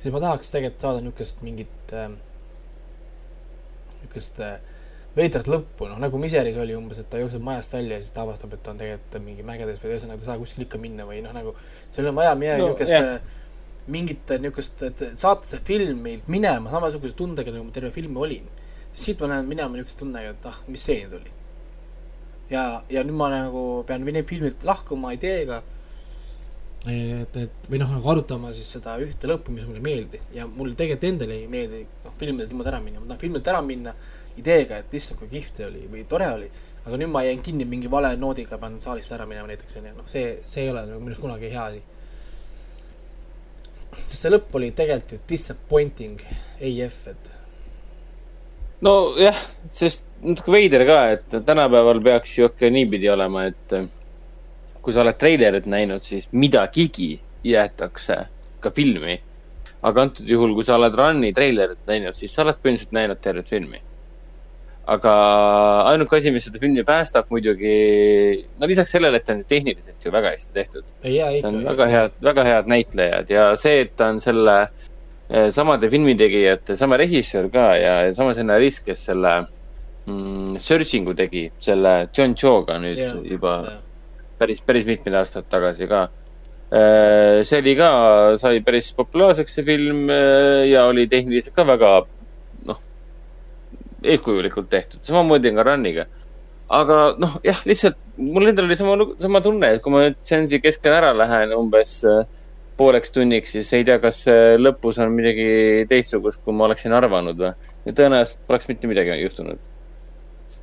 [0.00, 2.10] siis ma tahaks tegelikult saada niisugust mingit äh,,
[4.00, 4.56] niisugust äh,
[5.18, 8.24] veidrat lõppu, noh nagu Miseris oli umbes, et ta jookseb majast välja ja siis ta
[8.24, 11.06] avastab, et ta on tegelikult mingi mägedes või ühesõnaga ta ei saa kuskil ikka minna
[11.08, 11.54] või noh, nagu
[11.94, 13.34] seal on vaja midagi no, niisugust yeah.
[13.90, 18.48] mingit niisugust, et saata see film meilt minema samasuguse tundega, nagu ma terve filmi olin.
[18.92, 21.34] Siit ma lähen minema niisuguse tundega, et ah, mis see oli.
[22.50, 25.62] ja, ja nüüd ma nagu pean filmilt lahkuma ideega,
[26.86, 30.46] et, et või noh, nagu arutama siis seda ühte lõppu, mis mulle ei meeldi ja
[30.46, 33.94] mulle tegelikult endale ei meeldi, noh, filmidelt niimoodi ära minna, ma tahan filmilt ära minna
[34.38, 36.48] ideega, et issand, kui kihvt oli või tore oli,
[36.86, 40.06] aga nüüd ma jäin kinni mingi vale noodiga, pean saalist ära minema näiteks, onju, noh,
[40.10, 41.82] see, see ei ole nagu minu arust kunagi hea asi.
[43.98, 46.22] sest see lõpp oli tegelikult ju disappointing
[46.60, 47.30] AF, et.
[48.84, 49.38] Nojah,
[49.70, 53.76] sest natuke veider ka, et tänapäeval peaks ju ikka niipidi olema, et
[54.82, 58.22] kui sa oled treilerit näinud, siis midagigi jäetakse
[58.62, 59.18] ka filmi.
[59.88, 63.50] Aga antud juhul, kui sa oled Run'i treilerit näinud, siis sa oled põhimõtteliselt näinud tervet
[63.50, 63.82] filmi.
[64.88, 65.12] Aga
[65.90, 67.74] ainuke asi, mis seda filmi päästab muidugi,
[68.58, 70.86] no lisaks sellele, et ta on tehniliselt ju väga hästi tehtud.
[71.04, 74.77] ta on väga head, väga head näitlejad ja see, et ta on selle eh,
[75.52, 79.32] samade filmitegijate, sama režissöör ka ja, sama stsenarist, kes selle
[80.08, 83.82] mm, Searching'u tegi, selle John Cho'ga nüüd yeah, juba yeah.
[84.40, 86.06] päris, päris mitmed aastad tagasi ka.
[86.68, 87.90] Eh, see oli ka,
[88.40, 91.92] sai päris populaarseks, see film eh, ja oli tehniliselt ka väga
[94.04, 96.06] eeskujulikult tehtud, samamoodi on ka Run'iga.
[96.68, 100.60] aga noh, jah, lihtsalt mul endal oli sama, sama tunne, et kui ma nüüd seansi
[100.60, 102.26] keskel ära lähen umbes äh,
[102.78, 104.22] pooleks tunniks, siis ei tea, kas
[104.58, 105.48] lõpus on midagi
[105.90, 107.52] teistsugust, kui ma oleksin arvanud või.
[107.86, 109.58] ja tõenäoliselt poleks mitte midagi juhtunud.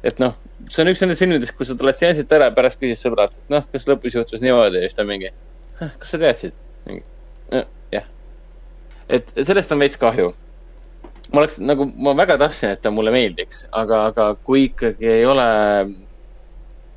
[0.03, 0.37] et noh,
[0.69, 3.53] see on üks nendest filmidest, kus sa tuled seansilt ära ja pärast küsid sõbralt, et
[3.53, 5.33] noh, kas lõpus juhtus niimoodi ja siis ta mingi,
[5.79, 6.57] kas sa teadsid?
[7.91, 8.09] jah.
[9.09, 10.33] et sellest on veits kahju
[11.33, 15.25] ma oleks nagu, ma väga tahtsin, et ta mulle meeldiks, aga, aga kui ikkagi ei
[15.27, 15.47] ole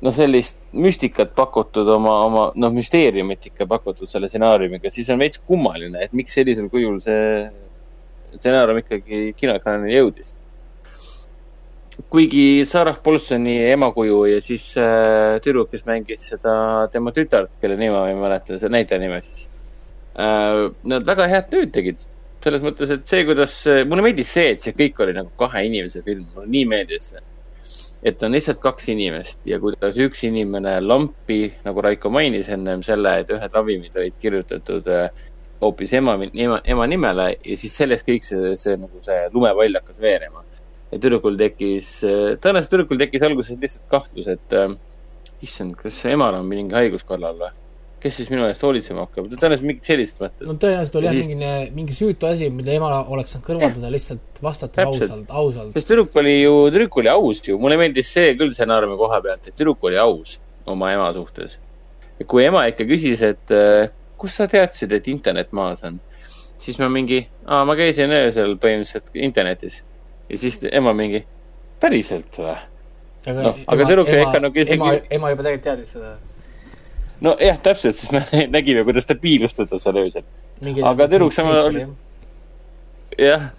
[0.01, 5.41] no sellist müstikat pakutud oma, oma, noh, müsteeriumit ikka pakutud selle stsenaariumiga, siis on veits
[5.45, 7.23] kummaline, et miks sellisel kujul see
[8.37, 10.35] stsenaarium ikkagi kinoekraanile jõudis.
[12.09, 17.97] kuigi Sarah Paulsoni emakuju ja siis äh, tüdruk, kes mängis seda tema tütart, kelle nime
[17.97, 19.49] ma ei mäleta, see näitleja nime siis
[20.15, 20.69] äh,.
[20.87, 22.07] Nad väga head tööd tegid
[22.43, 23.53] selles mõttes, et see, kuidas,
[23.89, 27.25] mulle meeldis see, et see kõik oli nagu kahe inimese film, mulle nii meeldis see.
[28.03, 33.17] Et on lihtsalt kaks inimest ja kuidas üks inimene lampi, nagu Raiko mainis ennem selle,
[33.21, 35.09] et ühed ravimid olid kirjutatud äh,
[35.61, 39.99] hoopis ema, ema, ema nimele ja siis sellest kõik see, see nagu see lumepall hakkas
[40.03, 40.45] veerema.
[40.89, 44.71] ja tüdrukul tekkis, äh, tõenäoliselt tüdrukul tekkis alguses lihtsalt kahtlus, et äh,
[45.45, 47.51] issand, kas emal on mingi haigus kallal või
[47.99, 50.45] kes siis minu eest hoolitsema hakkab, tõenäoliselt mingid sellised mõtted.
[50.47, 51.29] no tõenäoliselt oli jah siis...
[51.31, 55.73] mingi, mingi süütu asi, mida ema oleks saanud kõrvaldada lihtsalt vastata ausalt, ausalt.
[55.75, 59.49] sest tüdruk oli ju, tüdruk oli aus ju, mulle meeldis see küll stsenaariumi koha pealt,
[59.51, 60.37] et tüdruk oli aus
[60.69, 61.57] oma ema suhtes.
[62.27, 65.99] kui ema ikka küsis, et äh, kust sa teadsid, et internet maas on,
[66.59, 69.83] siis ma mingi, aa, ma käisin öösel põhimõtteliselt internetis
[70.29, 71.25] ja siis ema mingi,
[71.83, 72.55] päriselt või?
[73.27, 74.79] aga no, aga tüdruk ikka nagu isegi.
[74.79, 76.15] ema, ema juba tegelikult teadis seda
[77.21, 78.23] nojah, täpselt, sest me
[78.55, 80.25] nägime, kuidas ta piilus teda seal öösel.
[80.83, 81.85] aga tüdruk samal oli,
[83.19, 83.49] jah,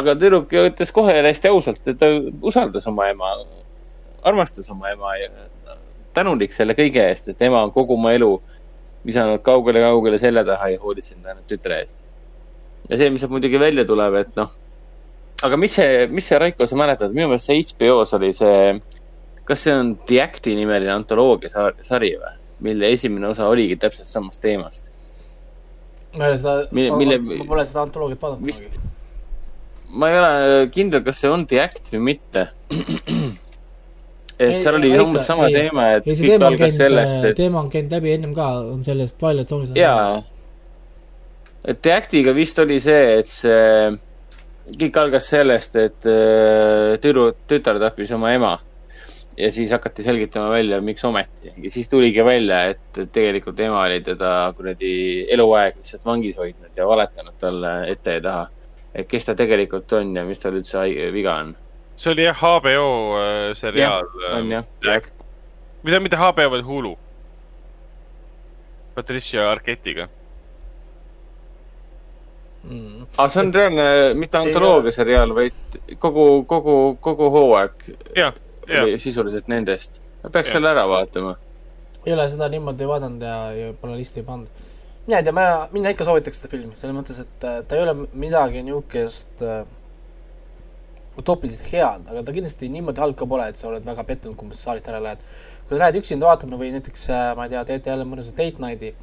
[0.00, 2.10] aga tüdruk ütles kohe hästi ausalt, et ta
[2.42, 3.34] usaldas oma ema,
[4.26, 5.30] armastas oma ema ja
[6.16, 8.32] tänulik selle kõige eest, et ema on kogu oma elu
[9.06, 11.96] visanud kaugele-kaugele selja taha ja hoolitsenud ainult tütre eest.
[12.88, 14.50] ja see, mis sealt muidugi välja tuleb, et noh,
[15.46, 18.74] aga mis see, mis see, Raiko, sa mäletad, minu meelest see HBO-s oli see,
[19.48, 22.39] kas see on The Acti nimeline antoloogia sari või?
[22.60, 24.92] Mille esimene osa oligi täpselt samast teemast.
[26.16, 28.88] ma ei ole seda, mille, ma pole seda antoloogiat vaadanud
[29.90, 32.46] ma ei ole kindel, kas see on The Act või mitte.
[34.40, 37.38] et seal oli umbes sama ei, teema, et ei, kõik algas sellest, et.
[37.38, 39.74] teema on käinud läbi ennem ka, on sellest Twilight Zone'is.
[39.78, 40.22] jaa.
[41.64, 43.90] et The Actiga vist oli see, et see,
[44.80, 48.56] kõik algas sellest, et äh, tüdru, tütar tappis oma ema
[49.40, 54.00] ja siis hakati selgitama välja, miks ometi ja siis tuligi välja, et tegelikult ema oli
[54.04, 54.92] teda kuradi
[55.32, 58.46] eluaeg lihtsalt vangis hoidnud ja valetanud talle ette ja taha.
[58.94, 60.84] et kes ta tegelikult on ja mis tal üldse
[61.14, 61.54] viga on.
[61.96, 62.86] see oli jah HBO
[63.20, 64.08] äh, seriaal.
[64.34, 65.10] on jah, jah.
[65.82, 66.96] mida, mitte HBO, vaid Hulu.
[68.94, 70.08] Patricia Arquettiga
[72.64, 73.08] mm..
[73.16, 73.88] aga see on reaalne,
[74.20, 77.90] mitte antoloogia seriaal, vaid kogu, kogu, kogu hooaeg.
[78.16, 78.34] jah
[78.78, 80.02] oli sisuliselt nendest.
[80.32, 81.36] peaks selle ära vaatama.
[82.06, 84.48] ei ole seda niimoodi vaadanud ja, ja pole listi pannud.
[85.06, 87.84] mina ei tea, ma, mina ikka soovitaks seda filmi, selles mõttes, et äh, ta ei
[87.84, 89.62] ole midagi niisugust äh,
[91.20, 94.56] utoopiliselt head, aga ta kindlasti niimoodi halb ka pole, et sa oled väga pettunud, kui
[94.56, 95.24] saalist ära lähed.
[95.66, 98.62] kui sa lähed üksinda vaatama või näiteks, äh, ma ei tea, teete jälle mõnusa date
[98.62, 98.94] night'i,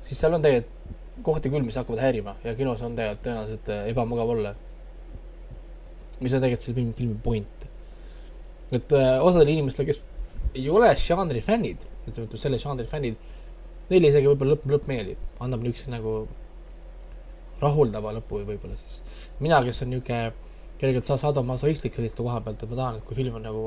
[0.00, 0.78] siis seal on tegelikult
[1.22, 4.54] kohti küll, mis hakkavad häirima ja kinos on tegelikult tõenäoliselt ebamugav olla.
[6.20, 7.61] mis on tegelikult selle filmi, filmi point
[8.72, 10.04] et äh, osadele inimestele, kes
[10.56, 13.18] ei ole žanri fännid, ütleme selle žanri fännid,
[13.90, 16.14] neile isegi võib-olla lõpp, lõpp meeldib, annab niisuguse nagu
[17.62, 19.00] rahuldava lõpu võib-olla siis.
[19.40, 20.32] mina, kes on niisugune
[20.82, 23.66] kergelt sadomasohistlik selliste koha pealt, et ma tahan, et kui film on nagu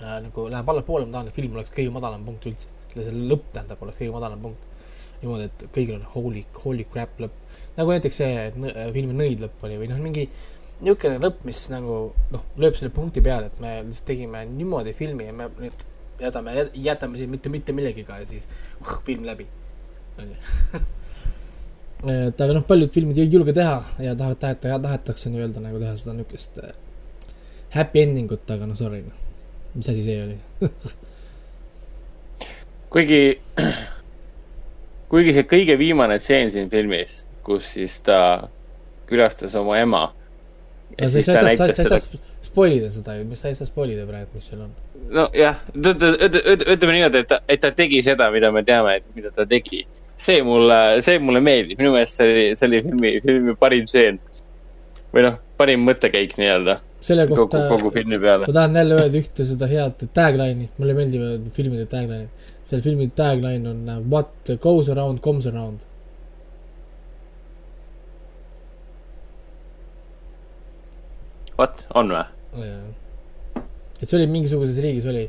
[0.00, 2.70] äh, nagu läheb allapoole, ma tahan, et film oleks kõige madalam punkt üldse.
[2.94, 4.64] selle lõpp tähendab, oleks kõige madalam punkt.
[5.20, 7.58] niimoodi, et kõigil on holy, holy crap lõpp.
[7.76, 8.48] nagu näiteks see
[8.94, 10.28] filmi Nõid lõpp oli või noh, mingi
[10.80, 11.96] niisugune lõpp, mis nagu
[12.32, 15.84] noh, lööb selle punkti peale, et me lihtsalt tegime niimoodi filmi ja me nüüd
[16.20, 18.48] jätame, jätame siin mitte, mitte millegiga ja siis
[18.80, 19.46] uh, film läbi.
[22.10, 25.94] et aga noh, paljud filmid ei julge teha ja tahavad, taheta, tahetakse nii-öelda nagu teha
[26.00, 26.74] seda niisugust äh,
[27.76, 29.16] happy ending ut, aga no sorry, noh.
[29.74, 30.36] mis asi see oli
[32.92, 33.20] kuigi,
[35.12, 38.18] kuigi see kõige viimane tseen siin filmis, kus siis ta
[39.10, 40.04] külastas oma ema
[40.98, 43.68] ja sa ei saa, sa ei saa spoil ida seda ju, mis sa ei saa
[43.68, 44.74] spoil ida praegu, mis seal on.
[45.16, 49.46] nojah, ütleme niimoodi, et ta, et ta tegi seda, mida me teame, et mida ta
[49.48, 49.86] tegi.
[50.20, 54.20] see mulle, see mulle meeldib, minu meelest see oli, see oli filmi, filmi parim stseen.
[55.14, 56.80] või noh, parim mõttekäik nii-öelda.
[57.00, 58.48] selle kohta, kogu filmi peale.
[58.48, 62.50] ma tahan jälle öelda ühte seda head tagline'i, mulle meeldivad filmide tagline'id.
[62.64, 65.86] selle filmi tagline on uh, What goes around comes around
[71.60, 72.26] vot, on või?
[74.00, 75.26] et see oli mingisuguses riigis oli,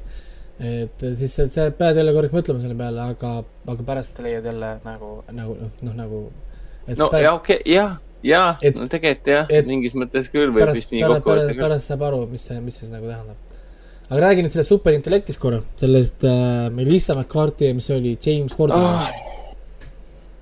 [0.61, 3.33] et siis sa, sa pead jälle korraks mõtlema selle peale, aga,
[3.73, 6.21] aga pärast leiad jälle nagu, nagu noh, noh nagu.
[6.31, 7.23] no pärast...
[7.25, 11.03] ja okei okay,, jah, jaa, no tegelikult jah, mingis mõttes küll võib pärast, vist nii
[11.07, 11.57] kokku võtta.
[11.59, 13.59] pärast saab aru, mis see, mis see nagu tähendab.
[14.07, 19.29] aga räägi nüüd sellest superintellektist korra, sellest äh, Melissa McCarthy, mis oli, James Corden oh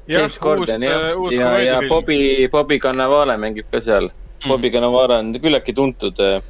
[0.10, 4.10] James Corden jah, ja, ja, ja Bobby, Bobby Cannavale mängib ka seal
[4.44, 4.49] mm..
[4.49, 6.41] Bobby Cannavale on küllaltki tuntud, äh,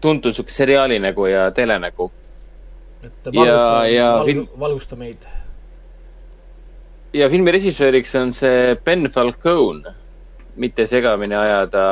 [0.00, 2.10] tuntud sihuke seriaali nägu ja telenägu.
[3.02, 4.48] et valgusta, ja, valgu, film...
[4.60, 5.24] valgusta meid.
[7.16, 9.94] ja filmi režissööriks on see Ben Falcone,
[10.56, 11.84] mitte segamini ajada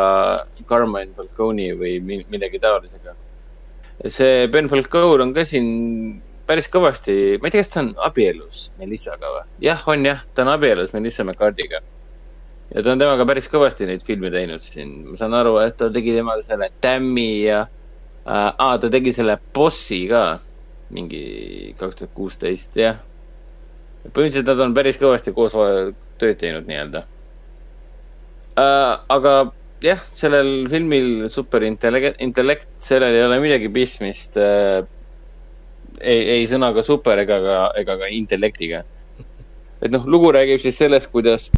[0.68, 3.14] Carmine Falcone'i või millegi taolisega.
[4.06, 8.68] see Ben Falcone on ka siin päris kõvasti, ma ei tea, kas ta on abielus
[8.80, 9.44] Melissaga või?
[9.64, 11.82] jah, on jah, ta on abielus Melissa McCarthy'ga.
[12.74, 15.90] Ja ta on temaga päris kõvasti neid filme teinud siin, ma saan aru, et ta
[15.92, 17.62] tegi temaga selle Tammy ja
[18.28, 20.24] äh,, ta tegi selle Bossi ka
[20.94, 23.00] mingi kaks tuhat kuusteist, jah.
[24.08, 25.56] põhimõtteliselt nad on päris kõvasti koos
[26.20, 27.04] tööd teinud nii-öelda
[28.60, 28.92] äh,.
[29.16, 29.34] aga
[29.84, 34.82] jah, sellel filmil superintellekt, sellel ei ole midagi pistmist äh,
[36.00, 38.84] ei, ei sõnaga super ega ka, ega ka intellektiga.
[39.80, 41.48] et noh, lugu räägib siis sellest, kuidas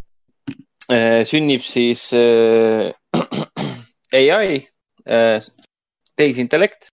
[1.25, 2.91] sünnib siis äh,
[4.13, 4.67] ai
[5.07, 5.39] äh,,
[6.17, 6.89] tehisintellekt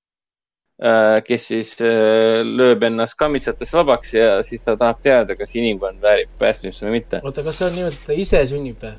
[0.82, 6.02] äh,, kes siis äh, lööb ennast kammitsatest vabaks ja siis ta tahab teada, kas inimkond
[6.04, 7.22] väärib päästmist või mitte.
[7.24, 8.94] oota, kas see on niimoodi, et ta ise sünnib või?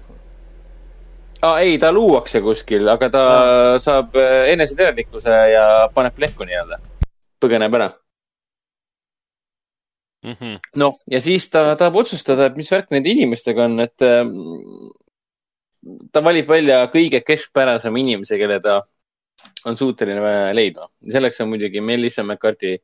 [1.43, 1.61] ah,.
[1.63, 3.79] ei, ta luuakse kuskil, aga ta ah.
[3.83, 5.65] saab äh, eneseteadlikkuse ja
[5.95, 6.83] paneb plehku nii-öelda,
[7.39, 7.93] põgeneb ära
[10.23, 10.59] mm -hmm..
[10.77, 14.25] noh, ja siis ta tahab otsustada, et mis värk nende inimestega on, et äh,
[16.13, 18.83] ta valib välja kõige keskpärasema inimese, kelle ta
[19.65, 20.89] on suuteline leidma.
[21.13, 22.79] selleks on muidugi Melissa McCarthy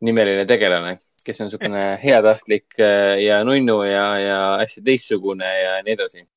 [0.00, 5.94] nimeline tegelane, kes on niisugune heatahtlik äh, ja nunnu ja, ja hästi teistsugune ja nii
[5.94, 6.28] edasi.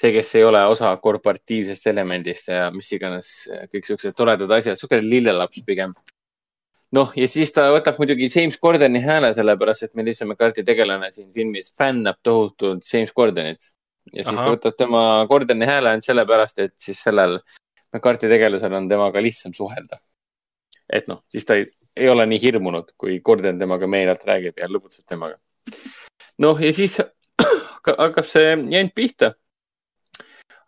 [0.00, 5.08] see, kes ei ole osa korporatiivsest elemendist ja mis iganes, kõik siuksed toredad asjad, niisugune
[5.08, 5.94] lillelaps pigem
[6.96, 11.30] noh, ja siis ta võtab muidugi James Gordoni hääle, sellepärast et Melissa McCarthy tegelane siin
[11.34, 13.70] filmis fännab tohutult James Gordonit.
[14.12, 14.44] ja siis Aha.
[14.44, 17.38] ta võtab tema Gordoni hääle ainult sellepärast, et siis sellel
[17.92, 20.00] McCarthy tegelasel on temaga lihtsam suhelda.
[20.92, 24.68] et noh, siis ta ei, ei ole nii hirmunud, kui Gordon temaga meelelt räägib ja
[24.68, 25.38] lõbutseb temaga.
[26.38, 27.00] noh, ja siis
[27.86, 29.34] hakkab see jant pihta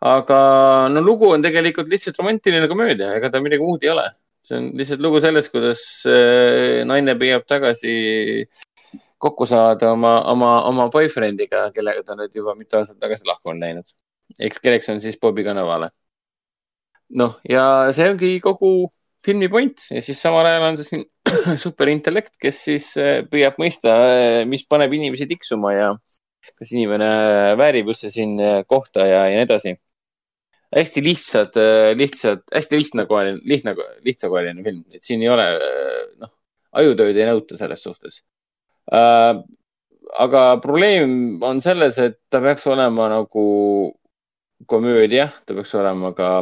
[0.03, 0.37] aga
[0.91, 4.09] no lugu on tegelikult lihtsalt romantiline komöödia, ega ta midagi muud ei ole
[4.47, 7.93] see on lihtsalt lugu sellest, kuidas äh, naine püüab tagasi
[9.23, 13.61] kokku saada oma, oma, oma boyfriend'iga, kellega ta nüüd juba mitu aastat tagasi lahku on
[13.63, 13.87] läinud.
[14.39, 15.91] eks kelleks on siis Bobby Cannavale.
[17.09, 17.63] noh, ja
[17.95, 18.91] see ongi kogu
[19.23, 21.05] filmi point ja siis samal ajal on see siin
[21.65, 25.93] superintellekt, kes siis äh, püüab mõista, äh, mis paneb inimesi tiksuma ja
[26.59, 27.07] kas inimene
[27.55, 28.35] väärib üldse siin
[28.67, 29.77] kohta ja, ja nii edasi
[30.75, 33.75] hästi lihtsad, äh, lihtsad, hästi lihtnakoeline, lihtne,
[34.05, 36.31] lihtsakoeline film, et siin ei ole, äh, noh,
[36.79, 38.23] ajutööd ei nõuta selles suhtes
[38.93, 39.35] äh,.
[40.19, 43.45] aga probleem on selles, et ta peaks olema nagu
[44.69, 46.35] komöödia, ta peaks olema ka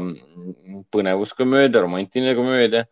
[0.91, 2.85] põnevuskomöödia, romantiline komöödia.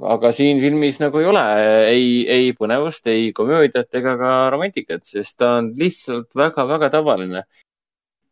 [0.00, 1.44] aga siin filmis nagu ei ole
[1.90, 7.44] ei, ei põnevust, ei komöödiat ega ka romantikat, sest ta on lihtsalt väga-väga tavaline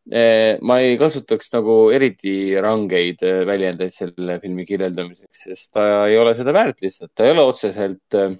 [0.08, 6.32] ma ei kasutaks nagu eriti rangeid eh, väljendeid selle filmi kirjeldamiseks, sest ta ei ole
[6.36, 8.36] seda väärt lihtsalt, ta ei ole otseselt eh,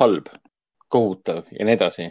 [0.00, 0.32] halb,
[0.90, 2.08] kohutav ja nii edasi.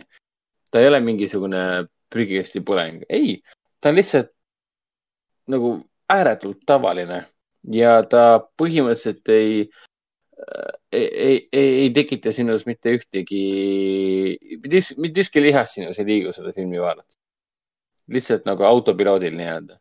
[0.72, 1.64] ta ei ole mingisugune
[2.10, 3.42] prügikasti põleng, ei,
[3.82, 4.32] ta on lihtsalt
[5.52, 5.74] nagu
[6.14, 7.26] ääretult tavaline
[7.68, 9.66] ja ta põhimõtteliselt ei,
[10.92, 13.44] ei, ei, ei tekita sinus mitte ühtegi,
[14.64, 17.20] mitte ükski lihas sinus ei liigu seda filmi vaadates
[18.12, 19.80] lihtsalt nagu autopiloodil nii-öelda.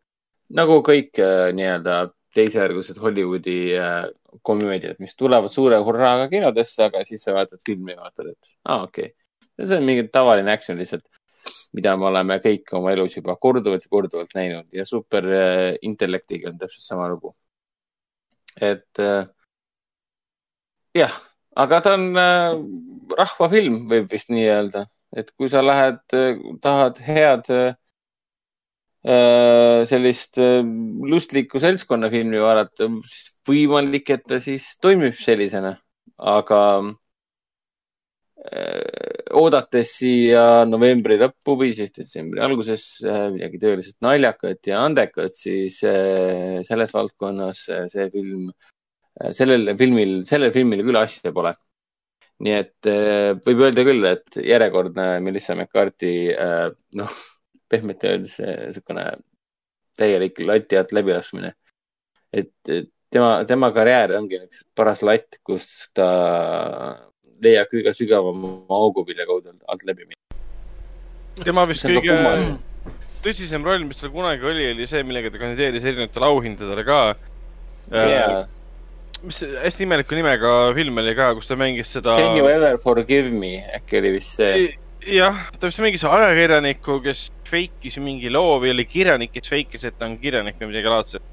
[0.53, 4.05] nagu kõik äh, nii-öelda teisejärgulised Hollywoodi äh,
[4.41, 8.75] komöödiad, mis tulevad suure hurraaga kinodesse, aga siis sa vaatad filmi ja vaatad, et aa
[8.75, 9.67] ah,, okei okay..
[9.67, 11.05] see on mingi tavaline action lihtsalt,
[11.77, 16.59] mida me oleme kõik oma elus juba korduvalt ja korduvalt näinud ja superintellektiga äh, on
[16.61, 17.35] täpselt sama lugu.
[18.61, 19.27] et äh,
[20.97, 21.13] jah,
[21.55, 22.57] aga ta on äh,
[23.19, 27.73] rahvafilm, võib vist nii öelda, et kui sa lähed äh,, tahad head äh,
[29.03, 30.63] sellist äh,
[31.11, 32.87] lustlikku seltskonnafilmi vaadata,
[33.47, 35.75] võimalik, et ta siis toimib sellisena,
[36.19, 36.59] aga
[39.39, 42.83] oodates siia novembri lõppu või siis detsembri alguses
[43.31, 47.61] midagi tõeliselt naljakat ja andekat, siis selles valdkonnas
[47.93, 48.49] see film,
[49.31, 51.53] sellel filmil, sellel filmil küll asja pole.
[52.43, 52.91] Nii et
[53.47, 56.33] võib öelda küll, et järjekordne Melissa McCarthy,
[56.99, 57.15] noh,
[57.73, 59.05] pehmelt öeldes niisugune
[59.99, 61.53] täielik lati alt läbilaskmine.
[62.33, 62.73] et
[63.13, 65.67] tema, tema karjäär ongi üks paras latt, kus
[65.97, 66.07] ta
[67.43, 70.41] leiab kõige sügavama augu, mille kaudu alt läbi minna.
[71.43, 72.17] tema vist kõige
[73.23, 76.99] tõsisem roll, mis tal kunagi oli, oli see, millega ta kandideeris erinevatele auhindadele ka
[77.93, 78.43] yeah
[79.23, 82.17] mis hästi imeliku nimega film oli ka, kus ta mängis seda.
[82.19, 84.73] Can you ever forgive me äkki oli vist see.
[85.07, 89.97] Jah, ta vist mängis ajakirjanikku, kes fake'is mingi loo või oli kirjanik, kes fake'is, et
[89.99, 91.29] ta on kirjanik või midagi laadset.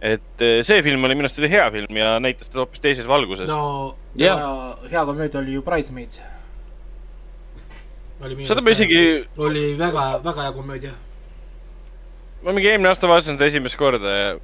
[0.00, 3.06] et eh, see film oli minu arust oli hea film ja näitas teda hoopis teises
[3.06, 3.48] valguses.
[3.48, 4.36] no ja
[4.90, 6.22] hea komöödia oli ju Bridesmaids.
[8.48, 9.26] seda ma isegi.
[9.36, 10.92] oli väga, väga hea komöödia.
[12.42, 14.34] ma mingi eelmine aasta vaatasin seda esimest korda ja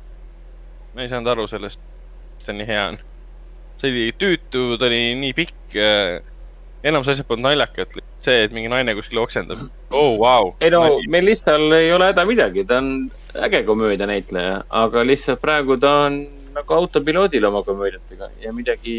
[0.94, 1.80] ma ei saanud aru sellest
[2.46, 2.98] ta nii hea on.
[3.80, 5.76] see oli tüütu, ta oli nii pikk.
[6.84, 9.62] Enamus asjad polnud naljakad, see, et mingi naine kuskil oksendab.
[9.90, 10.54] oh, vau.
[10.60, 12.90] ei no, Melistal ei ole häda midagi, ta on
[13.46, 16.20] äge komöödianäitleja, aga lihtsalt praegu ta on
[16.56, 18.96] nagu autopiloodil oma komöödiatega ja midagi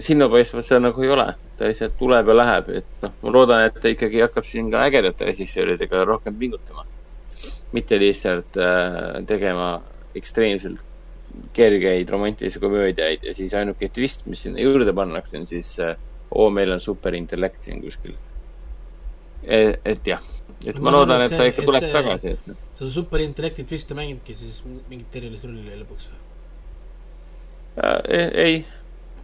[0.00, 1.26] silmapaistvat seal nagu ei ole.
[1.56, 4.80] ta lihtsalt tuleb ja läheb, et noh, ma loodan, et ta ikkagi hakkab siin ka
[4.88, 6.86] ägedate režissööridega rohkem pingutama.
[7.72, 9.82] mitte lihtsalt äh, tegema
[10.14, 10.82] ekstreemselt
[11.52, 15.96] kergeid romantilisi komöödiaid ja siis ainuke twist, mis sinna juurde pannakse, on siis äh,
[16.34, 18.14] oo, meil on superintellekt siin kuskil.
[19.44, 20.22] et, et jah,
[20.66, 22.60] et ma, ma loodan, et ta ikka tuleb see, tagasi, et noh.
[22.78, 26.20] seda superintellekti twist'i mängibki siis mingit erilist rolli lõpuks või
[27.84, 28.30] äh,?
[28.46, 28.58] ei,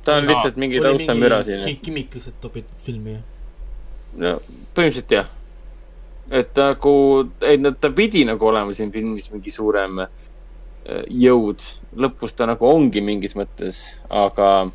[0.04, 1.76] ta on Aa, lihtsalt mingi taustamüra siin.
[1.82, 3.26] Kimmik lihtsalt topib filmi, jah?
[4.20, 4.32] no
[4.74, 5.28] põhimõtteliselt jah.
[6.30, 6.94] et nagu,
[7.46, 10.10] ei no ta pidi nagu olema siin filmis mingi suurem äh,
[11.08, 11.64] jõud.
[11.96, 14.70] lõpus ta nagu ongi mingis mõttes, aga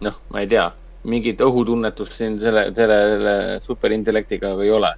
[0.00, 0.70] noh, ma ei tea,
[1.08, 4.92] mingit õhutunnetust siin selle, selle, selle superintellektiga ei ole.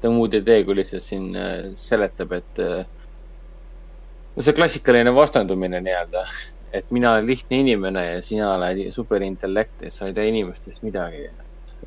[0.00, 2.84] ta muud ei tee, kui lihtsalt siin äh, seletab, et äh,
[4.34, 6.24] no see klassikaline vastandumine nii-öelda,
[6.76, 11.30] et mina olen lihtne inimene ja sina oled superintellekt ja sa ei tea inimestest midagi.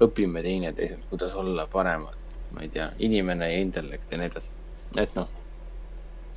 [0.01, 2.13] õpime teineteiselt, kuidas olla paremad,
[2.53, 4.51] ma ei tea, inimene ja intellekt ja nii edasi.
[4.97, 5.27] et noh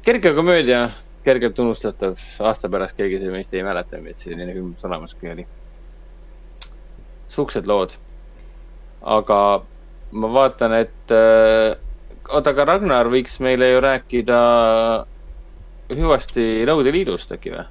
[0.03, 0.91] kerge komöödia,
[1.25, 5.47] kergelt unustatav, aasta pärast keegi meist ei mäleta, et selline film olemaski oli.
[7.31, 7.95] Suksed lood.
[9.01, 9.63] aga
[10.13, 11.77] ma vaatan, et äh,
[12.29, 14.41] oota, aga Ragnar võiks meile ju rääkida
[15.97, 17.65] hüvasti Nõukogude Liidust äkki või?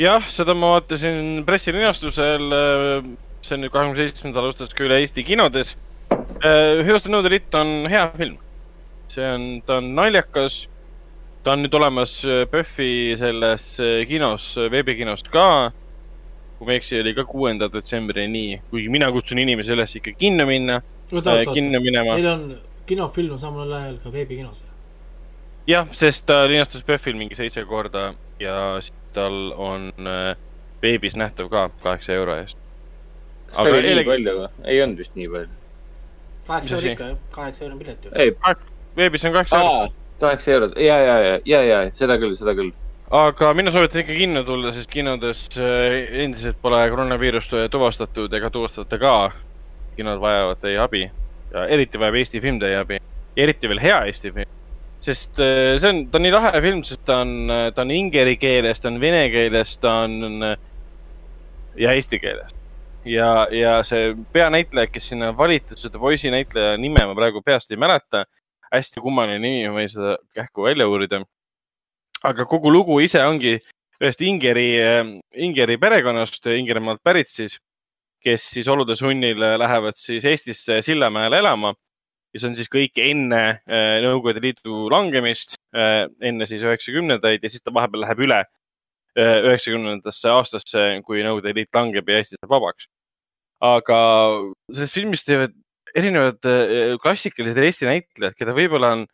[0.00, 2.46] jah, seda ma vaatasin pressilinastusel.
[2.56, 3.12] Äh,
[3.42, 5.74] see on nüüd kahekümne seitsmendal alustas ka üle Eesti kinodes.
[6.14, 8.38] Äh, hüvasti Nõukogude Liit on hea film.
[9.12, 10.62] see on, ta on naljakas
[11.44, 12.14] ta on nüüd olemas
[12.50, 13.66] PÖFFi selles
[14.08, 15.72] kinos, äh, veebikinos ka.
[16.62, 20.46] Kui ma ei eksi, oli ka kuuenda detsembrini, kuigi mina kutsun inimesi üles ikka kinno
[20.46, 20.80] minna.
[21.10, 22.14] kinno minema.
[22.14, 22.44] Neil on
[22.86, 24.70] kinofilm samal ajal ka veebikinos või?
[25.66, 28.12] jah, sest ta linastus PÖFFil mingi seitse korda
[28.42, 28.56] ja
[29.14, 29.90] tal on
[30.82, 32.58] veebis nähtav ka kaheksa euro eest.
[33.50, 34.52] kas ta oli nii palju või?
[34.64, 35.58] ei olnud vist nii palju.
[36.46, 38.14] kaheksa euro ikka kaheksa euro pilet ju.
[38.14, 38.34] ei,
[38.96, 42.70] veebis on kaheksa eurot kaheksa eurot, ja, ja, ja, ja, ja seda küll, seda küll.
[43.12, 48.98] Aga mina soovitan ikka kinno tulla, sest kinodes äh, endiselt pole koroonaviirust tuvastatud ega tuvastada
[48.98, 49.16] ka.
[49.96, 51.02] kinod vajavad teie abi
[51.52, 52.98] ja eriti vajab Eesti film teie abi.
[53.36, 54.48] eriti veel hea Eesti film.
[55.00, 58.36] sest äh, see on, ta on nii lahe film, sest ta on, ta on ingeri
[58.36, 60.56] keeles, ta on vene keeles, ta on
[61.76, 62.52] ja eesti keeles
[63.04, 67.80] ja, ja see peanäitleja, kes sinna valitud, seda poisi näitleja nime ma praegu peast ei
[67.80, 68.24] mäleta
[68.72, 71.22] hästi kummaline nimi, ma võin seda kähku välja uurida.
[72.28, 73.58] Aga kogu lugu ise ongi
[74.02, 74.70] ühest Ingeri,
[75.38, 77.58] Ingeri perekonnast, Ingerimaalt pärit siis,
[78.22, 81.74] kes siis olude sunnil lähevad siis Eestisse Sillamäele elama
[82.32, 87.52] ja see on siis kõik enne äh, Nõukogude Liidu langemist, äh, enne siis üheksakümnendaid ja
[87.52, 92.56] siis ta vahepeal läheb üle äh, üheksakümnendasse aastasse, kui Nõukogude Liit langeb ja Eesti saab
[92.56, 92.88] vabaks.
[93.62, 93.98] aga
[94.72, 95.52] sellest filmist teevad
[95.94, 99.04] erinevad äh, klassikalised Eesti näitlejad, keda võib-olla on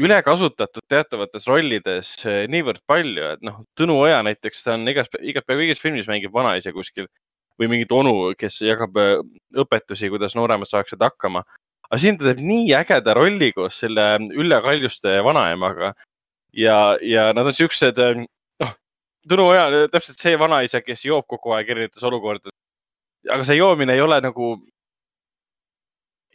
[0.00, 5.10] üle kasutatud teatavates rollides äh, niivõrd palju, et noh, Tõnu Oja näiteks, ta on igas,
[5.20, 7.08] igas, peaaegu igas filmis mängib vanaisa kuskil
[7.60, 9.16] või mingit onu, kes jagab äh,
[9.64, 11.44] õpetusi, kuidas nooremad saaksid hakkama.
[11.90, 15.94] aga siin ta teeb nii ägeda rolli koos selle Ülle Kaljuste vanaemaga
[16.54, 18.00] ja, ja nad on siuksed,
[18.64, 18.74] noh,
[19.28, 22.56] Tõnu Oja, täpselt see vanaisa, kes joob kogu aeg erinevates olukordades
[23.28, 24.54] aga see joomine ei ole nagu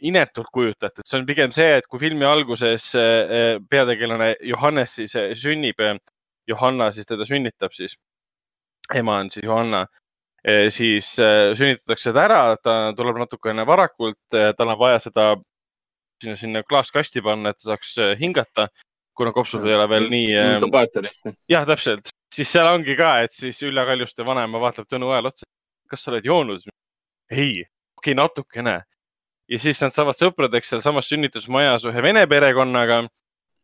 [0.04, 5.80] inetult kujutatud, see on pigem see, et kui filmi alguses äh, peategelane Johannes siis sünnib,
[6.46, 7.96] Johanna siis teda sünnitab siis,
[8.94, 9.86] ema on siis Johanna
[10.70, 15.24] siis sünnitatakse ta ära, ta tuleb natukene varakult, tal on vaja seda
[16.22, 18.68] sinna, sinna klaaskasti panna, et ta saaks hingata
[19.16, 20.26] kuna kopsud ei ole veel nii.
[20.56, 21.30] inkubaatorist.
[21.50, 25.48] jah, täpselt, siis seal ongi ka, et siis Ülle Kaljuste vanaema vaatab Tõnu Õel otsa.
[25.90, 26.66] kas sa oled joonud?
[27.30, 27.64] ei,
[27.96, 28.76] okei okay,, natukene.
[29.50, 33.02] Ja siis nad saavad sõpradeks sealsamas sünnitusmajas ühe vene perekonnaga,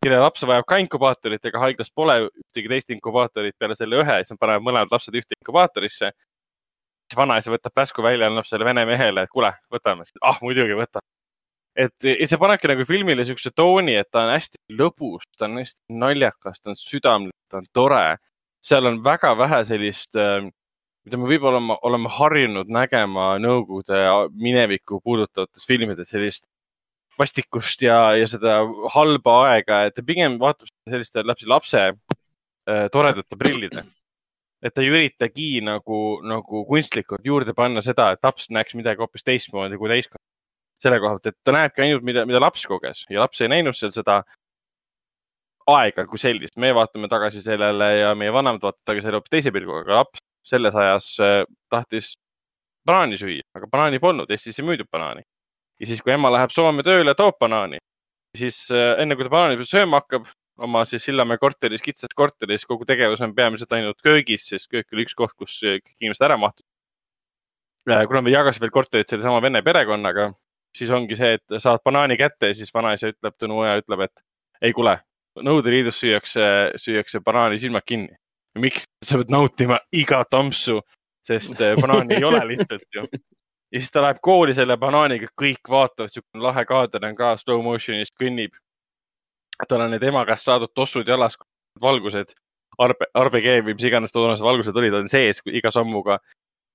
[0.03, 4.35] kelle laps vajab ka inkubaatorit, ega haiglas pole ühtegi teist inkubaatorit peale selle ühe, siis
[4.35, 6.13] nad panevad mõlemad lapsed ühte inkubaatorisse.
[7.07, 10.07] siis vanaisa võtab käsku välja, annab selle vene mehele, et kuule, võtame.
[10.23, 11.03] ah, muidugi võta
[11.77, 15.61] et ja see panebki nagu filmile siukse tooni, et ta on hästi lõbus, ta on
[15.63, 18.19] hästi naljakas, ta on südamlik, ta on tore.
[18.63, 20.45] seal on väga vähe sellist, äh,
[21.07, 24.01] mida me võib-olla oleme, oleme harjunud nägema Nõukogude
[24.39, 26.47] minevikku puudutavates filmides, sellist
[27.19, 28.61] vastikust ja, ja seda
[28.95, 33.85] halba aega, et ta pigem vaatab selliste läbi lapse äh, toredate prillide.
[34.63, 39.27] et ta ei üritagi nagu, nagu kunstlikult juurde panna seda, et laps näeks midagi hoopis
[39.27, 40.29] teistmoodi kui täiskasvanud
[40.83, 43.77] selle koha pealt, et ta näebki ainult, mida, mida laps koges ja laps ei näinud
[43.79, 44.23] seal seda
[45.71, 46.57] aega kui sellist.
[46.57, 50.23] me vaatame tagasi sellele ja meie vanemad vaatavad tagasi selle hoopis teise pilguga, aga laps
[50.47, 52.15] selles ajas äh, tahtis
[52.87, 55.23] banaani süüa, aga banaani polnud, Eestis ei müüdud banaani.
[55.81, 57.79] ja siis, kui ema läheb Soome tööle, toob banaani,
[58.39, 60.27] siis äh, enne kui ta banaani sööma hakkab,
[60.63, 65.07] oma siis Sillamäe korteris, kitsas korteris, kogu tegevus on peamiselt ainult köögis, sest köök oli
[65.07, 66.69] üks koht, kus kõik inimesed ära mahtusid.
[67.91, 70.31] Äh, kuna me jagasime veel korterit sellesama vene perekonnaga,
[70.77, 74.23] siis ongi see, et saad banaani kätte ja siis vanaisa ütleb, Tõnu Oja ütleb, et
[74.63, 75.01] ei kuule,
[75.33, 76.45] Nõukogude Liidus süüakse,
[76.77, 78.13] süüakse banaani silmad kinni.
[78.59, 80.81] Miks sa pead nautima igat ampsu,
[81.27, 83.07] sest eh, banaani ei ole lihtsalt ju.
[83.73, 87.63] ja siis ta läheb kooli selle banaaniga, kõik vaatavad, siukene lahe kaader on ka slow
[87.65, 88.57] motion'is kõnnib.
[89.69, 91.37] tal on need ema käest saadud tossud jalas,
[91.81, 92.35] valgused,
[92.79, 96.19] arbe, RBG või mis iganes toonased valgused olid, on sees iga sammuga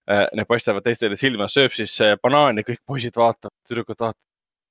[0.07, 4.23] Äh, need paistavad teistele silma, sööb siis äh, banaani, kõik poisid vaatavad, tüdrukud vaatavad.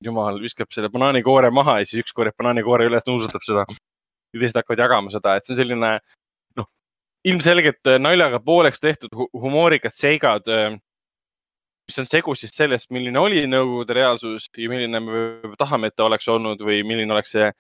[0.05, 3.65] jumal, viskab selle banaanikoore maha ja siis üks korjab banaanikoore üles, nuusutab seda.
[3.69, 6.01] ja teised hakkavad jagama seda, et see on selline noh,
[7.27, 10.47] ilmselgelt äh, naljaga pooleks tehtud humoorikad seigad,
[11.87, 16.07] mis on segu siis sellest, milline oli Nõukogude reaalsus ja milline me tahame, et ta
[16.07, 17.51] oleks olnud või milline oleks see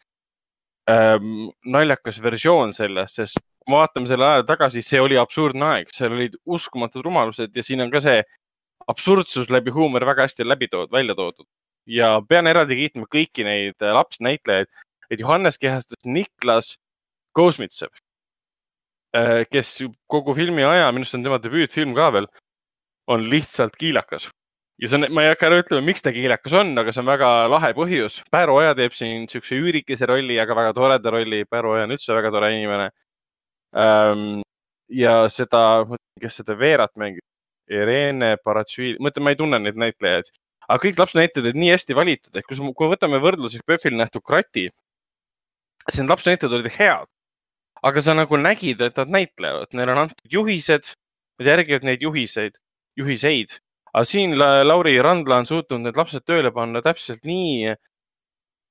[0.90, 5.92] ähm, naljakas versioon sellest, sest kui me vaatame selle aja tagasi, see oli absurdne aeg,
[5.94, 8.22] seal olid uskumatud rumalused ja siin on ka see
[8.90, 11.46] absurdsus läbi huumori väga hästi läbi toodud, välja toodud.
[11.86, 14.70] ja pean eraldi kiitma kõiki neid äh, lapsnäitlejaid,
[15.10, 16.74] et Johannes kehastas Niklas
[17.36, 18.05] Kosmitsev, äh,
[19.50, 19.70] kes
[20.10, 22.26] kogu filmi aja, minu arust on tema debüütfilm ka veel,
[23.12, 24.28] on lihtsalt kiilakas.
[24.82, 27.08] ja see on, ma ei hakka ära ütlema, miks ta kiilakas on, aga see on
[27.08, 28.18] väga lahe põhjus.
[28.30, 31.44] Pääro Oja teeb siin niisuguse üürikese rolli, aga väga toreda rolli.
[31.48, 32.90] Pääro Oja on üldse väga tore inimene
[33.76, 34.42] ähm,.
[34.88, 35.86] ja seda,
[36.20, 37.24] kes seda Veerat mängib,
[37.72, 40.28] Irene Baratšvili, mõtle, ma ei tunne neid näitlejaid,
[40.68, 44.68] aga kõik lapsnäitlejad olid nii hästi valitud, et kui, kui võtame võrdluseks PÖFFil nähtud Krati,
[45.88, 47.10] siis need lapsnäitlejad olid head.
[47.86, 50.92] Aga sa nagu nägid, et nad näitlevad, neile on antud juhised,
[51.40, 52.58] nad järgivad neid juhiseid,
[52.98, 53.58] juhiseid.
[53.92, 57.76] Aga siin Lauri Randla on suutnud need lapsed tööle panna täpselt nii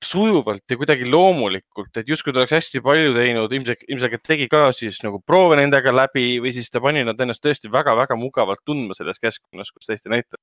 [0.06, 4.68] sujuvalt ja kuidagi loomulikult, et justkui ta oleks hästi palju teinud, ilmselt, ilmselgelt tegi ka
[4.76, 8.98] siis nagu proove nendega läbi või siis ta pani nad ennast tõesti väga-väga mugavalt tundma
[8.98, 10.42] selles keskkonnas, kus tõesti näitab.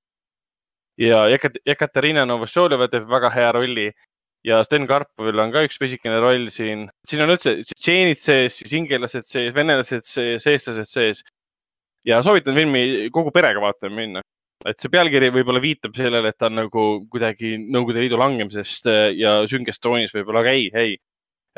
[0.98, 3.86] ja Jekaterina Novosjoljeva teeb väga hea rolli
[4.46, 6.88] ja Sten Karpovil on ka üks pisikene roll siin.
[7.08, 11.22] siin on üldse tšeenid sees, siis ingelased sees, venelased sees, eestlased sees.
[12.06, 14.22] ja soovitan filmi kogu perega vaatama minna
[14.68, 19.08] et see pealkiri võib-olla viitab sellele, et ta on nagu kuidagi Nõukogude Liidu langemisest äh,
[19.18, 20.98] ja süngest toonis võib-olla, aga ei, ei.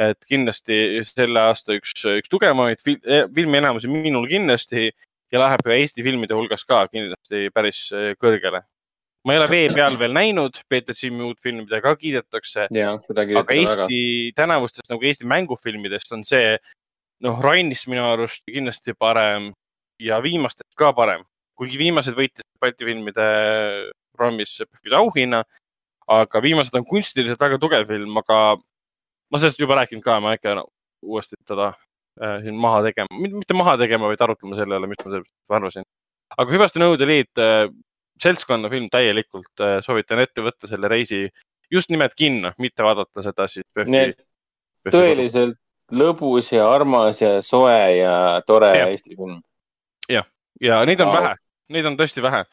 [0.00, 4.88] et kindlasti selle aasta üks, üks tugevamaid fil eh, filmi enamusi minul kindlasti
[5.30, 8.64] ja läheb Eesti filmide hulgas ka kindlasti päris äh, kõrgele.
[9.24, 12.68] Ma ei ole Vee peal veel näinud Peeter Simmi uut filmi, mida ka kiidetakse.
[12.70, 16.56] aga Eesti tänavustest nagu Eesti mängufilmidest on see,
[17.24, 19.52] noh, Rainist minu arust kindlasti parem
[20.02, 21.24] ja viimastest ka parem
[21.58, 23.26] kuigi viimased võitsid Balti filmide
[24.14, 24.56] programmis
[24.94, 25.42] auhinna,
[26.10, 30.54] aga viimased on kunstiliselt väga tugev film, aga ma sellest juba rääkinud ka, ma äkki
[30.58, 30.66] no,
[31.04, 35.10] uuesti teda äh, siin maha tegema, mitte maha tegema, vaid arutlema selle üle, mis ma
[35.16, 35.88] sellest arvasin.
[36.36, 37.66] aga Hüvaste Nõukogude Liit äh,,
[38.22, 41.26] seltskonnafilm täielikult äh,, soovitan ette võtta selle reisi
[41.70, 43.66] just nimelt kinno, mitte vaadata seda siis.
[44.90, 45.58] tõeliselt
[45.92, 48.90] lõbus ja armas ja soe ja tore ja.
[48.90, 49.40] Eesti film.
[50.08, 50.26] jah,
[50.60, 51.20] ja neid on Aa.
[51.20, 51.34] vähe,
[51.76, 52.44] neid on tõesti vähe.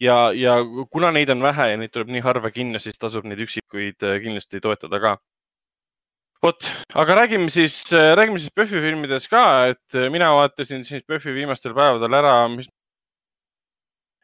[0.00, 0.58] ja, ja
[0.90, 4.18] kuna neid on vähe ja neid tuleb nii harva kinno, siis tasub neid üksikuid äh,
[4.24, 5.16] kindlasti toetada ka.
[6.42, 9.44] vot, aga räägime siis, äh, räägime siis PÖFFi filmidest ka,
[9.74, 12.70] et mina vaatasin siis PÖFFi viimastel päevadel ära, mis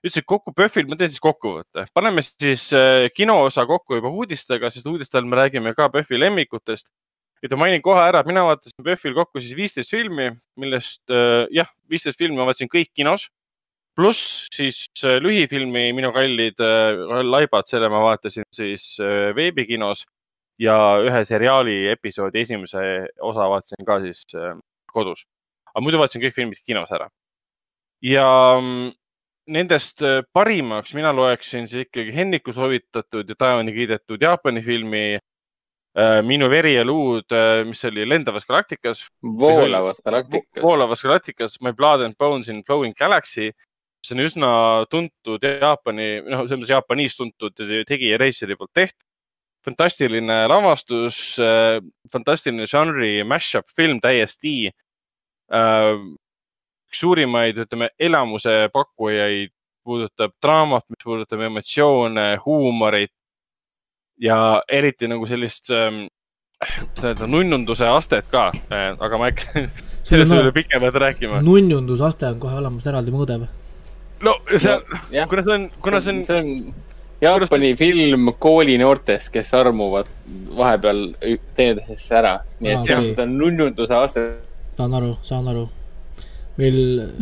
[0.05, 2.69] ütlesin kokku PÖFFil, ma teen siis kokkuvõtte, paneme siis
[3.17, 6.89] kinoosa kokku juba uudistega, sest uudistel me räägime ka PÖFFi lemmikutest.
[7.43, 11.03] ja mainin kohe ära, et mina vaatasin PÖFFil kokku siis viisteist filmi, millest
[11.53, 13.29] jah, viisteist filmi ma vaatasin kõik kinos
[13.97, 20.05] pluss siis äh, lühifilmi Minu kallid äh, laibad, selle ma vaatasin siis äh, veebikinos
[20.61, 22.83] ja ühe seriaali episoodi esimese
[23.21, 24.23] osa vaatasin ka siis
[24.93, 25.27] kodus.
[25.73, 27.09] aga muidu vaatasin kõik filmid kinos ära.
[28.03, 28.29] ja
[28.61, 28.93] mm,
[29.47, 30.03] nendest
[30.33, 35.19] parimaks mina loeksin siis ikkagi Henniku soovitatud ja taevani kiidetud Jaapani filmi
[36.27, 37.33] Minu veri ja luud,
[37.65, 39.07] mis oli Lendavas galaktikas.
[39.25, 40.63] voolavas galaktikas.
[40.63, 43.53] voolavas galaktikas, My blood and bones in flowing galaxy
[44.07, 44.51] see on üsna
[44.93, 49.03] tuntud Jaapani, noh, selles mõttes Jaapanis tuntud tegija reisijate poolt tehtud.
[49.67, 51.81] fantastiline lavastus, äh,
[52.13, 54.71] fantastiline žanri mash-up film täiesti.
[56.87, 59.53] Üks suurimaid, ütleme, elamuse pakkujaid
[59.87, 63.13] puudutab draamat, mis puudutab emotsioone, huumorit
[64.21, 66.07] ja eriti nagu sellist ähm,
[66.97, 69.67] seda nunnunduse astet ka, äh, aga ma hakka
[70.09, 71.43] sellest no, pikemalt rääkima.
[71.45, 73.51] nunnundusaste on kohe olemas eraldi mõõde või?
[74.25, 76.23] no see no,, kuna see on, kuna see on.
[76.27, 76.85] see on
[77.21, 77.77] Jaapani see...
[77.81, 80.09] film koolinoortest, kes armuvad
[80.57, 81.03] vahepeal
[81.57, 84.27] teineteisesse ära, nii et see on seda nunnunduse aste.
[84.77, 85.69] saan aru, saan aru.
[86.57, 87.13] Meil.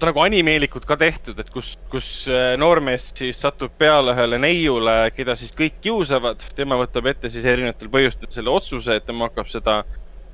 [0.00, 5.34] nagu animeelikult ka tehtud, et kus, kus äh, noormees siis satub peale ühele neiule, keda
[5.36, 9.82] siis kõik kiusavad, tema võtab ette siis erinevatel põhjustel selle otsuse, et tema hakkab seda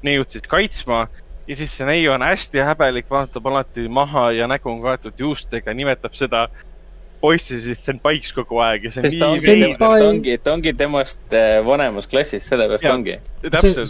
[0.07, 1.09] neiut siis kaitsma
[1.49, 5.75] ja siis see neiu on hästi häbelik, vaatab alati maha ja nägu on kaetud juustega,
[5.75, 6.47] nimetab seda
[7.21, 9.75] poissi siis senpaiks kogu aeg ja see on nii veider.
[9.81, 13.19] ta ongi, ta ongi temast äh, vanemas klassis, sellepärast ongi.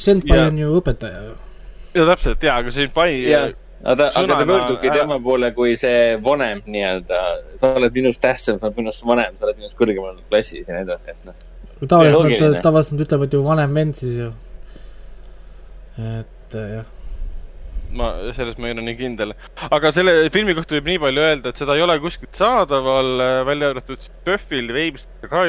[0.01, 1.37] senpai on ju õpetaja ju.
[1.99, 3.11] ja täpselt ja, aga senpai.
[3.87, 7.23] Aga aga ta pöördubki tema poole kui see vanem nii-öelda,
[7.61, 10.89] sa oled minust tähtsam, sa oled minust vanem, sa oled minust kõrgemal klassis ja nii
[10.89, 11.39] edasi, et noh.
[11.87, 14.35] tavaliselt nad, tavaliselt nad ütlevad ju vanem vend siis ju.
[15.97, 16.93] et jah
[17.97, 19.35] ma, selles ma ei ole nii kindel.
[19.71, 23.41] aga selle filmi kohta võib nii palju öelda, et seda ei ole kuskilt saadaval, äh,
[23.49, 25.47] välja arvatud PÖFFil, veebis ka,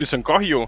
[0.00, 0.66] mis on kahju,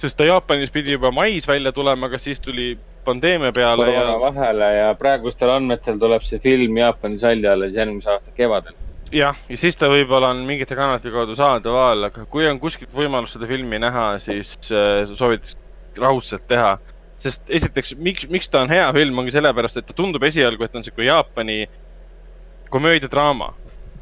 [0.00, 2.74] sest ta Jaapanis pidi juba mais välja tulema, aga siis tuli
[3.06, 4.08] pandeemia peale ja.
[4.20, 8.74] vahele ja praegustel andmetel tuleb see film Jaapanis välja alles järgmise aasta kevadel.
[9.12, 13.36] jah, ja siis ta võib-olla on mingite kanalite kaudu saadaval, aga kui on kuskilt võimalus
[13.36, 15.56] seda filmi näha, siis äh, soovitaks
[15.96, 16.76] raudselt teha
[17.20, 20.74] sest esiteks, miks, miks ta on hea film, ongi sellepärast, et ta tundub esialgu, et
[20.76, 21.64] on sihuke Jaapani
[22.70, 23.54] komöödiadraama.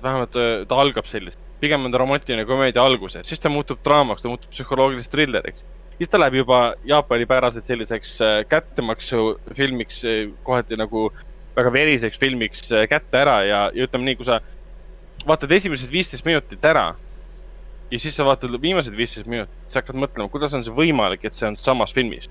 [0.05, 4.21] vähemalt äh, ta algab sellist, pigem on ta romantiline komöödia alguses, siis ta muutub draamaks,
[4.23, 5.65] ta muutub psühholoogiliseks trilleriks.
[5.99, 11.09] Siis ta läheb juba Jaapani-päraselt selliseks äh, kättemaksufilmiks, äh, kohati nagu
[11.57, 14.41] väga veriseks filmiks kätte ära ja, ja ütleme nii, kui sa
[15.27, 16.95] vaatad esimesed viisteist minutit ära
[17.91, 21.37] ja siis sa vaatad viimased viisteist minutit, sa hakkad mõtlema, kuidas on see võimalik, et
[21.37, 22.27] see on samas filmis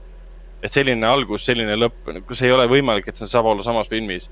[0.63, 4.29] et selline algus, selline lõpp, kus ei ole võimalik, et see saab olla samas filmis.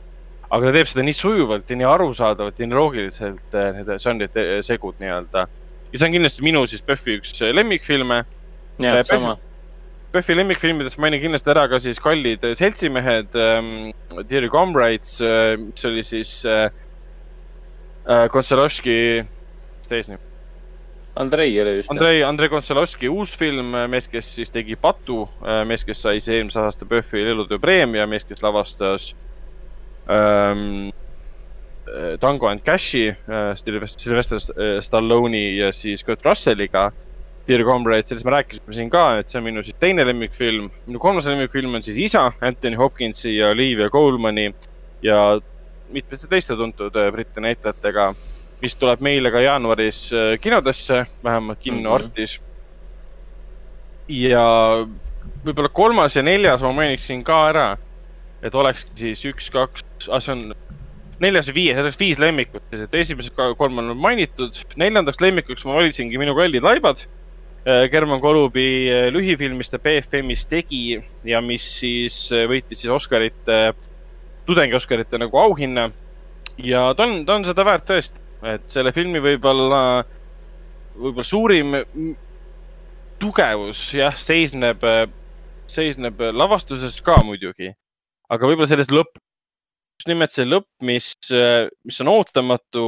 [0.51, 4.35] aga ta teeb seda nii sujuvalt ja nii arusaadavalt ja nii loogiliselt, need žanrid
[4.67, 5.45] segud nii-öelda.
[5.91, 8.23] ja see on kindlasti minu siis PÖFFi üks lemmikfilme.
[8.83, 9.37] Jah, sama.
[10.11, 13.91] PÖFFi lemmikfilmidest mainin kindlasti ära ka siis Kallid seltsimehed ähm,,
[14.29, 16.67] Dear Comrades äh,, mis oli siis äh,
[18.07, 20.19] äh, Kontsalovski, mis ta eesnimi
[21.15, 21.91] Andrei oli vist.
[21.91, 26.39] Andrei, Andrei Kontsalovski uus film, mees, kes siis tegi Patu, äh, mees, kes sai see
[26.39, 29.11] eelmise aasta PÖFFi elutöö preemia, mees, kes lavastas
[30.07, 30.91] ähm,
[31.87, 34.39] äh, Tango and Cashi äh, Sylvester
[34.81, 36.91] Stallone'i ja siis Kurt Russelliga.
[37.47, 40.69] Dear Comrade, sellest me rääkisime siin ka, et see on minu siis teine lemmikfilm.
[40.87, 44.51] minu kolmas lemmikfilm on siis Isa, Anthony Hopkinsi ja Olivia Colmani
[45.01, 45.39] ja
[45.89, 48.13] mitmete teiste tuntud Briti näitlejatega
[48.61, 51.93] mis tuleb meile ka jaanuaris äh, kinodesse, vähemalt Kinno.
[51.93, 52.45] Artis mm.
[52.45, 54.13] -hmm.
[54.29, 54.45] ja
[55.45, 57.69] võib-olla kolmas ja neljas ma mainiksin ka ära,
[58.41, 60.53] et olekski siis üks, kaks, ah see on
[61.21, 64.57] neljas ja viies, oleks viis lemmikut, et esimesed kolm on mainitud.
[64.75, 67.05] neljandaks lemmikuks ma valisingi Minu kallid laibad.
[67.61, 70.97] Äh, German Kolubi äh, lühifilmist ja BFM-is tegi
[71.27, 73.75] ja mis siis võitis siis Oscarite,
[74.47, 75.91] tudengi Oscarite nagu auhinna.
[76.57, 80.01] ja ta on, ta on seda väärt tõesti et selle filmi võib-olla,
[80.97, 81.75] võib-olla suurim
[83.21, 84.81] tugevus jah, seisneb,
[85.69, 87.69] seisneb lavastuses ka muidugi,
[88.33, 89.21] aga võib-olla selles lõpp,
[89.99, 91.13] just nimelt see lõpp, mis,
[91.85, 92.85] mis on ootamatu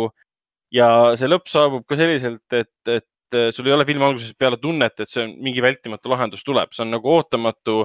[0.74, 0.90] ja
[1.20, 3.06] see lõpp saabub ka selliselt, et, et
[3.51, 6.84] sul ei ole filmi algusest peale tunnet, et see on mingi vältimatu lahendus tuleb, see
[6.85, 7.77] on nagu ootamatu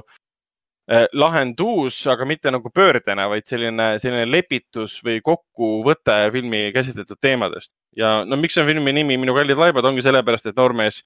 [0.89, 7.71] eh, lahendus, aga mitte nagu pöördena, vaid selline, selline lepitus või kokkuvõte filmi käsitletud teemadest.
[7.97, 11.01] ja no miks on filmi nimi Minu kallid laibad, ongi sellepärast, et noormees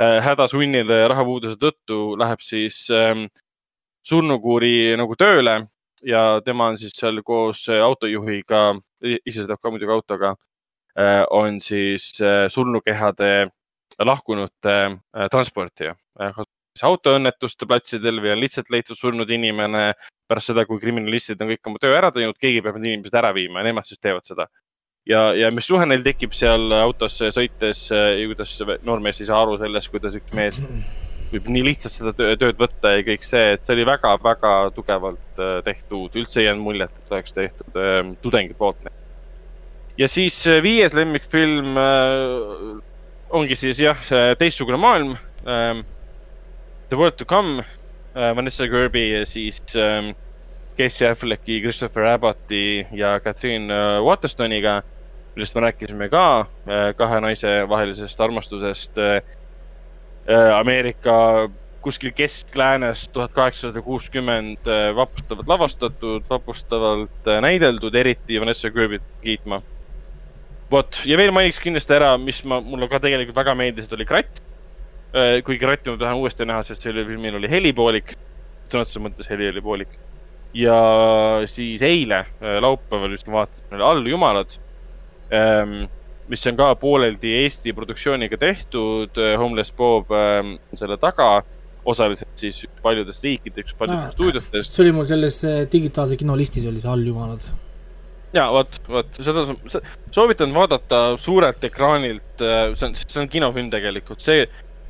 [0.00, 3.28] äh, hädasunnil rahapuuduse tõttu läheb siis ähm,
[4.04, 5.60] surnukuuri nagu tööle
[6.04, 10.34] ja tema on siis seal koos autojuhiga, ise sõidab ka muidugi autoga
[10.98, 13.50] Äh, on siis äh, surnukehade
[14.02, 15.94] lahkunute äh, transportija.
[16.82, 19.92] autoõnnetuste platsidel või on lihtsalt leitud surnud inimene
[20.26, 23.30] pärast seda, kui kriminalistid on kõik oma töö ära teinud, keegi peab need inimesed ära
[23.36, 24.48] viima ja nemad siis teevad seda.
[25.06, 29.54] ja, ja mis suhe neil tekib seal autos sõites ja kuidas noormees ei saa aru
[29.60, 30.58] sellest, kuidas üks mees
[31.30, 36.18] võib nii lihtsalt seda tööd võtta ja kõik see, et see oli väga-väga tugevalt tehtud,
[36.18, 37.80] üldse ei jäänud muljet, et oleks tehtud
[38.24, 38.82] tudengi poolt
[39.98, 42.82] ja siis äh, viies lemmikfilm äh,
[43.34, 43.98] ongi siis jah,
[44.38, 45.16] teistsugune maailm
[45.46, 45.82] ähm,.
[46.88, 47.64] The World to Come
[48.14, 50.14] äh,, Vanessa Kirby siis ähm,
[50.76, 54.82] Casey Afflecki, Christopher Abbotti ja Catherine äh, Waterstoniga,
[55.34, 56.24] millest me rääkisime ka
[56.68, 59.02] äh,, kahe naise vahelisest armastusest
[60.56, 61.50] Ameerika
[61.84, 69.60] kuskil keskläänes tuhat kaheksasada kuuskümmend vapustavalt lavastatud, vapustavalt näideldud, eriti Vanessa Kirbyt kiitma
[70.72, 74.40] vot, ja veel mainiks kindlasti ära, mis ma, mulle ka tegelikult väga meeldis, oli kratt.
[75.14, 78.16] Äh, kuigi kratti ma tahan uuesti näha, sest sellel filmil oli helipoolik,
[78.66, 80.00] sõna otseses mõttes heli oli poolik.
[80.54, 80.74] ja
[81.50, 84.56] siis eile, äh, laupäeval vist vaatasin, oli Alljumalad,
[85.34, 85.84] ähm,
[86.30, 91.44] mis on ka pooleldi Eesti produktsiooniga tehtud, äh, Homeless Bob ähm, selle taga
[91.84, 94.72] osaliselt siis paljudest riikidest, paljudest ah, stuudiotest.
[94.72, 95.42] see oli mul selles
[95.72, 97.50] digitaalse kinolistis oli see Alljumalad
[98.34, 99.44] ja vot, vot seda
[100.14, 104.46] soovitan vaadata suurelt ekraanilt, äh, see on, see on kinofilm tegelikult, see,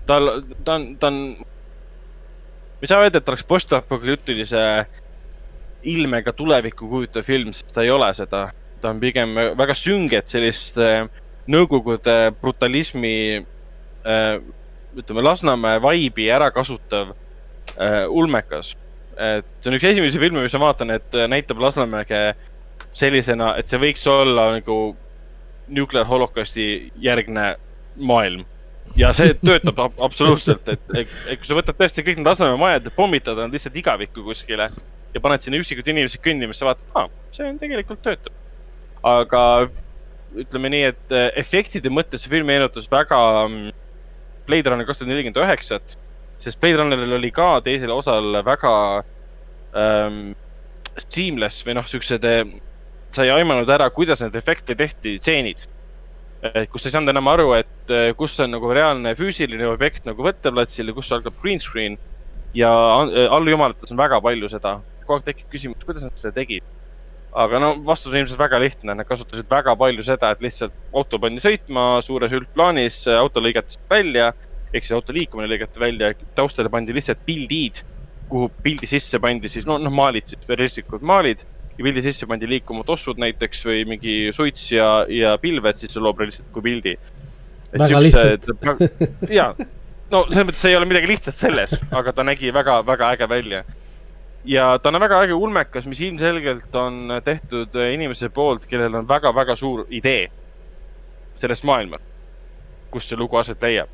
[0.08, 0.30] tal,
[0.64, 4.62] ta on, ta on, ma ei saa öelda, et oleks postapokalüptilise
[5.94, 8.46] ilmega tulevikku kujutav film, sest ta ei ole seda.
[8.80, 11.06] ta on pigem väga sünget sellist äh,
[11.44, 14.38] Nõukogude brutalismi äh,,
[14.96, 17.10] ütleme, Lasnamäe vaibi ära kasutav
[18.08, 18.70] ulmekas.
[19.18, 22.53] et see on üks esimesi filme, mis ma vaatan, et näitab Lasnamäge äh,
[22.94, 24.78] sellisena, et see võiks olla nagu
[25.68, 27.54] nuclear holocausti järgne
[27.96, 28.44] maailm.
[28.96, 32.90] ja see töötab ab absoluutselt, et, et, et kui sa võtad tõesti kõik need asememajad,
[32.96, 34.68] pommitad nad lihtsalt igavikku kuskile
[35.14, 38.36] ja paned sinna üksikud inimesed kõndima, siis sa vaatad, aa, see on tegelikult töötab.
[39.04, 39.42] aga
[40.44, 43.74] ütleme nii, et eh, efektide mõttes see film meenutas väga mm,
[44.48, 45.96] Blade Runner kaks tuhat nelikümmend üheksat,
[46.42, 48.74] sest Blade Runneril oli ka teisel osal väga
[49.78, 50.34] ähm,
[51.02, 52.42] seamless või noh, siuksed eh,
[53.14, 55.68] sa ei aimanud ära, kuidas need efekte tehti, stseenid.
[56.70, 60.26] kus sa ei saanud enam aru, et eh, kus on nagu reaalne füüsiline objekt nagu
[60.26, 61.98] võtteplatsil ja kus algab green screen.
[62.54, 62.70] ja
[63.10, 64.80] eh, allujumalates on väga palju seda.
[65.04, 66.64] kogu aeg tekib küsimus, kuidas nad seda tegid.
[67.34, 71.18] aga no vastus on ilmselt väga lihtne, nad kasutasid väga palju seda, et lihtsalt auto
[71.18, 74.32] pandi sõitma suures üldplaanis, auto lõigati välja,
[74.72, 77.82] ehk siis auto liikumine lõigati välja, taustale pandi lihtsalt pildid,
[78.34, 81.44] kuhu pildi sisse pandi siis, no, noh, maalid siis, realistlikud maalid
[81.76, 86.02] ja pildi sisse pandi liikuma tossud näiteks või mingi suits ja, ja pilved, siis see
[86.02, 86.22] loob
[86.54, 86.96] kui pildi.
[87.78, 88.50] väga lihtsalt.
[89.38, 89.52] ja,
[90.10, 93.64] no selles mõttes ei ole midagi lihtsat selles, aga ta nägi väga-väga äge välja.
[94.44, 99.56] ja ta on väga äge ulmekas, mis ilmselgelt on tehtud inimese poolt, kellel on väga-väga
[99.56, 100.26] suur idee
[101.38, 102.06] sellest maailmast,
[102.90, 103.90] kus see lugu aset leiab.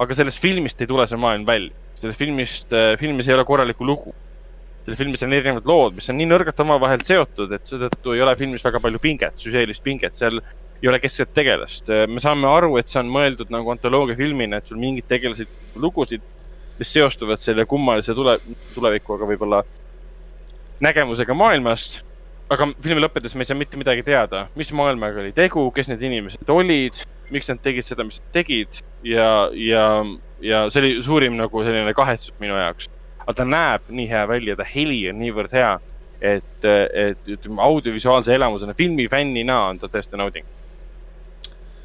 [0.00, 4.14] aga sellest filmist ei tule see maailm välja, sellest filmist, filmis ei ole korralikku lugu
[4.84, 8.34] selles filmis on erinevad lood, mis on nii nõrgalt omavahel seotud, et seetõttu ei ole
[8.38, 10.40] filmis väga palju pinget, süžeelist pinget, seal
[10.80, 11.90] ei ole keskset tegelast.
[12.08, 16.24] me saame aru, et see on mõeldud nagu antoloogia filmina, et sul mingid tegelased, lugusid,
[16.80, 18.38] mis seostuvad selle kummalise tule,
[18.74, 19.64] tulevikuga võib-olla
[20.80, 22.00] nägemusega maailmast.
[22.50, 26.00] aga filmi lõppedes me ei saa mitte midagi teada, mis maailmaga oli tegu, kes need
[26.02, 26.96] inimesed olid,
[27.30, 29.84] miks nad tegid seda, mis nad tegid ja, ja,
[30.40, 32.88] ja see oli suurim nagu selline kahetsus minu jaoks
[33.30, 35.72] aga ta näeb nii hea välja, ta heli on niivõrd hea,
[36.20, 40.46] et, et ütleme audiovisuaalse elamusena, filmifännina on ta tõesti nauding.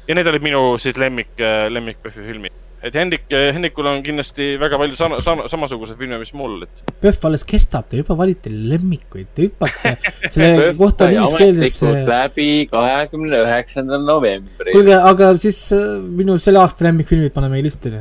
[0.06, 1.34] ja need olid minu siis lemmik,
[1.70, 2.62] lemmik PÖFFi filmid.
[2.86, 6.82] et Hendrik, Hendrikul on kindlasti väga palju sama, sama, samasuguseid filme, mis mul, et.
[7.00, 9.96] PÖFF alles kestab, te juba valite lemmikuid, te hüppate
[10.34, 11.94] selle kohta ingliskeelsesse.
[12.10, 14.74] läbi kahekümne üheksandal novembril.
[14.74, 17.96] kuulge, aga siis äh, minu selle aasta lemmikfilmid paneme listi.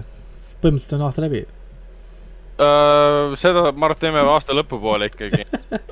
[0.61, 3.35] Põhimõtteliselt on aasta läbi uh,?
[3.39, 5.41] seda, ma arvan, et teeme aasta lõpupoole ikkagi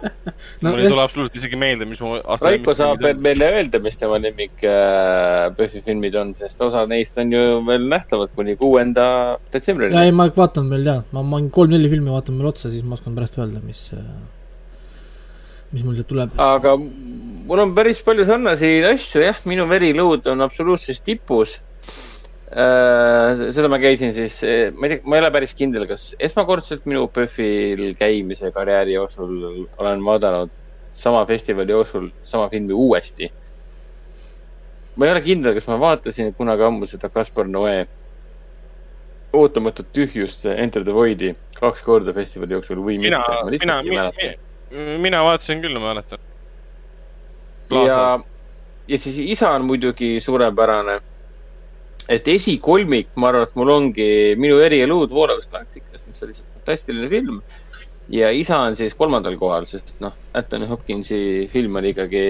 [0.63, 2.15] no, mul ei tule absoluutselt isegi meelde, mis mu.
[2.41, 7.19] Raiko saab veel meile öelda, mis tema lemmik äh, PÖFFi filmid on, sest osa neist
[7.21, 9.07] on ju veel nähtavad kuni kuuenda
[9.53, 9.97] detsembrini.
[9.99, 13.17] ei, ma vaatan veel ja, ma, ma kolm-neli filmi vaatan veel otsa, siis ma oskan
[13.17, 14.07] pärast öelda, mis, äh,
[15.75, 16.39] mis mul sealt tuleb.
[16.39, 21.59] aga mul on päris palju sarnaseid asju, jah, minu verilõud on absoluutses tipus
[22.53, 26.85] seda ma käisin siis, eh, ma ei tea, ma ei ole päris kindel, kas esmakordselt
[26.85, 30.51] minu PÖFFil käimise karjääri jooksul olen vaadanud
[30.93, 33.31] sama festivali jooksul sama filmi uuesti.
[34.95, 37.87] ma ei ole kindel, kas ma vaatasin kunagi ammu seda Kaspar Noe
[39.33, 43.65] ootamatut tühjust, Enter the Void'i kaks korda festivali jooksul või mina, mitte.
[43.65, 46.21] mina, mina, mina vaatasin küll, ma mäletan.
[47.71, 48.19] ja,
[48.87, 50.99] ja siis isa on muidugi suurepärane
[52.11, 54.09] et esikolmik, ma arvan, et mul ongi
[54.39, 57.41] Minu erielud voolavas galaktikas, mis on lihtsalt fantastiline film.
[58.11, 62.25] ja isa on siis kolmandal kohal, sest noh, Anthony Hopkinsi film oli ikkagi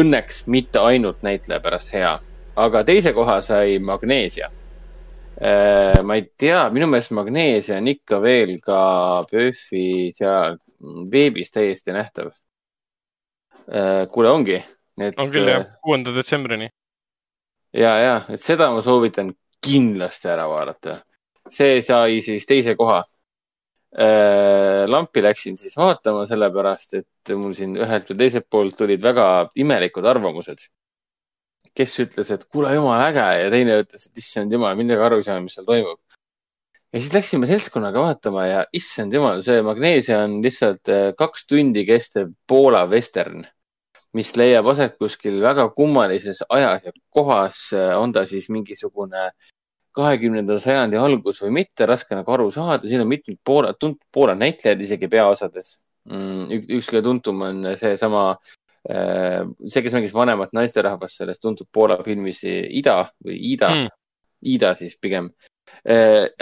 [0.00, 2.16] õnneks mitte ainult näitleja pärast hea,
[2.56, 4.48] aga teise koha sai Magnesia.
[5.42, 8.78] Äh, ma ei tea, minu meelest Magnesia on ikka veel ka
[9.30, 10.56] PÖFFi seal
[11.12, 12.32] veebis täiesti nähtav.
[13.68, 14.62] Äh, kuule, ongi.
[15.16, 16.70] on küll jah, äh, kuuenda detsembrini
[17.72, 19.32] ja, ja, et seda ma soovitan
[19.62, 20.98] kindlasti ära vaadata.
[21.50, 23.02] see sai siis teise koha.
[23.92, 29.26] Äh, lampi läksin siis vaatama, sellepärast et mul siin ühelt või teiselt poolt tulid väga
[29.54, 30.68] imelikud arvamused.
[31.76, 35.24] kes ütles, et kuule, jumala äge ja teine ütles, et issand jumal, midagi aru ei
[35.24, 36.00] saa, mis seal toimub.
[36.92, 41.84] ja siis läksime seltskonnaga vaatama ja issand jumal, see Magnesia on lihtsalt äh, kaks tundi
[41.88, 43.44] kestev Poola vestern
[44.16, 47.64] mis leiab aset kuskil väga kummalises ajas ja kohas,
[47.98, 49.30] on ta siis mingisugune
[49.96, 54.34] kahekümnenda sajandi algus või mitte, raske nagu aru saada, siin on mitmed Poola, tuntud Poola
[54.38, 55.76] näitlejad isegi peaosades
[56.08, 56.62] mm,.
[56.78, 58.24] üks kõige tuntum on seesama,
[58.88, 63.98] äh, see, kes mängis vanemat naisterahvast selles tuntud Poola filmis Ida või Ida mm.,
[64.52, 65.28] Ida siis pigem.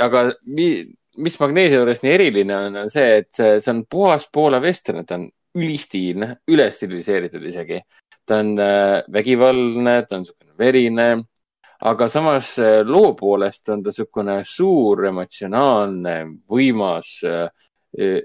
[0.01, 5.05] Aga mis Magnesia juures nii eriline on, on see, et see on puhas Poola vestern,
[5.05, 5.27] ta on
[5.57, 7.81] ülistiilne, üle stiliseeritud isegi.
[8.27, 11.07] ta on äh, vägivaldne, ta on niisugune verine,
[11.83, 16.17] aga samas äh, loo poolest on ta niisugune suur, emotsionaalne,
[16.51, 17.49] võimas äh,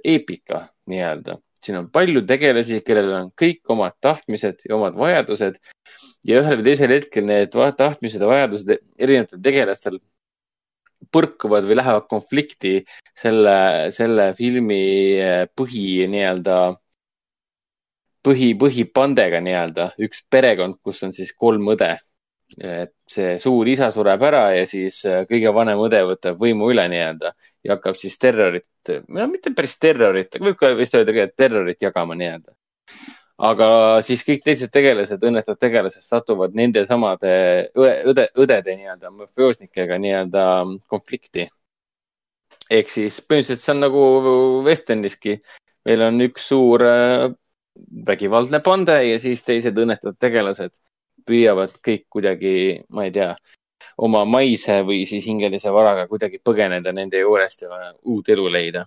[0.04, 1.40] eepika nii-öelda.
[1.66, 5.56] siin on palju tegelasi, kellel on kõik omad tahtmised ja omad vajadused
[6.30, 9.98] ja ühel või teisel hetkel need tahtmised ja vajadused erinevatel tegelastel
[11.12, 12.76] põrkuvad või lähevad konflikti
[13.18, 14.84] selle, selle filmi
[15.58, 16.60] põhi nii-öelda
[18.26, 21.96] põhi, põhipandega nii-öelda, üks perekond, kus on siis kolm õde.
[22.62, 26.84] et see suur isa sureb ära ja siis äh, kõige vanem õde võtab võimu üle
[26.92, 27.32] nii-öelda
[27.66, 31.82] ja hakkab siis terrorit, no mitte päris terrorit, võib ka vist öelda ka, et terrorit
[31.82, 32.54] jagama nii-öelda.
[33.50, 33.68] aga
[34.06, 37.34] siis kõik teised tegelased, õnnetud tegelased satuvad nende samade
[37.74, 40.44] õde, õdede nii-öelda mafioosnikega nii-öelda
[40.88, 41.48] konflikti.
[42.70, 44.06] ehk siis põhimõtteliselt see on nagu
[44.70, 45.40] vesterniski,
[45.86, 47.34] meil on üks suur äh,
[48.08, 50.74] vägivaldne pande ja siis teised õnnetud tegelased
[51.26, 52.56] püüavad kõik kuidagi,
[52.94, 53.34] ma ei tea,
[54.06, 58.86] oma maise või siis hingelise varaga kuidagi põgeneda nende juurest ja uut elu leida.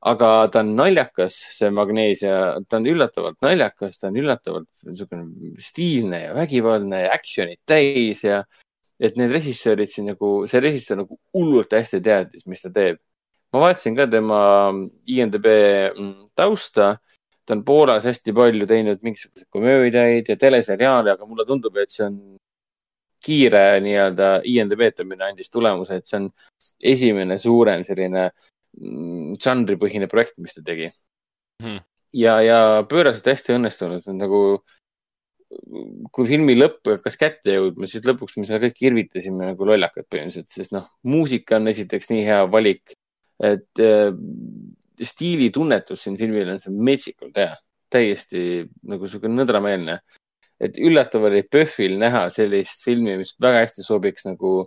[0.00, 6.22] aga ta on naljakas, see Magnesia, ta on üllatavalt naljakas, ta on üllatavalt niisugune stiilne
[6.22, 8.44] ja vägivaldne ja action'it täis ja
[9.00, 12.98] et need režissöörid siin nagu, see režissöör nagu hullult hästi teadis, mis ta teeb.
[13.52, 14.40] ma vaatasin ka tema
[15.06, 15.46] IMDB
[16.34, 16.96] tausta
[17.50, 22.06] ta on Poolas hästi palju teinud mingisuguseid komöödiaid ja teleseriaale, aga mulle tundub, et see
[22.06, 22.18] on
[23.26, 26.28] kiire nii-öelda INDB etamine andis tulemuse, et see on
[26.92, 30.92] esimene suurem selline mm, žanripõhine projekt, mis ta tegi.
[31.60, 31.82] Hmm..
[32.16, 34.38] ja, ja pööraselt hästi õnnestunud, nagu
[36.14, 40.48] kui filmi lõpp hakkas kätte jõudma, siis lõpuks me seda kõik irvitasime nagu lollakad põhimõtteliselt,
[40.54, 42.94] sest noh, muusika on esiteks nii hea valik,
[43.42, 43.82] et
[45.06, 47.54] stiilitunnetus siin filmil on see metsikult hea,
[47.90, 48.42] täiesti
[48.90, 50.00] nagu sihuke nõdrameelne.
[50.60, 54.58] et üllatav oli PÖFFil näha sellist filmi, mis väga hästi sobiks nagu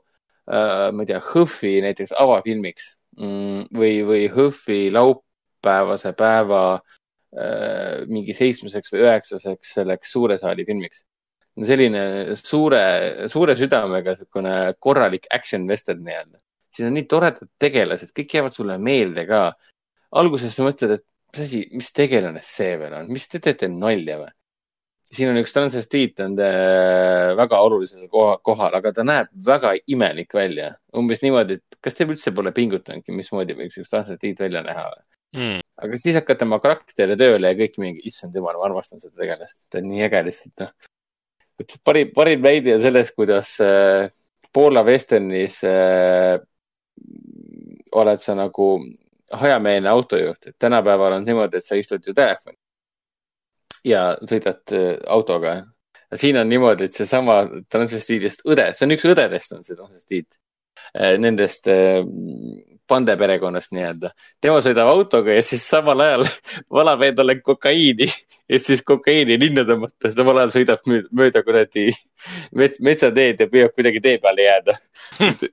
[0.50, 8.34] äh,, ma ei tea, HÖFFi näiteks avafilmiks mm, või, või HÖFFi laupäevase päeva äh, mingi
[8.34, 11.06] seitsmeseks või üheksaseks selleks suure saali filmiks
[11.62, 16.40] selline suure, suure südamega niisugune korralik action western nii-öelda.
[16.74, 19.52] siin on nii toredad tegelased, kõik jäävad sulle meelde ka
[20.20, 24.22] alguses sa mõtled, et mis asi, mis tegelane see veel on, mis te teete nalja
[24.22, 24.32] või?
[25.14, 30.34] siin on üks transvestiit on äh, väga olulisel koha, kohal, aga ta näeb väga imelik
[30.34, 30.72] välja.
[30.98, 34.88] umbes niimoodi, et kas te üldse pole pingutanudki, mismoodi võiks üks transvestiit välja näha
[35.36, 35.60] mm.?
[35.86, 39.68] aga siis hakkad tema karakteri tööle ja kõik mingi, issand jumal, ma armastan seda tegelast,
[39.70, 40.74] ta on nii äge lihtsalt, noh.
[41.86, 44.10] parim, parim näide on sellest, kuidas äh,
[44.54, 46.38] Poola vesternis äh,
[47.94, 48.68] oled sa nagu
[49.40, 52.58] hajameelne autojuht, et tänapäeval on niimoodi, et sa istud ju telefoni
[53.88, 55.64] ja sõidad äh, autoga.
[56.16, 60.40] siin on niimoodi, et seesama transvestiidist õde, see on üks õdedest on see transvestiit.
[60.94, 62.04] Äh, nendest äh,
[62.88, 64.10] Pande perekonnast nii-öelda.
[64.44, 66.26] tema sõidab autoga ja siis samal ajal
[66.78, 68.10] valab endale kokaiini
[68.52, 71.88] ja siis kokaiini linna tõmmata, samal ajal sõidab mööda kuradi
[72.60, 74.76] mets, metsateed ja püüab kuidagi tee peale jääda.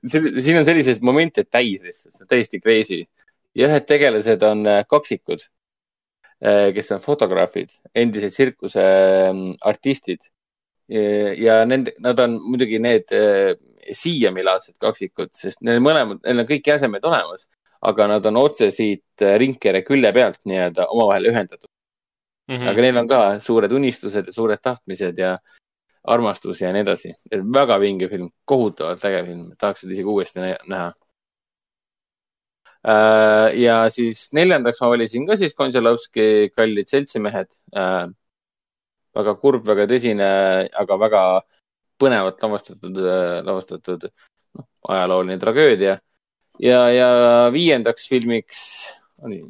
[0.03, 3.05] siin on selliseid momente täis lihtsalt, see on täiesti crazy.
[3.55, 5.47] Ja ühed tegelased on kaksikud
[6.41, 10.31] Äh, kes on fotograafid, endised tsirkuse ähm, artistid.
[11.37, 13.53] ja nende, nad on muidugi need äh,
[13.95, 17.45] siiamilaadsed kaksikud, sest neil mõlemad, neil on kõik jäsemed olemas,
[17.87, 22.55] aga nad on otse siit äh, ringkere külje pealt nii-öelda omavahel ühendatud mm.
[22.55, 22.71] -hmm.
[22.73, 25.37] aga neil on ka suured unistused ja suured tahtmised ja
[26.03, 27.13] armastus ja nii edasi.
[27.53, 31.10] väga vinge film, kohutavalt äge film, tahaks seda isegi uuesti näha Äh,
[32.83, 37.53] ja siis neljandaks ma valisin ka siis Končalovski Kallid seltsimehed.
[37.77, 38.09] Äh,
[39.15, 40.27] väga kurb, väga tõsine,
[40.81, 41.23] aga väga
[42.01, 45.99] põnevalt lavastatud, äh, lavastatud noh, ajalooline tragöödia.
[46.59, 47.09] ja, ja
[47.53, 48.61] viiendaks filmiks
[49.23, 49.43] oli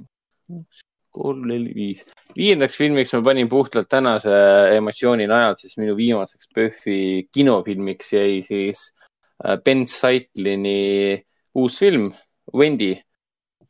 [1.11, 2.03] kolm, neli, viis.
[2.35, 4.31] viiendaks filmiks ma panin puhtalt tänase
[4.77, 8.91] emotsiooni najal, siis minu viimaseks PÖFFi kinofilmiks jäi siis
[9.65, 11.21] Ben Seitlini
[11.55, 12.11] uus film
[12.55, 12.93] Wendy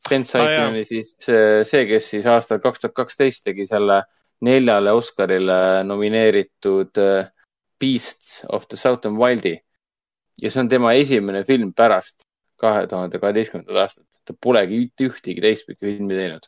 [0.08, 4.02] Ben Seiken oli siis see, kes siis aastal kaks tuhat kaksteist tegi selle
[4.42, 7.30] neljale Oscarile nomineeritud äh,
[7.80, 9.56] Beasts of the Southern Wildi.
[10.42, 12.24] ja see on tema esimene film pärast
[12.62, 14.06] kahe tuhande kaheteistkümnendat aastat.
[14.24, 16.46] ta polegi ühtegi teistpidi filmi teinud.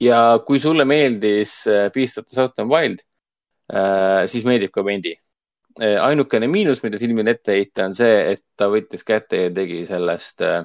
[0.00, 3.04] ja kui sulle meeldis äh, Beast of the Southern Wild,
[3.72, 5.16] äh, siis meeldib ka Vendi.
[5.80, 10.42] ainukene miinus, mida filmile ette heita, on see, et ta võttis kätte ja tegi sellest
[10.44, 10.64] äh,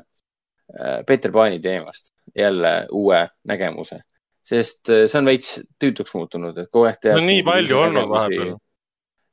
[0.74, 4.00] Äh, Peeter Paani teemast jälle uue nägemuse,
[4.44, 7.22] sest äh, see on veits tüütuks muutunud, et kogu aeg tehakse.
[7.22, 8.56] no nii palju olnud vahepeal.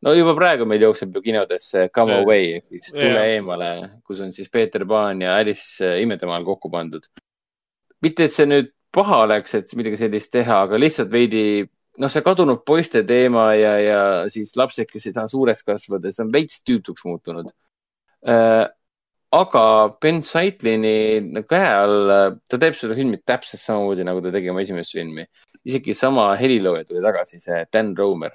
[0.05, 2.27] no juba praegu meil jookseb ju kinodesse Come yeah.
[2.27, 3.31] Away ehk siis Tule yeah.
[3.39, 3.71] eemale,
[4.05, 7.09] kus on siis Peeter Paan ja Alice äh, imetemaal kokku pandud.
[8.05, 11.65] mitte, et see nüüd paha oleks, et midagi sellist teha, aga lihtsalt veidi
[11.97, 16.27] noh, see kadunud poiste teema ja, ja siis lapsed, kes ei taha suureks kasvada, see
[16.27, 17.49] on veits tüütuks muutunud
[19.33, 19.63] aga
[20.01, 22.13] Ben Seitlini käe all,
[22.49, 25.25] ta teeb seda filmi täpselt samamoodi, nagu ta tegi oma esimest filmi.
[25.65, 28.33] isegi sama helilooja tuli tagasi, see Dan Romer,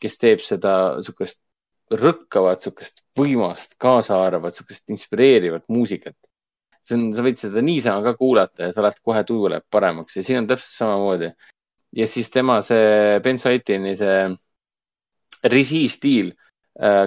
[0.00, 1.42] kes teeb seda sihukest
[2.00, 6.16] rõkkavat, sihukest võimast, kaasaarvat, sihukest inspireerivat muusikat.
[6.82, 10.16] see on, sa võid seda niisama ka kuulata ja sa oled kohe tuju läheb paremaks
[10.16, 11.30] ja siin on täpselt samamoodi.
[11.96, 14.18] ja siis tema see Ben Seitlini see
[15.44, 16.32] režistiil
[16.82, 17.06] äh,,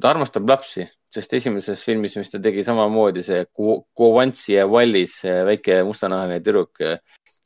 [0.00, 5.80] ta armastab lapsi sest esimeses filmis, mis ta tegi samamoodi, see Kovansi ja Wallis, väike
[5.86, 6.78] mustanahaline tüdruk,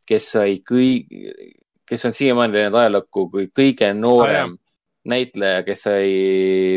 [0.09, 1.09] kes sai kõik,
[1.89, 4.61] kes on siiamaani läinud ajalukku kui kõige noorem ah,
[5.09, 6.13] näitleja, kes sai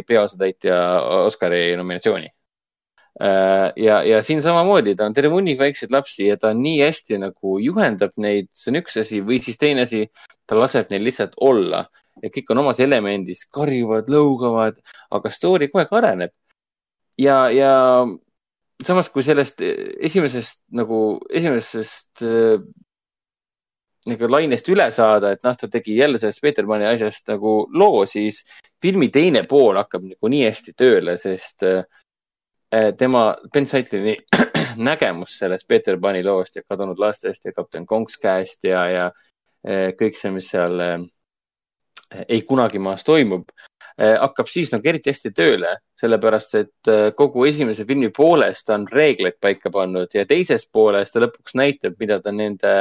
[0.07, 0.79] peaosatäitja
[1.25, 2.31] Oscari nominatsiooni.
[3.17, 7.17] Äh, ja, ja siin samamoodi, ta on terve hunnik väikseid lapsi ja ta nii hästi
[7.23, 10.05] nagu juhendab neid, see on üks asi, või siis teine asi,
[10.45, 11.87] ta laseb neil lihtsalt olla.
[12.21, 14.77] Ja kõik on omas elemendis, karjuvad, lõugavad,
[15.13, 16.33] aga story kogu aeg areneb
[17.17, 17.73] ja, ja
[18.85, 22.57] samas, kui sellest esimesest nagu, esimesest äh,
[24.07, 28.43] nagu lainest üle saada, et noh, ta tegi jälle sellest Petermanni asjast nagu loo, siis
[28.81, 31.83] filmi teine pool hakkab nagu nii hästi tööle, sest äh,
[32.99, 34.17] tema, Ben Seitlini
[34.89, 39.11] nägemus sellest Peter Pani loost ja kadunud lastest ja kapten Konks käest ja, ja
[39.99, 40.99] kõik see, mis seal äh,
[42.27, 47.47] ei kunagi maas toimub Eh, hakkab siis nagu eriti hästi tööle, sellepärast et eh, kogu
[47.49, 52.19] esimese filmi pooles ta on reegleid paika pannud ja teises pooles ta lõpuks näitab, mida
[52.21, 52.73] ta nende,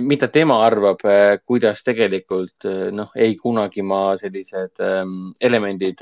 [0.00, 6.00] mida tema arvab, eh, kuidas tegelikult noh, ei kunagi ma sellised ähm, elemendid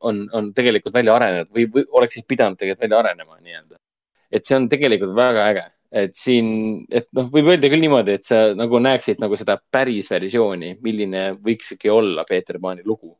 [0.00, 3.78] on, on tegelikult välja arenenud või, või oleksid pidanud tegelikult välja arenema nii-öelda.
[4.30, 6.48] et see on tegelikult väga äge et siin,
[6.92, 11.30] et noh, võib öelda küll niimoodi, et sa nagu näeksid nagu seda päris versiooni, milline
[11.44, 13.16] võikski olla Peeter Paani lugu.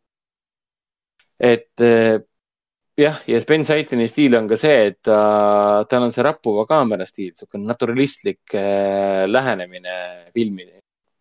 [1.39, 2.19] et eh,
[2.99, 7.07] jah, ja Ben Saitini stiil on ka see, et ta, tal on see rappuva kaamera
[7.07, 9.99] stiil, sihuke naturalistlik äh, lähenemine
[10.35, 10.69] filmi,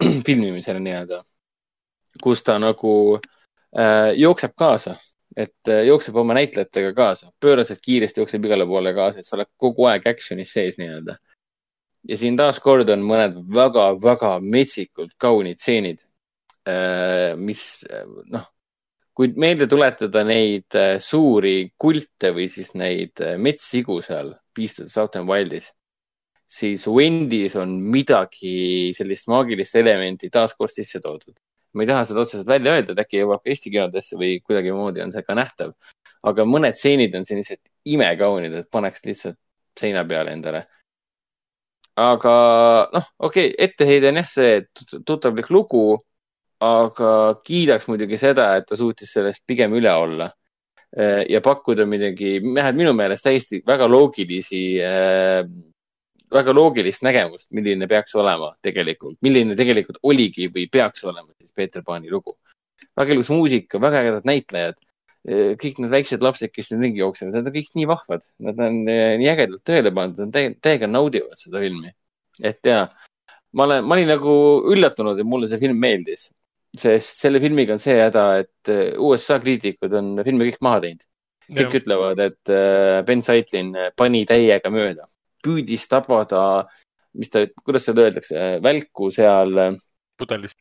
[0.28, 1.24] filmimisele nii-öelda.
[2.22, 2.94] kus ta nagu
[3.78, 4.98] äh, jookseb kaasa,
[5.38, 9.86] et jookseb oma näitlejatega kaasa, pööraselt kiiresti jookseb igale poole kaasa, et sa oled kogu
[9.86, 11.16] aeg action'is sees nii-öelda.
[12.10, 16.04] Ja siin taaskord on mõned väga-väga metsikult kaunid stseenid
[16.68, 17.84] äh,, mis
[18.32, 18.46] noh,
[19.18, 24.88] kui meelde tuletada neid äh, suuri kulte või siis neid äh, metssigu seal Beast of
[24.88, 25.72] the Southern Wildis
[26.48, 31.36] siis Wendy's on midagi sellist maagilist elementi taaskord sisse toodud.
[31.74, 35.04] ma ei taha seda otseselt välja öelda, et äkki jõuab ka Eesti kinodesse või kuidagimoodi
[35.04, 35.74] on see ka nähtav.
[36.24, 39.38] aga mõned stseenid on sellised imekaunid, et paneks lihtsalt
[39.78, 40.66] seina peale endale.
[41.98, 42.34] Aga
[42.94, 45.98] noh, okei okay,, etteheide on jah see, et tuttavlik lugu,
[46.64, 47.14] aga
[47.46, 50.32] kiidaks muidugi seda, et ta suutis sellest pigem üle olla
[51.30, 55.44] ja pakkuda midagi, vähemalt minu meelest täiesti väga loogilisi äh,
[56.34, 61.84] väga loogilist nägemust, milline peaks olema tegelikult, milline tegelikult oligi või peaks olema siis Peeter
[61.86, 62.38] Paani lugu.
[62.98, 64.76] väga ilus muusika, väga ägedad näitlejad.
[65.28, 68.80] Kõik need väiksed lapsed, kes siin ringi jooksevad, nad on kõik nii vahvad, nad on
[68.92, 71.92] eh, nii ägedalt tööle pandud, nad täiega, täiega naudivad seda filmi.
[72.44, 72.86] et ja,
[73.58, 74.38] ma olen, ma olin nagu
[74.74, 76.30] üllatunud, et mulle see film meeldis,
[76.78, 81.06] sest selle filmiga on see häda, et eh, USA kriitikud on filmi kõik maha teinud.
[81.48, 81.82] kõik ja.
[81.82, 82.56] ütlevad, et
[83.08, 85.06] Ben Seitlin pani täiega mööda
[85.48, 86.68] püüdis tabada,
[87.18, 89.54] mis ta, kuidas seda öeldakse, välku seal.
[90.18, 90.56] pudelis.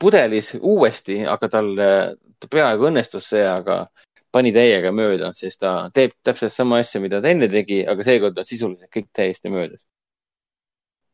[0.00, 1.70] Pudelis uuesti, aga tal,
[2.40, 3.84] ta peaaegu õnnestus see, aga
[4.32, 8.38] pani täiega mööda, sest ta teeb täpselt sama asja, mida ta enne tegi, aga seekord
[8.38, 9.86] on sisuliselt kõik täiesti möödas.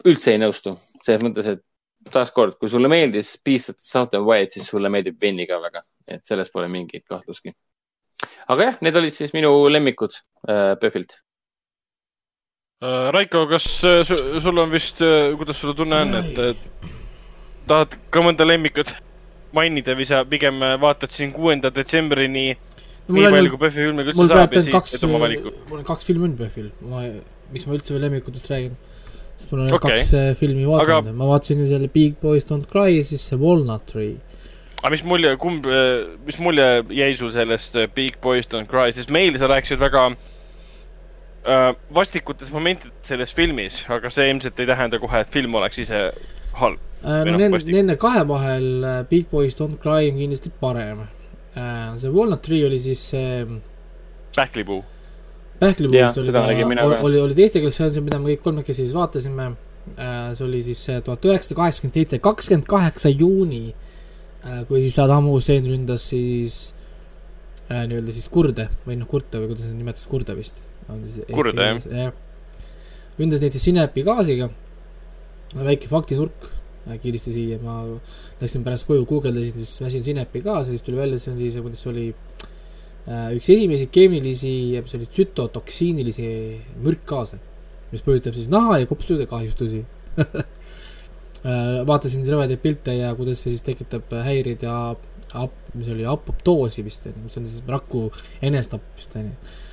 [0.06, 4.52] üldse ei nõustu, selles mõttes, et taaskord, kui sulle meeldis Beast of the Southern Wild,
[4.52, 7.54] siis sulle meeldib Benny ka väga, et selles pole mingit kahtlustki.
[8.48, 10.14] aga jah, need olid siis minu lemmikud
[10.48, 11.18] äh, PÖFFilt
[12.82, 16.66] Äh, Raiko, kas äh, sul on vist, äh, kuidas sul tunne on, et
[17.68, 18.93] tahad ka mõnda lemmikut
[19.56, 24.28] mainida või sa pigem vaatad siin kuuenda detsembrini no, nii palju, kui PÖFFi filmiga üldse
[24.32, 25.55] saab ja siis teed oma valiku?
[25.70, 27.06] mul on kaks filmi on PÖFFil, ma,
[27.55, 28.76] miks ma üldse veel lemmikutest räägin?
[29.36, 29.98] sest mul on okay.
[29.98, 31.18] kaks filmi vaadanud Aga...
[31.22, 34.14] ma vaatasin selle Big Boys Don't Cry ja siis see Walnut Tree.
[34.82, 35.66] aga mis mulje, kumb,
[36.28, 40.24] mis mulje jäi sul sellest Big Boys Don't Cry, sest meil sa rääkisid väga äh,
[41.47, 46.01] Äh, vastikutes momentides selles filmis, aga see ilmselt ei tähenda kohe, et film oleks ise
[46.59, 46.80] halb.
[47.06, 51.04] Äh, no nende, nende kahe vahel äh, Big Boys Don't Cry on kindlasti parem.
[51.96, 53.44] see Walnut Tree oli siis see.
[54.34, 54.82] pähklipuu.
[55.60, 58.94] pähklipuust oli, oli, oli, oli teiste keeles, see on see, mida me kõik kolmekesi siis
[58.96, 59.52] vaatasime.
[60.34, 63.70] see oli siis tuhat üheksasada kaheksakümmend seitse, kakskümmend kaheksa juuni.
[64.66, 66.58] kui siis Saddam Hussein ründas siis
[67.70, 70.58] nii-öelda siis kurde või noh, kurte või kuidas nad nimetasid, kurde vist
[71.30, 71.88] kurda, jah.
[72.02, 72.12] jah.
[73.18, 74.50] ründas neid siis Sinepi gaasiga,
[75.54, 76.55] väike faktinurk
[77.02, 77.80] kiiristi siia, ma
[78.40, 81.82] läksin pärast koju, guugeldasin siis Masin Sinepi gaasi, siis tuli välja, see on siis, kuidas
[81.90, 86.30] oli äh, üks esimesi keemilisi, mis oli tsütotoksiinilisi
[86.84, 87.40] mürkgaase,
[87.92, 89.82] mis põhjustab siis naha ja kopsude kahjustusi
[90.22, 90.40] äh,
[91.88, 94.80] vaatasin rõvedaid pilte ja kuidas see siis tekitab häireid ja
[95.34, 98.08] ap-, mis oli apoptoosi vist, mis on siis raku
[98.46, 99.64] enestapp vist, onju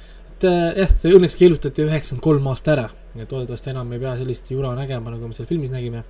[0.43, 4.15] et äh, jah, see õnneks keelutati üheksakümmend kolm aasta ära ja loodetavasti enam ei pea
[4.19, 6.03] sellist jura nägema, nagu me seal filmis nägime.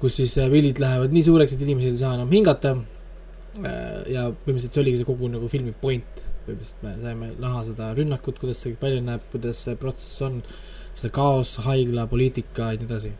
[0.00, 2.74] Kus siis äh, villid lähevad nii suureks, et inimesed ei saa enam hingata.
[3.60, 7.90] Äh, ja põhimõtteliselt see oligi see kogu nagu filmi point, põhimõtteliselt me saime näha seda
[7.98, 10.40] rünnakut, kuidas see välja näeb, kuidas see protsess on,
[10.94, 13.12] seda kaos, haigla, poliitika ja nii edasi.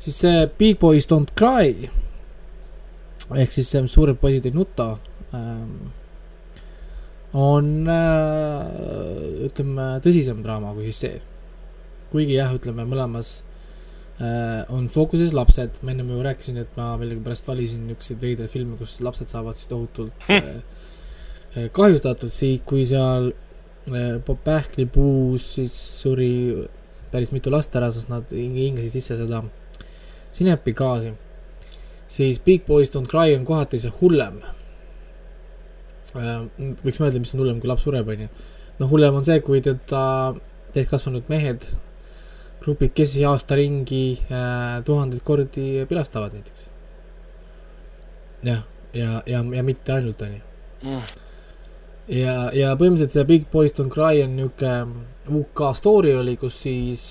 [0.00, 1.90] siis see Big Boys Don't Cry
[3.36, 4.94] ehk siis suured poisid ei nuta
[5.36, 5.90] ähm,
[7.36, 11.20] on äh, ütleme tõsisem draama kui siis see.
[12.10, 13.40] kuigi jah, ütleme mõlemas
[14.76, 18.98] on fookuses lapsed, ma ennem ju rääkisin, et ma millegipärast valisin niisuguseid veidraid filme, kus
[19.04, 20.60] lapsed saavad siis tohutult hm.
[21.56, 26.30] äh, kahjustatud, siis kui seal äh, pähklipuus siis suri
[27.10, 29.42] päris mitu last ära, sest nad hingasid sisse seda
[30.36, 31.14] sinepigaasi,
[32.08, 34.42] siis Big Boys Don't Cry on kohati see hullem
[36.18, 36.46] Äh,
[36.82, 38.26] võiks mõelda, mis on hullem, kui laps sureb, onju.
[38.80, 40.02] noh, hullem on see, kui teda
[40.74, 41.66] täiskasvanud mehed
[42.60, 46.68] grupikesi aasta ringi äh, tuhandeid kordi pilastavad näiteks.
[48.42, 48.62] jah,
[48.92, 50.40] ja, ja, ja, ja mitte ainult, onju
[50.84, 51.02] mm..
[52.16, 54.74] ja, ja põhimõtteliselt see Big Boys Don't Cry on niuke
[55.30, 57.04] UK story oli, kus siis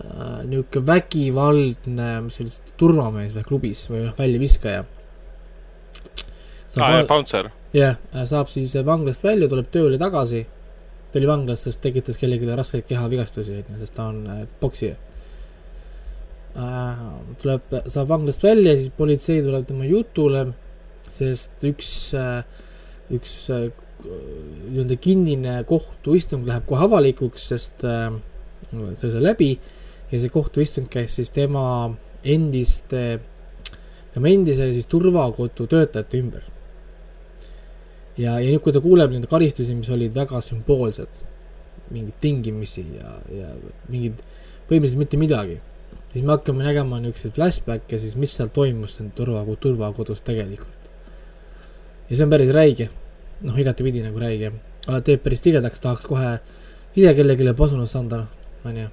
[0.00, 4.84] äh, niuke vägivaldne, mis oli turvamees või klubis või noh, väljaviskaja
[6.76, 7.50] aa, Bouncer.
[7.74, 7.96] jah,
[8.28, 10.44] saab siis vanglast välja, tuleb tööle tagasi.
[11.12, 14.24] Ta oli vanglas, sest tekitas kellelegi raskeid kehavigastusi, onju, sest ta on
[14.60, 14.96] poksija.
[17.42, 20.48] tuleb, saab vanglast välja, siis politsei tuleb tema jutule,
[21.08, 22.42] sest üks äh,,
[23.14, 23.68] üks äh,
[24.04, 28.12] nii-öelda kinnine kohtuistung läheb kohe avalikuks, sest äh,
[28.70, 29.52] see sai läbi
[30.10, 31.64] ja see kohtuistung käis siis tema
[32.24, 33.20] endiste,
[34.14, 36.46] tema endise siis turvakodu töötajate ümber.
[38.18, 41.24] Ja, ja nüüd, kui ta kuuleb nende karistusi, mis olid väga sümboolsed,
[41.92, 43.50] mingeid tingimisi ja, ja
[43.88, 44.20] mingeid,
[44.68, 45.58] põhimõtteliselt mitte midagi,
[46.12, 50.90] siis me hakkame nägema niisuguseid flashback'e siis, mis seal toimus seal turva, turvakodus tegelikult.
[52.08, 52.88] ja see on päris räige
[53.44, 54.52] noh, igatepidi nagu räige,
[54.86, 56.38] aga teeb päris tigedaks, tahaks kohe
[56.96, 58.88] ise kellelegi pasunast anda, noh, onju.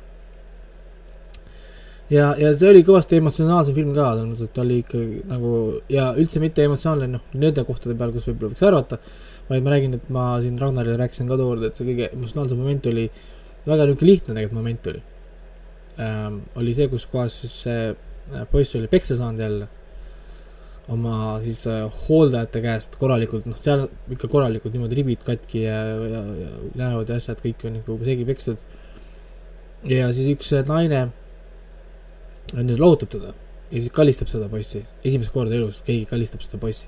[2.09, 5.53] Ja, ja see oli kõvasti emotsionaalsem film ka, selles mõttes, et oli ikka nagu
[5.91, 8.99] ja üldse mitte emotsionaalne, noh, nende kohtade peal, kus võib-olla võiks arvata,
[9.49, 12.91] vaid ma räägin, et ma siin Ragnarile rääkisin ka tookord, et see kõige emotsionaalsem moment
[12.91, 13.07] oli,
[13.65, 15.01] väga niisugune lihtne tegelikult moment oli
[16.05, 16.43] ähm,.
[16.59, 19.67] oli see, kus kohas siis see äh, poiss oli peksa saanud jälle
[20.93, 25.79] oma siis äh, hooldajate käest korralikult, noh, seal ikka korralikult niimoodi ribid katki ja,
[26.11, 28.61] ja, ja näod ja asjad kõik on nagu segi pekstud.
[29.89, 31.07] ja siis üks äh, naine
[32.53, 33.33] nüüd lohutab teda
[33.71, 36.87] ja siis kallistab seda poissi, esimest korda elus keegi kallistab seda poissi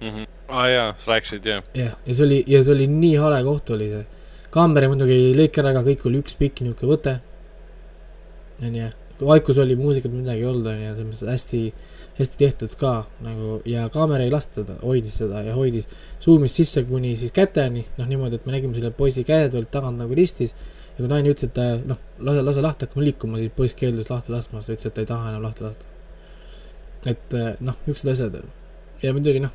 [0.00, 0.08] mm.
[0.08, 0.26] -hmm.
[0.48, 1.62] aa ah, jaa, sa rääkisid jah.
[1.74, 4.04] jah, ja see oli, ja see oli nii hale koht oli see.
[4.50, 7.18] kaamera muidugi ei lõika ära, aga kõik oli üks pikk niisugune võte.
[8.64, 8.88] onju,
[9.20, 11.62] vaikus oli, muusikat midagi ei olnud, onju, selles mõttes hästi
[12.16, 15.88] hästi tehtud ka nagu ja kaamera ei lasta teda, hoidis seda ja hoidis,
[16.20, 20.00] suumis sisse kuni siis käteni, noh niimoodi, et me nägime selle poisi käed olid tagant
[20.00, 20.54] nagu ristis
[20.96, 24.10] ja kui naine ütles, et ta noh, lase, lase lahti, hakkame liikuma, siis poiss keeldus
[24.12, 25.92] lahti laskmast, ütles, et ta ei taha enam lahti lasta.
[27.06, 28.38] et eh, noh, niisugused asjad
[29.02, 29.52] ja muidugi noh,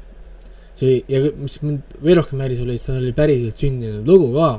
[0.78, 4.52] see ja mis mind veel rohkem häiris, oli, et see oli päriselt sündinud lugu ka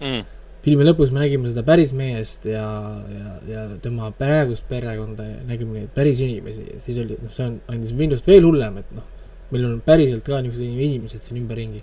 [0.00, 0.30] mm
[0.62, 2.66] filmi lõpus me nägime seda päris meest ja,
[3.10, 7.48] ja, ja tema praegust perekonda ja nägime neid päris inimesi ja siis oli, noh, see
[7.48, 9.08] on, andis minust veel hullem, et noh,
[9.52, 11.82] meil on päriselt ka niisugused inimesed siin ümberringi.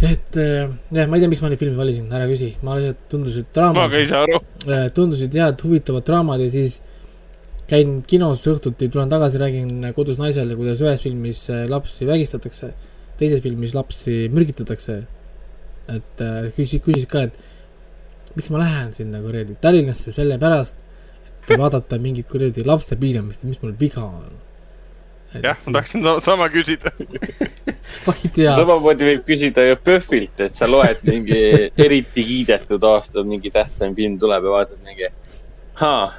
[0.00, 3.06] Et äh, jah, ma ei tea, miks ma neid filme valisin, ära küsi, ma lihtsalt
[3.12, 3.82] tundusid draamad.
[3.82, 4.40] ma ka ei saa aru.
[4.66, 6.80] Äh, tundusid head, huvitavad draamad ja siis
[7.70, 12.72] käin kinos õhtuti, tulen tagasi, räägin kodus naisele, kuidas ühes filmis äh, lapsi vägistatakse,
[13.20, 15.02] teises filmis lapsi mürgitatakse
[15.96, 16.22] et
[16.56, 20.78] küsis, küsis ka, et miks ma lähen sinna kuradi Tallinnasse sellepärast,
[21.40, 24.30] et vaadata mingit kuradi lapse piinamist, mis mul viga on.
[25.34, 26.92] Jah ma tahtsin sama küsida
[28.06, 28.54] ma ei tea.
[28.56, 31.38] samamoodi võib küsida ju PÖFFilt, et sa loed mingi
[31.70, 35.12] eriti kiidetud aastal mingi tähtsam film tuleb ja vaatad mingi,
[35.82, 36.10] haa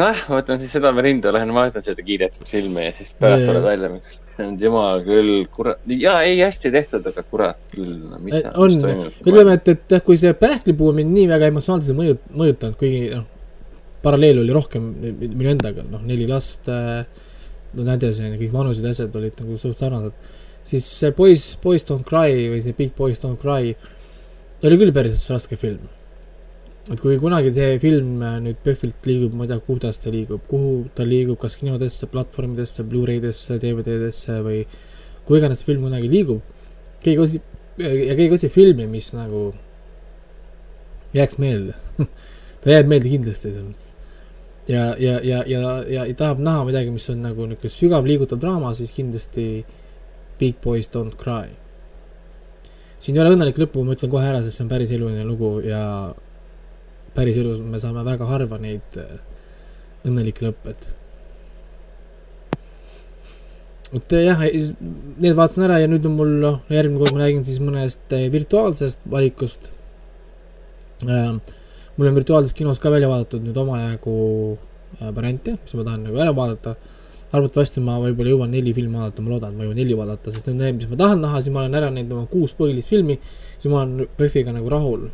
[0.00, 3.90] noh, võtan siis südamerinda, lähen vaatan seda kiidetud filmi ja siis pärast tuleb välja,
[4.60, 9.18] jumal küll, kurat, jaa, ei hästi tehtud, aga kurat küll no,, mida, toimub.
[9.24, 13.02] ütleme, et, et jah, kui see Pähklipuu mind nii väga emotsionaalselt ei mõjut-, mõjutanud, kuigi
[13.12, 13.26] noh,
[14.04, 14.86] paralleel oli rohkem
[15.18, 17.02] minu endaga, noh, neli last äh,,
[17.76, 20.28] no näed, see kõik vanused ja asjad olid nagu suht sarnased,
[20.66, 23.74] siis see Boys, Boys Don't Cry või see Big Boys Don't Cry
[24.60, 25.88] oli küll päris raske film.
[26.90, 30.88] Et kui kunagi see film nüüd PÖFFilt liigub, ma ei tea, kuidas ta liigub, kuhu
[30.96, 34.64] ta liigub, kas kinodesse, platvormidesse, Blu-raydesse, DVD-desse või
[35.28, 36.40] kuhu iganes film kunagi liigub,
[37.04, 37.46] keegi otsib,
[37.78, 39.50] ja keegi otsib filmi, mis nagu
[41.14, 41.76] jääks meelde.
[42.60, 43.94] Ta jääb meelde kindlasti selles mõttes.
[44.70, 45.60] Ja, ja, ja, ja,
[45.90, 49.46] ja, tahab näha midagi, mis on nagu niisugune sügav liigutav draama, siis kindlasti
[50.40, 51.48] Big Boys Don't Cry.
[53.00, 55.50] siin ei ole õnnelik lõppu, ma ütlen kohe ära, sest see on päris eluline lugu
[55.64, 55.82] ja
[57.16, 59.04] päriselus me saame väga harva neid äh,
[60.06, 60.82] õnnelikke lõppe, et
[64.14, 67.60] äh, jah, need vaatasin ära ja nüüd on mul noh, järgmine kord ma räägin siis
[67.62, 69.62] mõnest äh, virtuaalsest valikust
[71.08, 71.32] äh,.
[72.00, 74.16] Mul on virtuaalses kinos ka välja vaadatud nüüd omajagu
[74.56, 76.74] äh, variante, mis ma tahan nagu ära vaadata.
[77.30, 80.48] arvatavasti ma võib-olla jõuan neli filmi vaadata, ma loodan, et ma jõuan neli vaadata, sest
[80.48, 82.90] need on need, mis ma tahan näha, siis ma olen ära näinud oma kuus põhilist
[82.90, 83.20] filmi,
[83.52, 85.04] siis ma olen PÖFFiga nagu rahul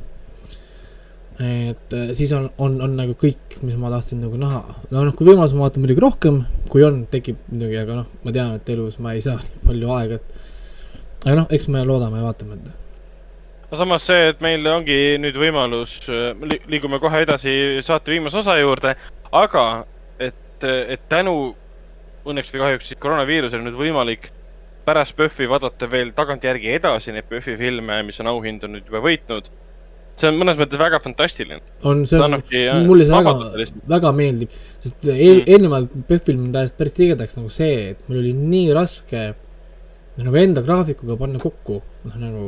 [1.42, 4.62] et äh, siis on, on, on nagu kõik, mis ma tahtsin nagu näha.
[4.94, 6.40] no noh, kui võimalus, ma vaatan muidugi rohkem,
[6.72, 9.92] kui on, tekib muidugi, aga noh, ma tean, et elus ma ei saa nii palju
[9.98, 12.85] aega, et aga noh, eks me loodame ja vaatame, et
[13.70, 16.32] no samas see, et meil ongi nüüd võimalus, äh,
[16.70, 17.56] liigume kohe edasi
[17.86, 18.97] saate viimase osa juurde,
[19.34, 19.66] aga
[20.18, 21.36] et, et tänu
[22.26, 24.30] õnneks või kahjuks siis koroonaviirusele nüüd võimalik
[24.86, 29.51] pärast PÖFFi vaadata veel tagantjärgi edasi neid PÖFFi filme, mis on auhindu nüüd juba võitnud
[30.16, 31.60] see on mõnes mõttes väga fantastiline.
[31.84, 32.38] on, see on,
[32.88, 35.48] mulle see väga, väga meeldib, sest eel, mm.
[35.52, 39.26] eelnevalt PÖFFil mind ajas päris tigedaks nagu see, et mul oli nii raske
[40.16, 42.47] nagu enda graafikuga panna kokku, noh nagu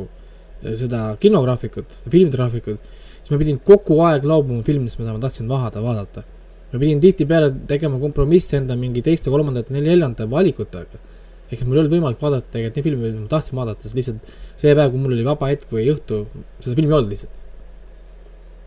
[0.62, 6.24] seda kinograafikut, filmigraafikut, siis ma pidin kogu aeg loobuma filmidest, mida ma tahtsin vahada, vaadata.
[6.72, 11.01] ma pidin tihtipeale tegema kompromisse enda mingi teiste, kolmandate, neljandate valikutega.
[11.48, 13.97] ehk siis mul ei olnud võimalik vaadata tegelikult neid filme, mida ma tahtsin vaadata, sest
[13.97, 16.24] lihtsalt see päev, kui mul oli vaba hetk või õhtu,
[16.60, 17.39] seda filmi ei olnud lihtsalt.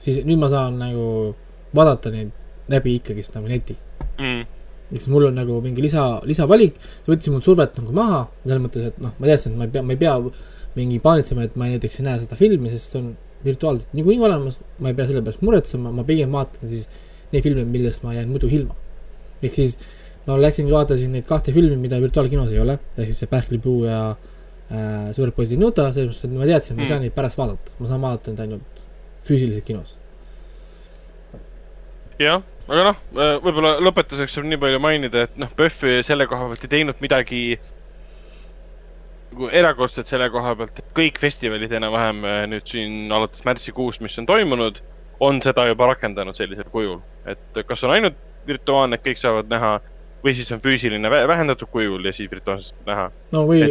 [0.01, 1.35] siis nüüd ma saan nagu
[1.75, 2.33] vaadata neid
[2.71, 3.77] läbi ikkagist nagu neti
[4.17, 4.61] mm
[4.91, 8.89] eks mul on nagu mingi lisa, lisavalik, see võttis mul survet nagu maha, selles mõttes,
[8.91, 10.15] et noh, ma teadsin, et ma ei pea, ma ei pea
[10.77, 13.13] mingi paanitsema, et ma näiteks ei näe seda filmi, sest on
[13.45, 16.85] virtuaalselt niikuinii olemas, ma ei pea selle pärast muretsema, ma pigem vaatan siis
[17.31, 18.75] neid filme, millest ma jään muidu ilma.
[19.41, 19.77] ehk siis
[20.27, 24.01] ma läksingi vaatasin neid kahte filmi, mida virtuaalkinos ei ole, ehk siis see Pähklipuu ja
[24.11, 26.93] äh, Suured poisid ei nuta, selles mõttes, et ma teadsin, ma ei mm.
[26.93, 28.85] saa neid pärast vaadata, ma saan vaadata neid ainult
[29.27, 29.97] füüsiliselt kinos.
[32.21, 36.51] jah aga noh, äh, võib-olla lõpetuseks saab nii palju mainida, et noh, PÖFF selle koha
[36.51, 37.80] pealt ei teinud midagi nagu
[39.51, 44.27] erakordset selle koha pealt, et kõik festivalid enam-vähem äh, nüüd siin alates märtsikuust, mis on
[44.29, 44.81] toimunud,
[45.21, 46.99] on seda juba rakendanud sellisel kujul.
[47.25, 48.17] et kas on ainult
[48.47, 49.75] virtuaalne, et kõik saavad näha
[50.23, 53.11] või siis on füüsiline vähendatud kujul ja siis virtuaalselt näha.
[53.31, 53.61] no või,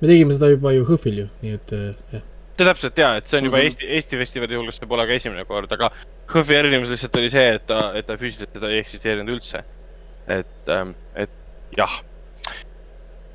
[0.00, 2.32] me tegime seda juba ju HÖFFil ju, nii et äh, jah
[2.64, 3.64] täpselt ja, et see on juba mm -hmm.
[3.64, 5.90] Eesti, Eesti festivali hulgas, see pole ka esimene kord, aga
[6.32, 9.64] HÖFFi erinevus lihtsalt oli see, et ta, et ta füüsiliselt seda ei eksisteerinud üldse.
[10.28, 11.30] et, ähm, et
[11.76, 12.02] jah.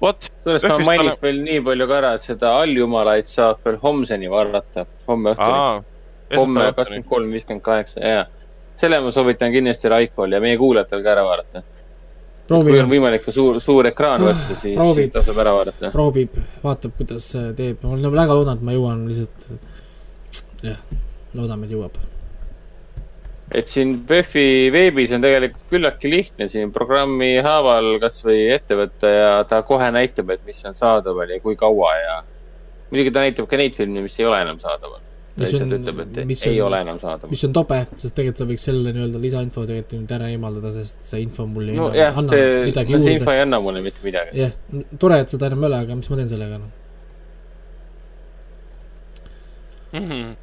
[0.01, 0.29] Vot.
[0.43, 4.85] sellest ma mainiks veel nii palju ka ära, et seda Alljumalaid saab veel homseni vaadata,
[5.07, 5.83] homme õhtul.
[6.37, 8.25] homme kakskümmend kolm, viiskümmend kaheksa, jaa.
[8.81, 11.63] selle ma soovitan kindlasti Raikol ja meie kuulajatel ka ära vaadata
[12.51, 15.91] kui on võimalik ka suur, suur ekraan võtta, siis, siis tasub ära vaadata.
[15.93, 19.45] proovib, vaatab, kuidas teeb, ma olen väga loodan, et ma jõuan lihtsalt,
[20.65, 20.81] jah,
[21.37, 21.99] loodame, et jõuab.
[23.51, 29.31] Et siin PÖFFi veebis on tegelikult küllaltki lihtne siin programmi haaval kasvõi ette võtta ja
[29.49, 32.17] ta kohe näitab, et mis on saadaval ja kui kaua ja
[32.91, 35.01] muidugi ta näitab ka neid filme, mis ei ole enam saadaval
[35.31, 37.31] ta lihtsalt ütleb, et mis ei on, ole enam saadaval.
[37.31, 40.99] mis on tobe, sest tegelikult sa võiks selle nii-öelda lisainfo tegelikult nüüd ära eemaldada, sest
[41.07, 43.05] see info mulle no, ei jah, anna see, midagi juurde.
[43.05, 44.35] see info ei anna mulle mitte midagi.
[44.41, 46.71] jah yeah., tore, et seda enam ei ole, aga mis ma teen sellega, noh
[49.91, 50.35] mm -hmm.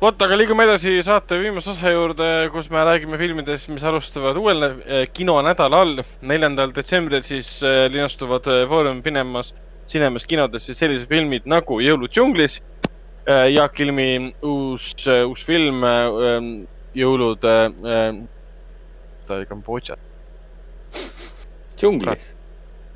[0.00, 4.68] Vot, aga liigume edasi saate viimase osa juurde, kus me räägime filmidest, mis alustavad uuel
[4.68, 9.54] eh, kinonädalal, neljandal detsembril siis eh, linastuvad eh, Foorum Cinemas,
[9.88, 12.62] Cinemas kinodes siis sellised filmid nagu Jõulud džunglis
[13.26, 19.98] Äh, Jaak Ilmi uus, äh, uus film äh, Jõulud, ta oli Kambodžas.
[21.80, 22.34] džunglis?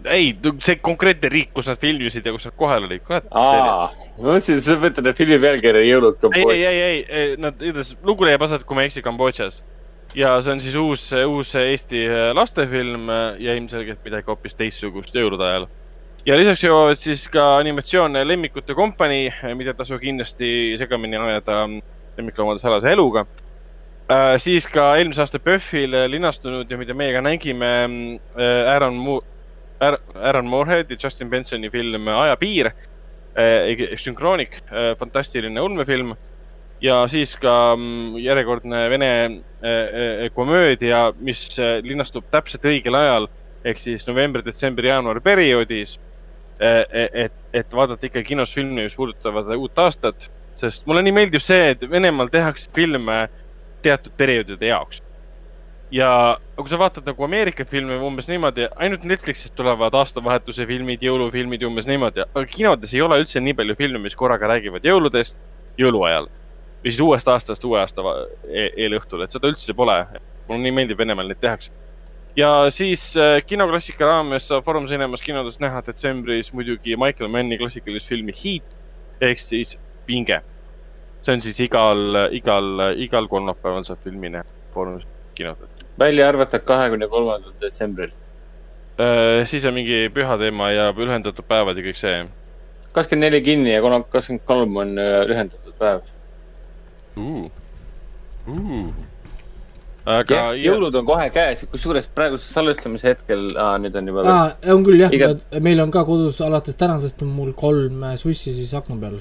[0.05, 0.31] Ei,
[0.65, 3.09] see konkreetne riik, kus nad filmisid ja kus nad kohal olid.
[3.11, 3.89] aa,
[4.19, 6.55] ma mõtlesin, sa mõtled filmi pealkirja Jõulud Kambodžas.
[6.55, 9.63] ei, ei, ei, ei, nad ütles, lugu leiab aset, kui ma ei eksi, Kambodžas.
[10.17, 13.11] ja see on siis uus, uus Eesti lastefilm
[13.43, 15.69] ja ilmselgelt midagi hoopis teistsugust jõulude ajal
[16.29, 21.65] ja lisaks jõuavad siis ka animatsioon Lemmikute kompanii, mida tasub kindlasti segamini ajada
[22.19, 23.25] lemmikloomade salase eluga
[24.11, 24.37] äh,.
[24.43, 29.23] siis ka eelmise aasta PÖFFil linastunud ja mida meie ka nägime äh, Aaron Mo-,
[29.81, 36.17] Aaron Moorhead ja Justin Bensoni film Ajapiir äh,, sünkroonik äh,, fantastiline ulmefilm
[36.81, 41.49] ja siis ka mm, järjekordne vene äh, komöödia, mis
[41.83, 43.31] linastub täpselt õigel ajal
[43.67, 45.99] ehk siis novembri, detsembri, jaanuari perioodis
[46.61, 50.25] Eh, eh, et, et vaadata ikka kinos filme, mis puudutavad uut aastat,
[50.59, 53.19] sest mulle nii meeldib see, et Venemaal tehakse filme
[53.85, 54.99] teatud perioodide jaoks.
[55.91, 61.65] Ja kui sa vaatad nagu Ameerika filme umbes niimoodi, ainult Netflixist tulevad aastavahetuse filmid, jõulufilmid
[61.69, 65.41] umbes niimoodi, aga kinodes ei ole üldse nii palju filme, mis korraga räägivad jõuludest
[65.81, 66.29] jõuluajal
[66.79, 68.05] või siis uuest aastast uue aasta
[68.47, 69.99] e eelõhtul, et seda üldse pole.
[70.49, 71.73] mulle nii meeldib Venemaal neid tehakse
[72.37, 78.09] ja siis äh, kinoklassika raames saab Foorum Cinemas kinodes näha detsembris muidugi Michael Manni klassikalist
[78.09, 78.77] filmi Heat
[79.21, 80.41] ehk siis Pinge.
[81.23, 84.45] see on siis igal, igal, igal kolmapäeval saab filmi näha
[84.75, 85.01] Foorum
[85.39, 85.87] kinodes.
[85.99, 88.13] välja arvatud kahekümne kolmandal detsembril
[88.99, 89.47] äh,.
[89.47, 92.17] siis on mingi püha teema ja lühendatud päevad ja kõik see.
[92.93, 96.03] kakskümmend neli kinni ja kakskümmend kolm on äh, lühendatud päev
[97.17, 97.47] uh..
[98.49, 99.09] Uh
[100.09, 103.47] aga jah, jõulud on kohe käes, kusjuures praeguse salvestamise hetkel,
[103.83, 104.37] nüüd on juba.
[104.73, 105.33] on küll jah Iga...,
[105.65, 109.19] meil on ka kodus alates tänasest on mul kolm äh, sussi siis akna peal.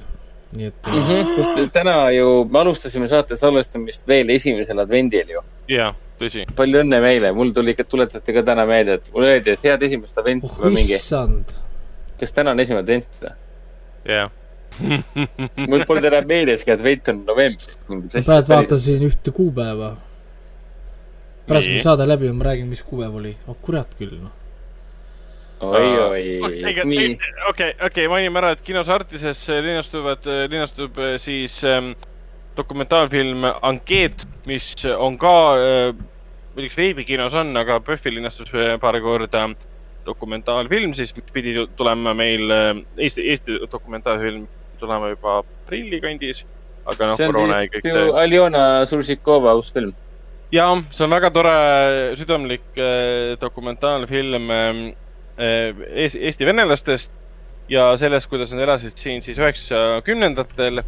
[0.56, 1.00] nii et mm.
[1.08, 5.42] -hmm, sest täna ju me alustasime saate salvestamist veel esimesel advendil ju.
[5.68, 6.48] jah, tõsi.
[6.58, 9.86] palju õnne meile, mul tuli ikka, tuletati ka täna meelde, et mulle öeldi, et head
[9.90, 10.82] esimest adventi oh,.
[10.82, 11.54] issand.
[12.20, 13.38] kas täna on esimene advent või?
[14.08, 14.34] jah
[15.70, 17.80] mul pole täna meeleski, et advent on novembris.
[17.88, 19.96] praegu vaatasin ühte kuupäeva
[21.48, 23.34] pärast, kui saade läbi on, ma räägin, mis kuupäev oli.
[23.48, 24.34] oh kurat küll, noh.
[25.64, 27.08] oi-oi, nii.
[27.50, 31.94] okei, okei, mainime ära, et kinos Artises linastuvad, linastub siis ähm,
[32.58, 35.34] dokumentaalfilm Ankeet, mis on ka,
[36.56, 38.52] muideks veebikinos on, aga PÖFFil linastus
[38.82, 39.48] paar korda
[40.08, 42.50] dokumentaalfilm siis, mis pidi tulema meil,
[42.98, 44.48] Eesti, Eesti dokumentaalfilm
[44.80, 46.44] tulema juba aprilli kandis,
[46.88, 47.90] aga noh, koroona ja kõik.
[48.24, 49.94] Aljona Surzikova uus film.
[50.52, 51.56] ja, see on väga tore
[52.20, 52.82] südamlik
[53.42, 54.52] dokumentaalfilm
[55.38, 57.12] Eesti venelastest
[57.70, 60.82] ja sellest, kuidas nad elasid siin siis üheksakümnendatel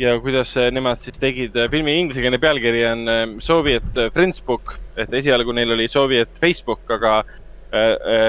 [0.00, 3.12] ja kuidas nemad siis tegid filmi inglisekeelne pealkiri on
[3.44, 7.20] Soviet Friendsbook, et esialgu neil oli Soviet Facebook, aga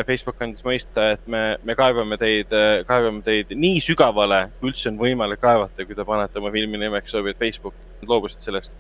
[0.06, 2.52] Facebook andis mõista, et me, me kaevame teid,
[2.86, 7.16] kaevame teid nii sügavale, kui üldse on võimalik kaevata, kui te panete oma filmi nimeks
[7.16, 7.74] Soviet Facebook.
[8.02, 8.76] Nad loobusid sellest.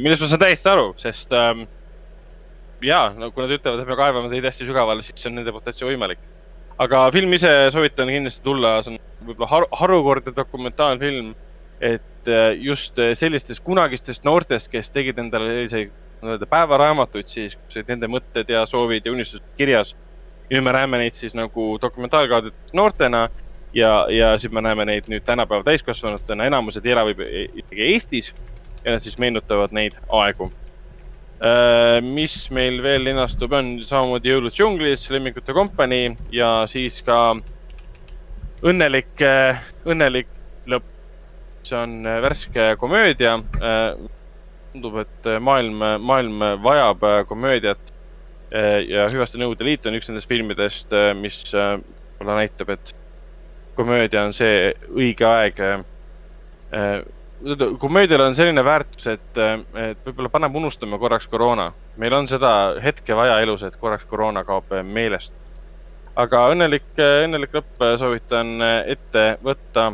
[0.00, 1.64] millest ma saan täiesti aru, sest ähm,
[2.84, 5.54] ja, no kui nad ütlevad, et me kaevame teid hästi sügavale, siis see on nende
[5.54, 6.20] poolt täitsa võimalik
[6.80, 11.32] aga film ise soovitan kindlasti tulla, see on võib-olla har harukordne dokumentaalfilm,
[11.80, 17.80] et äh, just äh, sellistest kunagistest noortest, kes tegid endale selliseid nii-öelda päevaraamatuid siis, kus
[17.80, 19.94] olid nende mõtted ja soovid ja unistused kirjas.
[20.50, 23.28] ja nüüd me näeme neid siis nagu dokumentaalkaadrit noortena
[23.74, 27.24] ja, ja siis me näeme neid nüüd tänapäeva täiskasvanutena, enamused elavad
[27.54, 28.34] ikkagi Eestis
[28.84, 30.50] ja nad siis meenutavad neid aegu
[31.40, 37.32] Äh, mis meil veel linastub, on samamoodi Jõulud džunglis, Lemmikute kompanii ja siis ka
[38.60, 39.22] Õnnelik,
[39.88, 40.28] õnnelik
[40.68, 40.90] lõpp.
[41.66, 43.38] See on äh, värske komöödia.
[44.72, 47.80] tundub, et maailm, maailm vajab komöödiat.
[48.86, 52.92] ja Hüvaste Nõukogude Liit on üks nendest filmidest, mis võib-olla näitab, et
[53.74, 55.58] komöödia on see õige aeg
[57.78, 59.38] komöödial on selline väärtus, et,
[59.74, 61.72] et võib-olla paneb unustama korraks koroona.
[61.96, 65.32] meil on seda hetke vaja elus, et korraks koroona kaob meelest.
[66.16, 69.92] aga õnnelik, õnnelik lõpp soovitan ette võtta.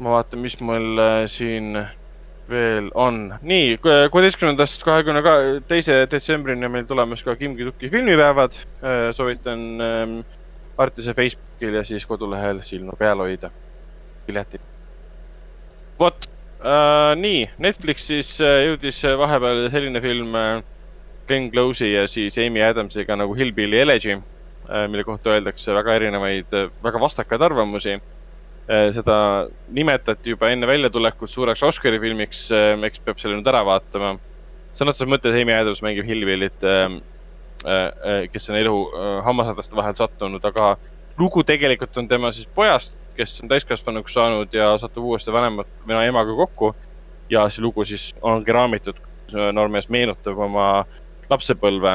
[0.00, 1.76] Ma vaatan, mis mul siin
[2.50, 3.34] veel on.
[3.42, 5.22] nii, kuueteistkümnendast kahekümne
[5.68, 8.56] teise detsembrini on meil tulemas ka Kim Ki-tuki filmipäevad.
[9.12, 10.18] soovitan ähm,
[10.78, 13.52] Artise Facebookil ja siis kodulehel silma peal hoida
[14.26, 14.64] piletid
[16.00, 16.26] vot
[16.64, 20.62] äh,, nii, Netflixis äh, jõudis äh, vahepeal selline film äh,
[21.28, 26.56] Glen Close'i ja siis Amy Adamsiga nagu Hillbilly Elegy äh,, mille kohta öeldakse väga erinevaid,
[26.82, 28.19] väga vastakaid arvamusi äh,.
[28.68, 34.12] Seda nimetati juba enne väljatulekut suureks Oscari filmiks äh,, eks peab selle nüüd ära vaatama.
[34.74, 37.00] sõna otseses mõttes Amy Adams mängib Hillbilly't äh,,
[37.66, 38.76] äh, kes on elu
[39.26, 40.76] hammasrataste vahel sattunud, aga
[41.18, 46.06] lugu tegelikult on tema siis pojast kes on täiskasvanuks saanud ja satub uuesti vanemat, vene
[46.08, 46.74] emaga kokku.
[47.30, 48.96] ja see lugu siis ongi raamitud,
[49.54, 50.84] noormees meenutab oma
[51.30, 51.92] lapsepõlve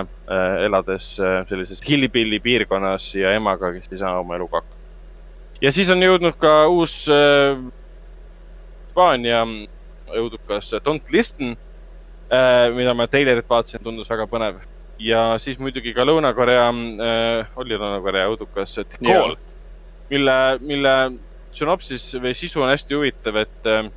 [0.64, 1.10] elades
[1.50, 4.75] sellises hillbilly piirkonnas ja emaga, kes ei saa oma eluga hakkama.
[5.62, 7.58] Ja siis on jõudnud ka uus äh,
[8.86, 9.42] Hispaania
[10.16, 11.56] jõudukas Don't Listen
[12.32, 14.62] äh,, mida ma treilerit vaatasin, tundus väga põnev.
[15.00, 19.36] ja siis muidugi ka Lõuna-Korea äh,, oli Lõuna-Korea jõudukas The Call
[20.10, 20.96] mille, mille
[21.56, 23.88] sünopsis või sisu on hästi huvitav, et äh,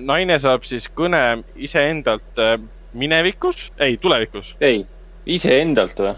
[0.00, 2.56] naine saab siis kõne iseendalt äh,
[2.96, 4.54] minevikus, ei, tulevikus.
[4.60, 4.84] ei,
[5.26, 6.14] iseendalt või?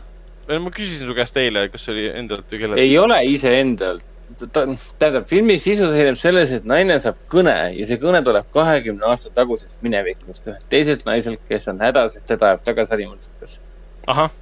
[0.49, 2.81] Ma küsisin su käest eile, kas see oli endalt või kellelt.
[2.83, 4.05] ei ole iseendalt.
[4.53, 9.33] tähendab, filmi sisu seisneb selles, et naine saab kõne ja see kõne tuleb kahekümne aasta
[9.35, 13.57] tagusest minevikust ühelt teiselt naiselt, kes on hädas, et teda ajab tagasi ärimõttsukas.
[14.07, 14.35] ahah,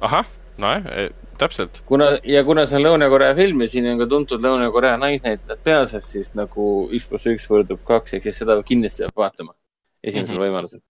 [0.00, 1.82] ahah, nojah täpselt.
[1.86, 6.10] kuna ja kuna see on Lõuna-Korea film ja siin on ka tuntud Lõuna-Korea naisnäitlejad peaosas,
[6.12, 9.54] siis nagu üks pluss üks võrdub kaks, ehk siis seda kindlasti peab vaatama
[10.02, 10.46] esimesel mm -hmm.
[10.46, 10.80] võimalusel.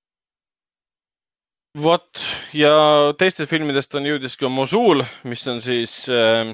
[1.83, 2.23] Vot
[2.57, 2.73] ja
[3.19, 6.53] teistest filmidest on jõudis ka Mosul, mis on siis äh,,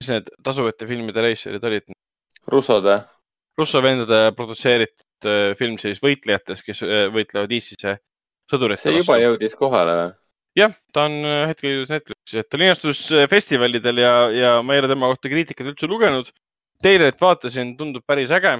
[0.00, 1.90] mis need tasuvate filmide reisijad olid?
[2.52, 3.00] Russod või?
[3.56, 7.96] Russo vendade produtseeritud äh, film siis võitlejatest, kes äh, võitlevad ISISe
[8.50, 8.92] sõdurite vastu.
[8.92, 10.14] see juba jõudis kohale või?
[10.56, 14.76] jah, ta on äh, hetkel jõudnud Netflixi, et ta linastus äh, festivalidel ja, ja ma
[14.76, 16.32] ei ole tema kohta kriitikat üldse lugenud.
[16.84, 18.58] Teilet vaatasin, tundub päris äge.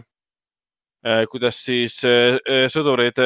[1.06, 1.98] Äh, kuidas siis
[2.72, 3.20] sõdurid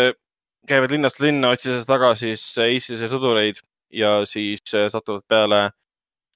[0.68, 3.60] käivad linnast linna, otsides taga siis ISISe sõdureid
[3.94, 5.62] ja siis satuvad peale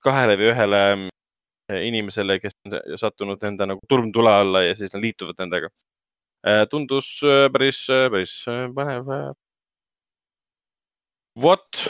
[0.05, 0.82] kahele või ühele
[1.84, 5.70] inimesele, kes on sattunud enda nagu turmtule alla ja siis nad liituvad nendega.
[6.70, 7.20] tundus
[7.52, 8.34] päris, päris
[8.76, 9.09] põnev
[11.40, 11.84] vot.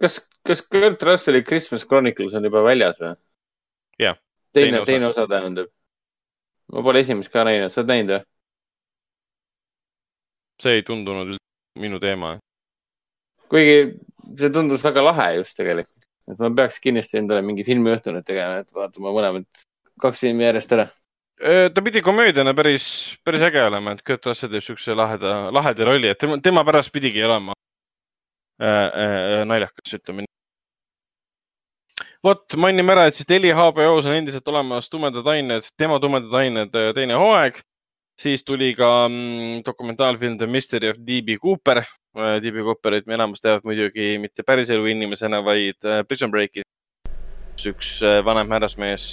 [0.00, 3.14] kas, kas Kurt Russelli Christmas Chronicles on juba väljas või?
[3.98, 4.18] jah.
[4.52, 5.70] teine, teine osa tähendab.
[6.72, 8.26] ma pole esimest ka näinud, sa oled näinud või?
[10.62, 11.36] See ei tundunud
[11.80, 12.36] minu teema.
[13.52, 13.98] kuigi
[14.38, 18.62] see tundus väga lahe just tegelikult, et ma peaks kindlasti endale mingi filmiõhtu nüüd tegema,
[18.62, 19.64] et vaatama mõlemad
[20.02, 20.88] kaks filmi järjest ära
[21.74, 26.12] ta pidi komöödiana päris, päris äge olema, et Kurt Russell teeb siukse laheda, laheda rolli,
[26.12, 27.56] et tema, tema pärast pidigi olema
[28.62, 30.30] äh, äh, naljakas, ütleme nii.
[32.22, 36.78] vot, mainime ära, et siis Teli HBO-s on endiselt olemas Tumedad ained, tema Tumedad ained
[36.94, 37.58] teine hooaeg.
[38.18, 41.84] Siis tuli ka mm, dokumentaalfilm The Mystery of DB Cooper.
[42.12, 46.68] DB Cooperit me enamus teavad muidugi mitte päriselu inimesena, vaid Prison Breakis.
[47.62, 49.12] üks vanem härrasmees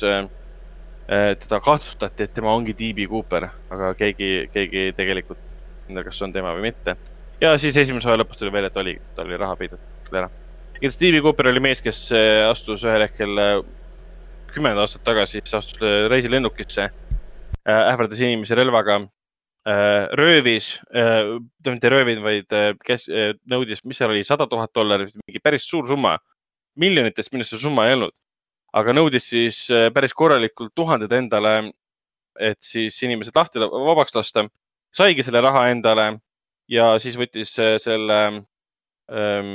[1.10, 5.40] Äh, teda kahtlustati, et tema ongi DB Cooper, aga keegi, keegi tegelikult
[5.88, 6.94] ei tea, kas see on tema või mitte.
[7.42, 10.30] ja siis esimese hooaja lõpus tuli välja, et oli, ta oli raha peidetud ära.
[10.76, 13.56] igatahes DB Cooper oli mees, kes äh, astus ühel hetkel äh,
[14.54, 15.82] kümmend aastat tagasi, siis astus
[16.14, 16.92] reisilennukisse,
[17.68, 19.02] ähvardas inimesi relvaga,
[20.15, 22.56] röövis, ta mitte ei röövinud, vaid
[22.86, 23.06] kes
[23.52, 26.18] nõudis, mis seal oli, sada tuhat dollarit, mingi päris suur summa.
[26.80, 28.15] miljonitest millest see summa ei olnud
[28.77, 31.72] aga nõudis siis äh, päris korralikult tuhanded endale,
[32.40, 34.48] et siis inimesed lahti, vabaks lasta.
[34.95, 36.19] saigi selle raha endale
[36.69, 38.19] ja siis võttis äh, selle
[39.10, 39.53] ähm,,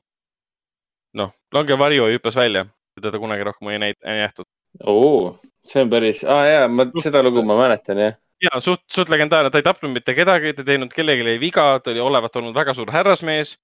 [1.15, 2.67] noh, lange varju ja hüppas välja.
[3.01, 4.47] teda kunagi rohkem ei näitud.
[4.83, 5.37] Oo,
[5.67, 9.51] see on päris ah,, jaa, ma seda lugu ma mäletan, jah ja suht, suht legendaarne,
[9.51, 12.75] ta ei tapnud mitte kedagi, ta ei teinud kellelegi viga, ta oli olevat olnud väga
[12.77, 13.55] suur härrasmees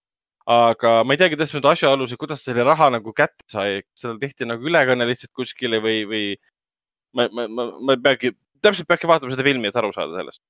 [0.50, 4.48] aga ma ei teagi täpselt asjaolusid, kuidas ta selle raha nagu kätte sai, seal tehti
[4.48, 6.24] nagu ülekanne lihtsalt kuskile või, või
[7.14, 8.32] ma, ma, ma, ma peagi,
[8.64, 10.42] täpselt peabki vaatama seda filmi, et aru saada sellest.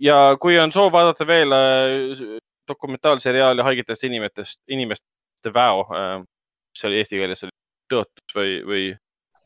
[0.00, 6.16] ja kui on soov vaadata veel äh, dokumentaalseriaali haigetest inimestest, inimeste väo äh,,
[6.72, 7.44] mis oli eesti keeles,
[7.92, 8.88] tõotus või, või?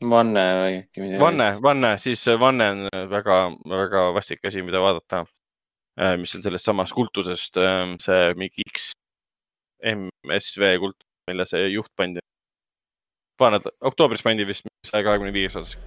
[0.09, 1.21] Vanne või äkki midagi.
[1.21, 3.37] vanne, vanne, siis vanne on väga,
[3.69, 5.23] väga vastik asi, mida vaadata
[5.99, 6.15] äh,.
[6.19, 8.91] mis on sellest samast kultusest äh,, see mingi X
[9.83, 12.23] MSV Kult, mille see juht pandi.
[13.41, 15.77] vaanad, oktoobris pandi vist saja kahekümne viies osas.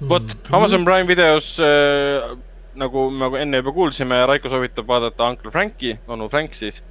[0.00, 2.30] vot mm, Amazon Prime videos äh,
[2.78, 6.87] nagu me nagu enne juba kuulsime, Raiko soovitab vaadata Uncle Franki, onu Frank siis äh,.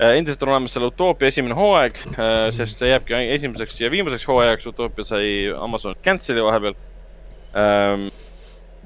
[0.00, 4.66] Endiselt on olemas seal Utoopia esimene hooaeg äh,, sest see jääbki esimeseks ja viimaseks hooajaks.
[4.72, 6.76] Utoopia sai Amazon cancel'i vahepeal
[7.54, 8.08] ähm,.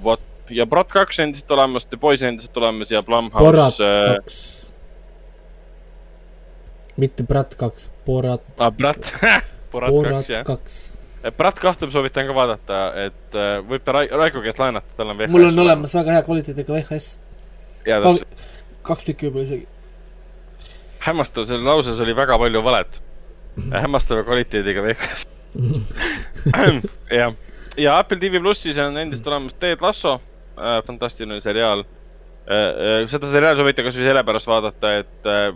[0.04, 3.44] vot ja Brat kaks endiselt olemas, The Boys endiselt olemas ja Blumhouse.
[3.44, 4.64] Borat äh, kaks
[6.96, 8.42] mitte Brat kaks, Borat.
[8.58, 9.14] aa, Brat
[9.72, 10.76] Borat, kaks, kaks.
[11.36, 15.18] Brat kahte ma soovitan ka vaadata, et äh, võib ta Raiko käest laenata, tal on
[15.18, 15.32] VHS.
[15.32, 17.06] mul on olemas väga hea kvaliteediga VHS.
[18.84, 19.66] kaks tükki võib-olla isegi.
[21.04, 23.00] Hämmastav, selles lauses oli väga palju valet.
[23.70, 25.26] hämmastava kvaliteediga VHS
[27.10, 27.34] jah,
[27.76, 30.14] ja Apple TV plussis on endiselt olemas Ted Lasso
[30.58, 31.86] äh,, fantastiline seriaal äh,.
[32.48, 35.46] Äh, seda seriaali soovitan kasvõi sellepärast vaadata, et äh,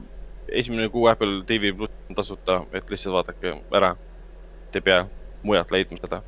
[0.60, 3.94] esimene kuu Apple TV pluss on tasuta, et lihtsalt vaadake ära.
[4.72, 5.02] Te ei pea
[5.42, 6.22] mujalt leidma seda.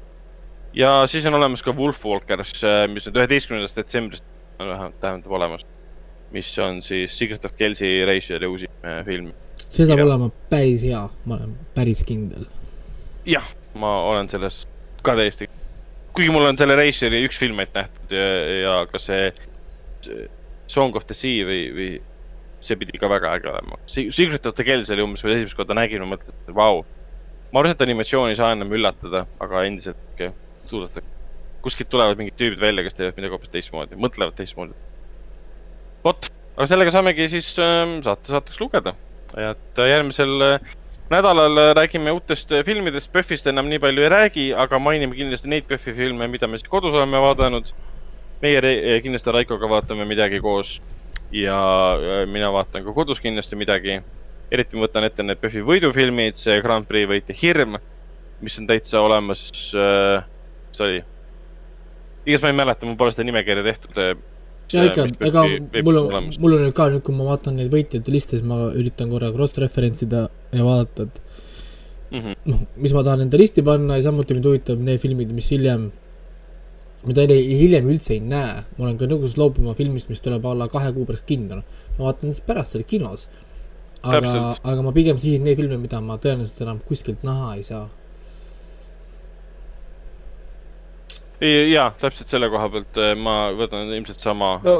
[0.74, 2.60] ja siis on olemas ka Wolfwalkers,
[2.92, 4.26] mis nüüd üheteistkümnendast detsembrist
[4.58, 5.64] on vähemalt, tähendab olemas.
[6.34, 9.32] Mis on siis Secret of Kelsi Reisjari uusi äh, film.
[9.68, 10.08] see saab ja.
[10.08, 12.46] olema päris hea, ma olen päris kindel.
[13.26, 13.46] jah,
[13.78, 14.62] ma olen selles
[15.02, 15.48] ka täiesti,
[16.14, 18.28] kuigi mul on selle Reisjari üks film ette nähtud ja,
[18.60, 19.30] ja ka see
[20.70, 21.90] Song of the Sea või, või
[22.64, 23.78] see pidi ka väga äge olema.
[23.90, 26.84] Secret of the Kells oli umbes, kui esimest korda nägin, ma mõtlesin, et vau.
[27.50, 30.22] ma arvan, et animatsioon ei saa enam üllatada, aga endiselt
[30.68, 31.02] suudate.
[31.60, 34.76] kuskilt tulevad mingid tüübid välja, kes teevad midagi hoopis teistmoodi, mõtlevad teistmoodi.
[36.04, 38.94] Vot, aga sellega saamegi siis äh, saate saateks lugeda.
[39.36, 40.70] et äh, järgmisel äh,
[41.10, 45.68] nädalal äh, räägime uutest filmidest, PÖFFist enam nii palju ei räägi, aga mainime kindlasti neid
[45.68, 47.72] PÖFFi filme, mida me siis kodus oleme vaadanud.
[48.40, 50.80] meie kindlasti Raikoga vaatame midagi koos
[51.32, 51.60] ja
[52.26, 54.00] mina vaatan ka kodus kindlasti midagi.
[54.50, 57.76] eriti ma võtan ette need PÖFFi võidufilmid, see Grand Prix võitja Hirm,
[58.40, 61.04] mis on täitsa olemas mis oli?
[62.26, 64.00] igatahes ma ei mäleta, mul pole seda nimekirja tehtud.
[64.72, 65.44] Ja ikka, ega
[65.82, 69.10] mul on, mul on ka nüüd, kui ma vaatan neid võitjate liste, siis ma üritan
[69.10, 71.16] korra cross-reference ida ja vaadata, et
[72.10, 72.36] mm -hmm.
[72.52, 75.90] noh, mis ma tahan enda listi panna ja samuti mind huvitab need filmid, mis hiljem
[77.08, 80.92] mida hiljem üldse ei näe, ma olen ka nõus loobuma filmist, mis tuleb alla kahe
[80.92, 81.62] kuu pärast kinno,
[81.96, 83.28] ma vaatan siis pärast selle kinos.
[84.02, 87.88] aga, aga ma pigem sihin neid filme, mida ma tõenäoliselt enam kuskilt näha ei saa.
[91.40, 94.54] Ja, täpselt selle koha pealt eh, ma võtan ilmselt sama.
[94.64, 94.76] no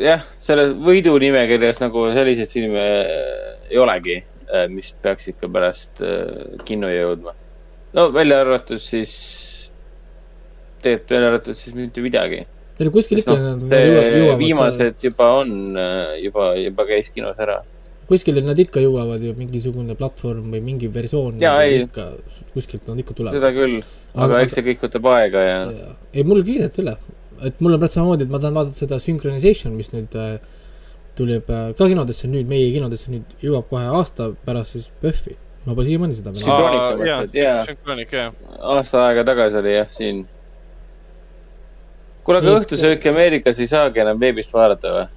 [0.00, 6.04] jah, selle võidu nimekirjas nagu selliseid filme eh, ei olegi, eh, mis peaks ikka pärast
[6.68, 7.34] kinno jõudma.
[7.96, 9.14] no välja arvatud siis
[10.84, 12.44] tegelikult välja arvatud siis mitte midagi.
[12.74, 15.78] Neil kuskil ikka no, viimased juba on,
[16.20, 17.62] juba, juba käis kinos ära.
[18.08, 21.38] Kuskil nad ikka jõuavad ju mingisugune platvorm või mingi versioon.
[21.42, 21.84] jaa, ei.
[22.54, 23.38] kuskilt nad ikka tulevad.
[23.38, 23.78] seda küll,
[24.14, 25.94] aga, aga eks see kõik võtab aega ja, ja.
[26.12, 26.96] ei, mul kiirelt üle.
[27.44, 30.36] et mul on praegu samamoodi, et ma tahan vaadata seda Synchronization, mis nüüd äh,
[31.18, 35.38] tuleb äh, ka kinodesse nüüd, meie kinodesse nüüd jõuab kohe aasta pärast siis PÖFFi.
[35.64, 38.30] ma pole siiamaani seda sünkroonik sa mõtled, jaa.
[38.76, 40.24] aasta aega tagasi oli jah, siin.
[42.24, 45.12] kuule, aga õhtusööki Ameerikas ei saagi enam veebist vaadata või?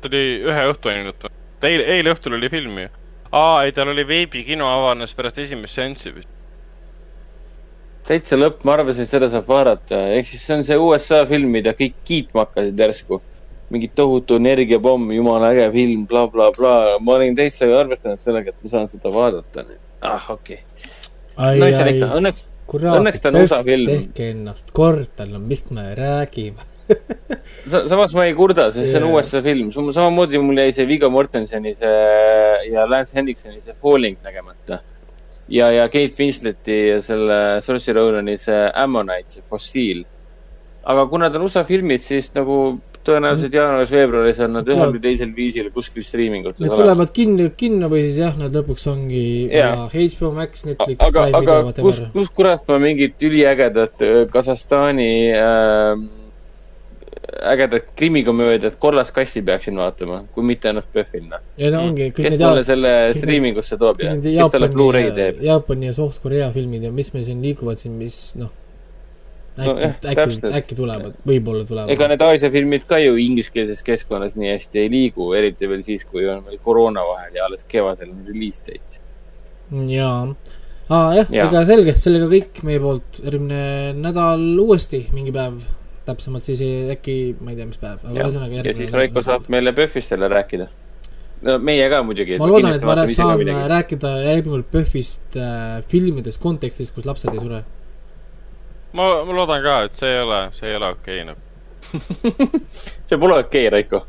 [0.00, 1.34] Ta oli ühe õhtu ainult või?
[1.66, 2.90] eile, eile õhtul oli film ju.
[3.32, 6.30] aa, ei, tal oli veebikino avanes pärast esimest seanssi vist.
[8.08, 11.50] täitsa lõpp, ma arvasin, et seda saab vaadata, ehk siis see on see USA film,
[11.58, 13.20] mida kõik kiitma hakkasid järsku.
[13.68, 17.02] mingi tohutu energiapomm, jumala äge film bla, bla, blablabla.
[17.04, 19.66] ma olin täitsa arvestanud sellega, et ma saan seda vaadata
[20.00, 20.62] ah, okei
[21.36, 21.58] okay..
[21.58, 22.46] no seal ikka, õnneks,
[22.78, 23.90] õnneks ta on USA film.
[23.90, 26.77] tehke ennast korda, no mis me räägime
[27.90, 29.16] samas ma ei kurda, sest see on yeah.
[29.16, 31.94] USA film, samamoodi mul jäi see Viggo Mortensoni see
[32.72, 34.80] ja Lance Henriksoni see Falling nägemata.
[35.48, 40.04] ja, ja Kate Winsleti ja selle Saoirse Ronani see Ammonite, see fossiil.
[40.88, 45.30] aga kuna ta on USA filmid, siis nagu tõenäoliselt jaanuaris-veebruaris on nad ühel või teisel
[45.36, 46.60] viisil kuskil striimingutes.
[46.64, 49.86] Need tulevad kinno, kinno või siis jah, nad lõpuks ongi yeah.
[49.92, 51.00] HBO Max, Netflix.
[51.06, 56.04] aga, aga kus, kus kurat ma mingit üliägedat äh, Kasahstani äh,
[57.28, 61.40] ägedat krimikomöödiat Kollas kassi peaksin vaatama, kui mitte ennast PÖFFina.
[61.56, 62.10] ja no ongi.
[62.16, 65.42] kes mulle selle striimingusse toob ja kes talle Blu-ray teeb.
[65.44, 68.50] Jaapani ja Soht-Korea filmid ja mis meil siin liiguvad siin, mis noh,
[69.58, 71.92] äkki no,, äkki, äkki tulevad, võib-olla tulevad.
[71.92, 76.06] ega need Aasia filmid ka ju ingliskeelses keskkonnas nii hästi ei liigu, eriti veel siis,
[76.08, 79.02] kui on veel koroona vahel ja alles kevadel on release date.
[79.92, 80.22] jaa
[80.88, 85.60] aa ah, jah ja., ega selge, sellega kõik meie poolt, järgmine nädal uuesti mingi päev
[86.08, 86.60] täpsemalt siis
[86.94, 88.60] äkki, ma ei tea, mis päev, aga ühesõnaga.
[88.64, 90.68] ja siis Raiko saab meile PÖFFist jälle rääkida.
[91.46, 92.38] no meie ka muidugi.
[92.40, 93.42] ma loodan, et ma saan
[93.74, 97.62] rääkida järgmine kord PÖFFist äh, filmides kontekstis, kus lapsed ei sure.
[98.92, 101.46] ma, ma loodan ka, et see ei ole, see ei ole okei okay, nagu
[103.08, 104.04] see pole okei okay,, Raiko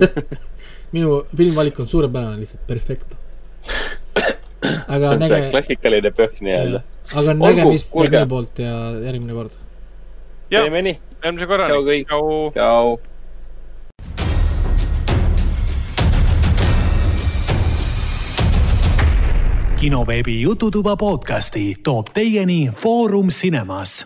[0.94, 3.16] minu filmvalik on suurepärane, lihtsalt perfecto
[4.94, 5.42] aga näge.
[5.52, 6.84] klassikaline PÖFF nii-öelda.
[7.22, 8.76] aga nägemist minu poolt ja
[9.06, 9.66] järgmine kord
[10.50, 10.98] teeme nii.
[11.24, 11.70] Järgmise korrani.
[11.70, 12.06] tšau kõik.
[12.54, 12.98] tšau.
[19.80, 24.04] kinoveebi Jututuba podcasti toob teieni Foorum Cinemas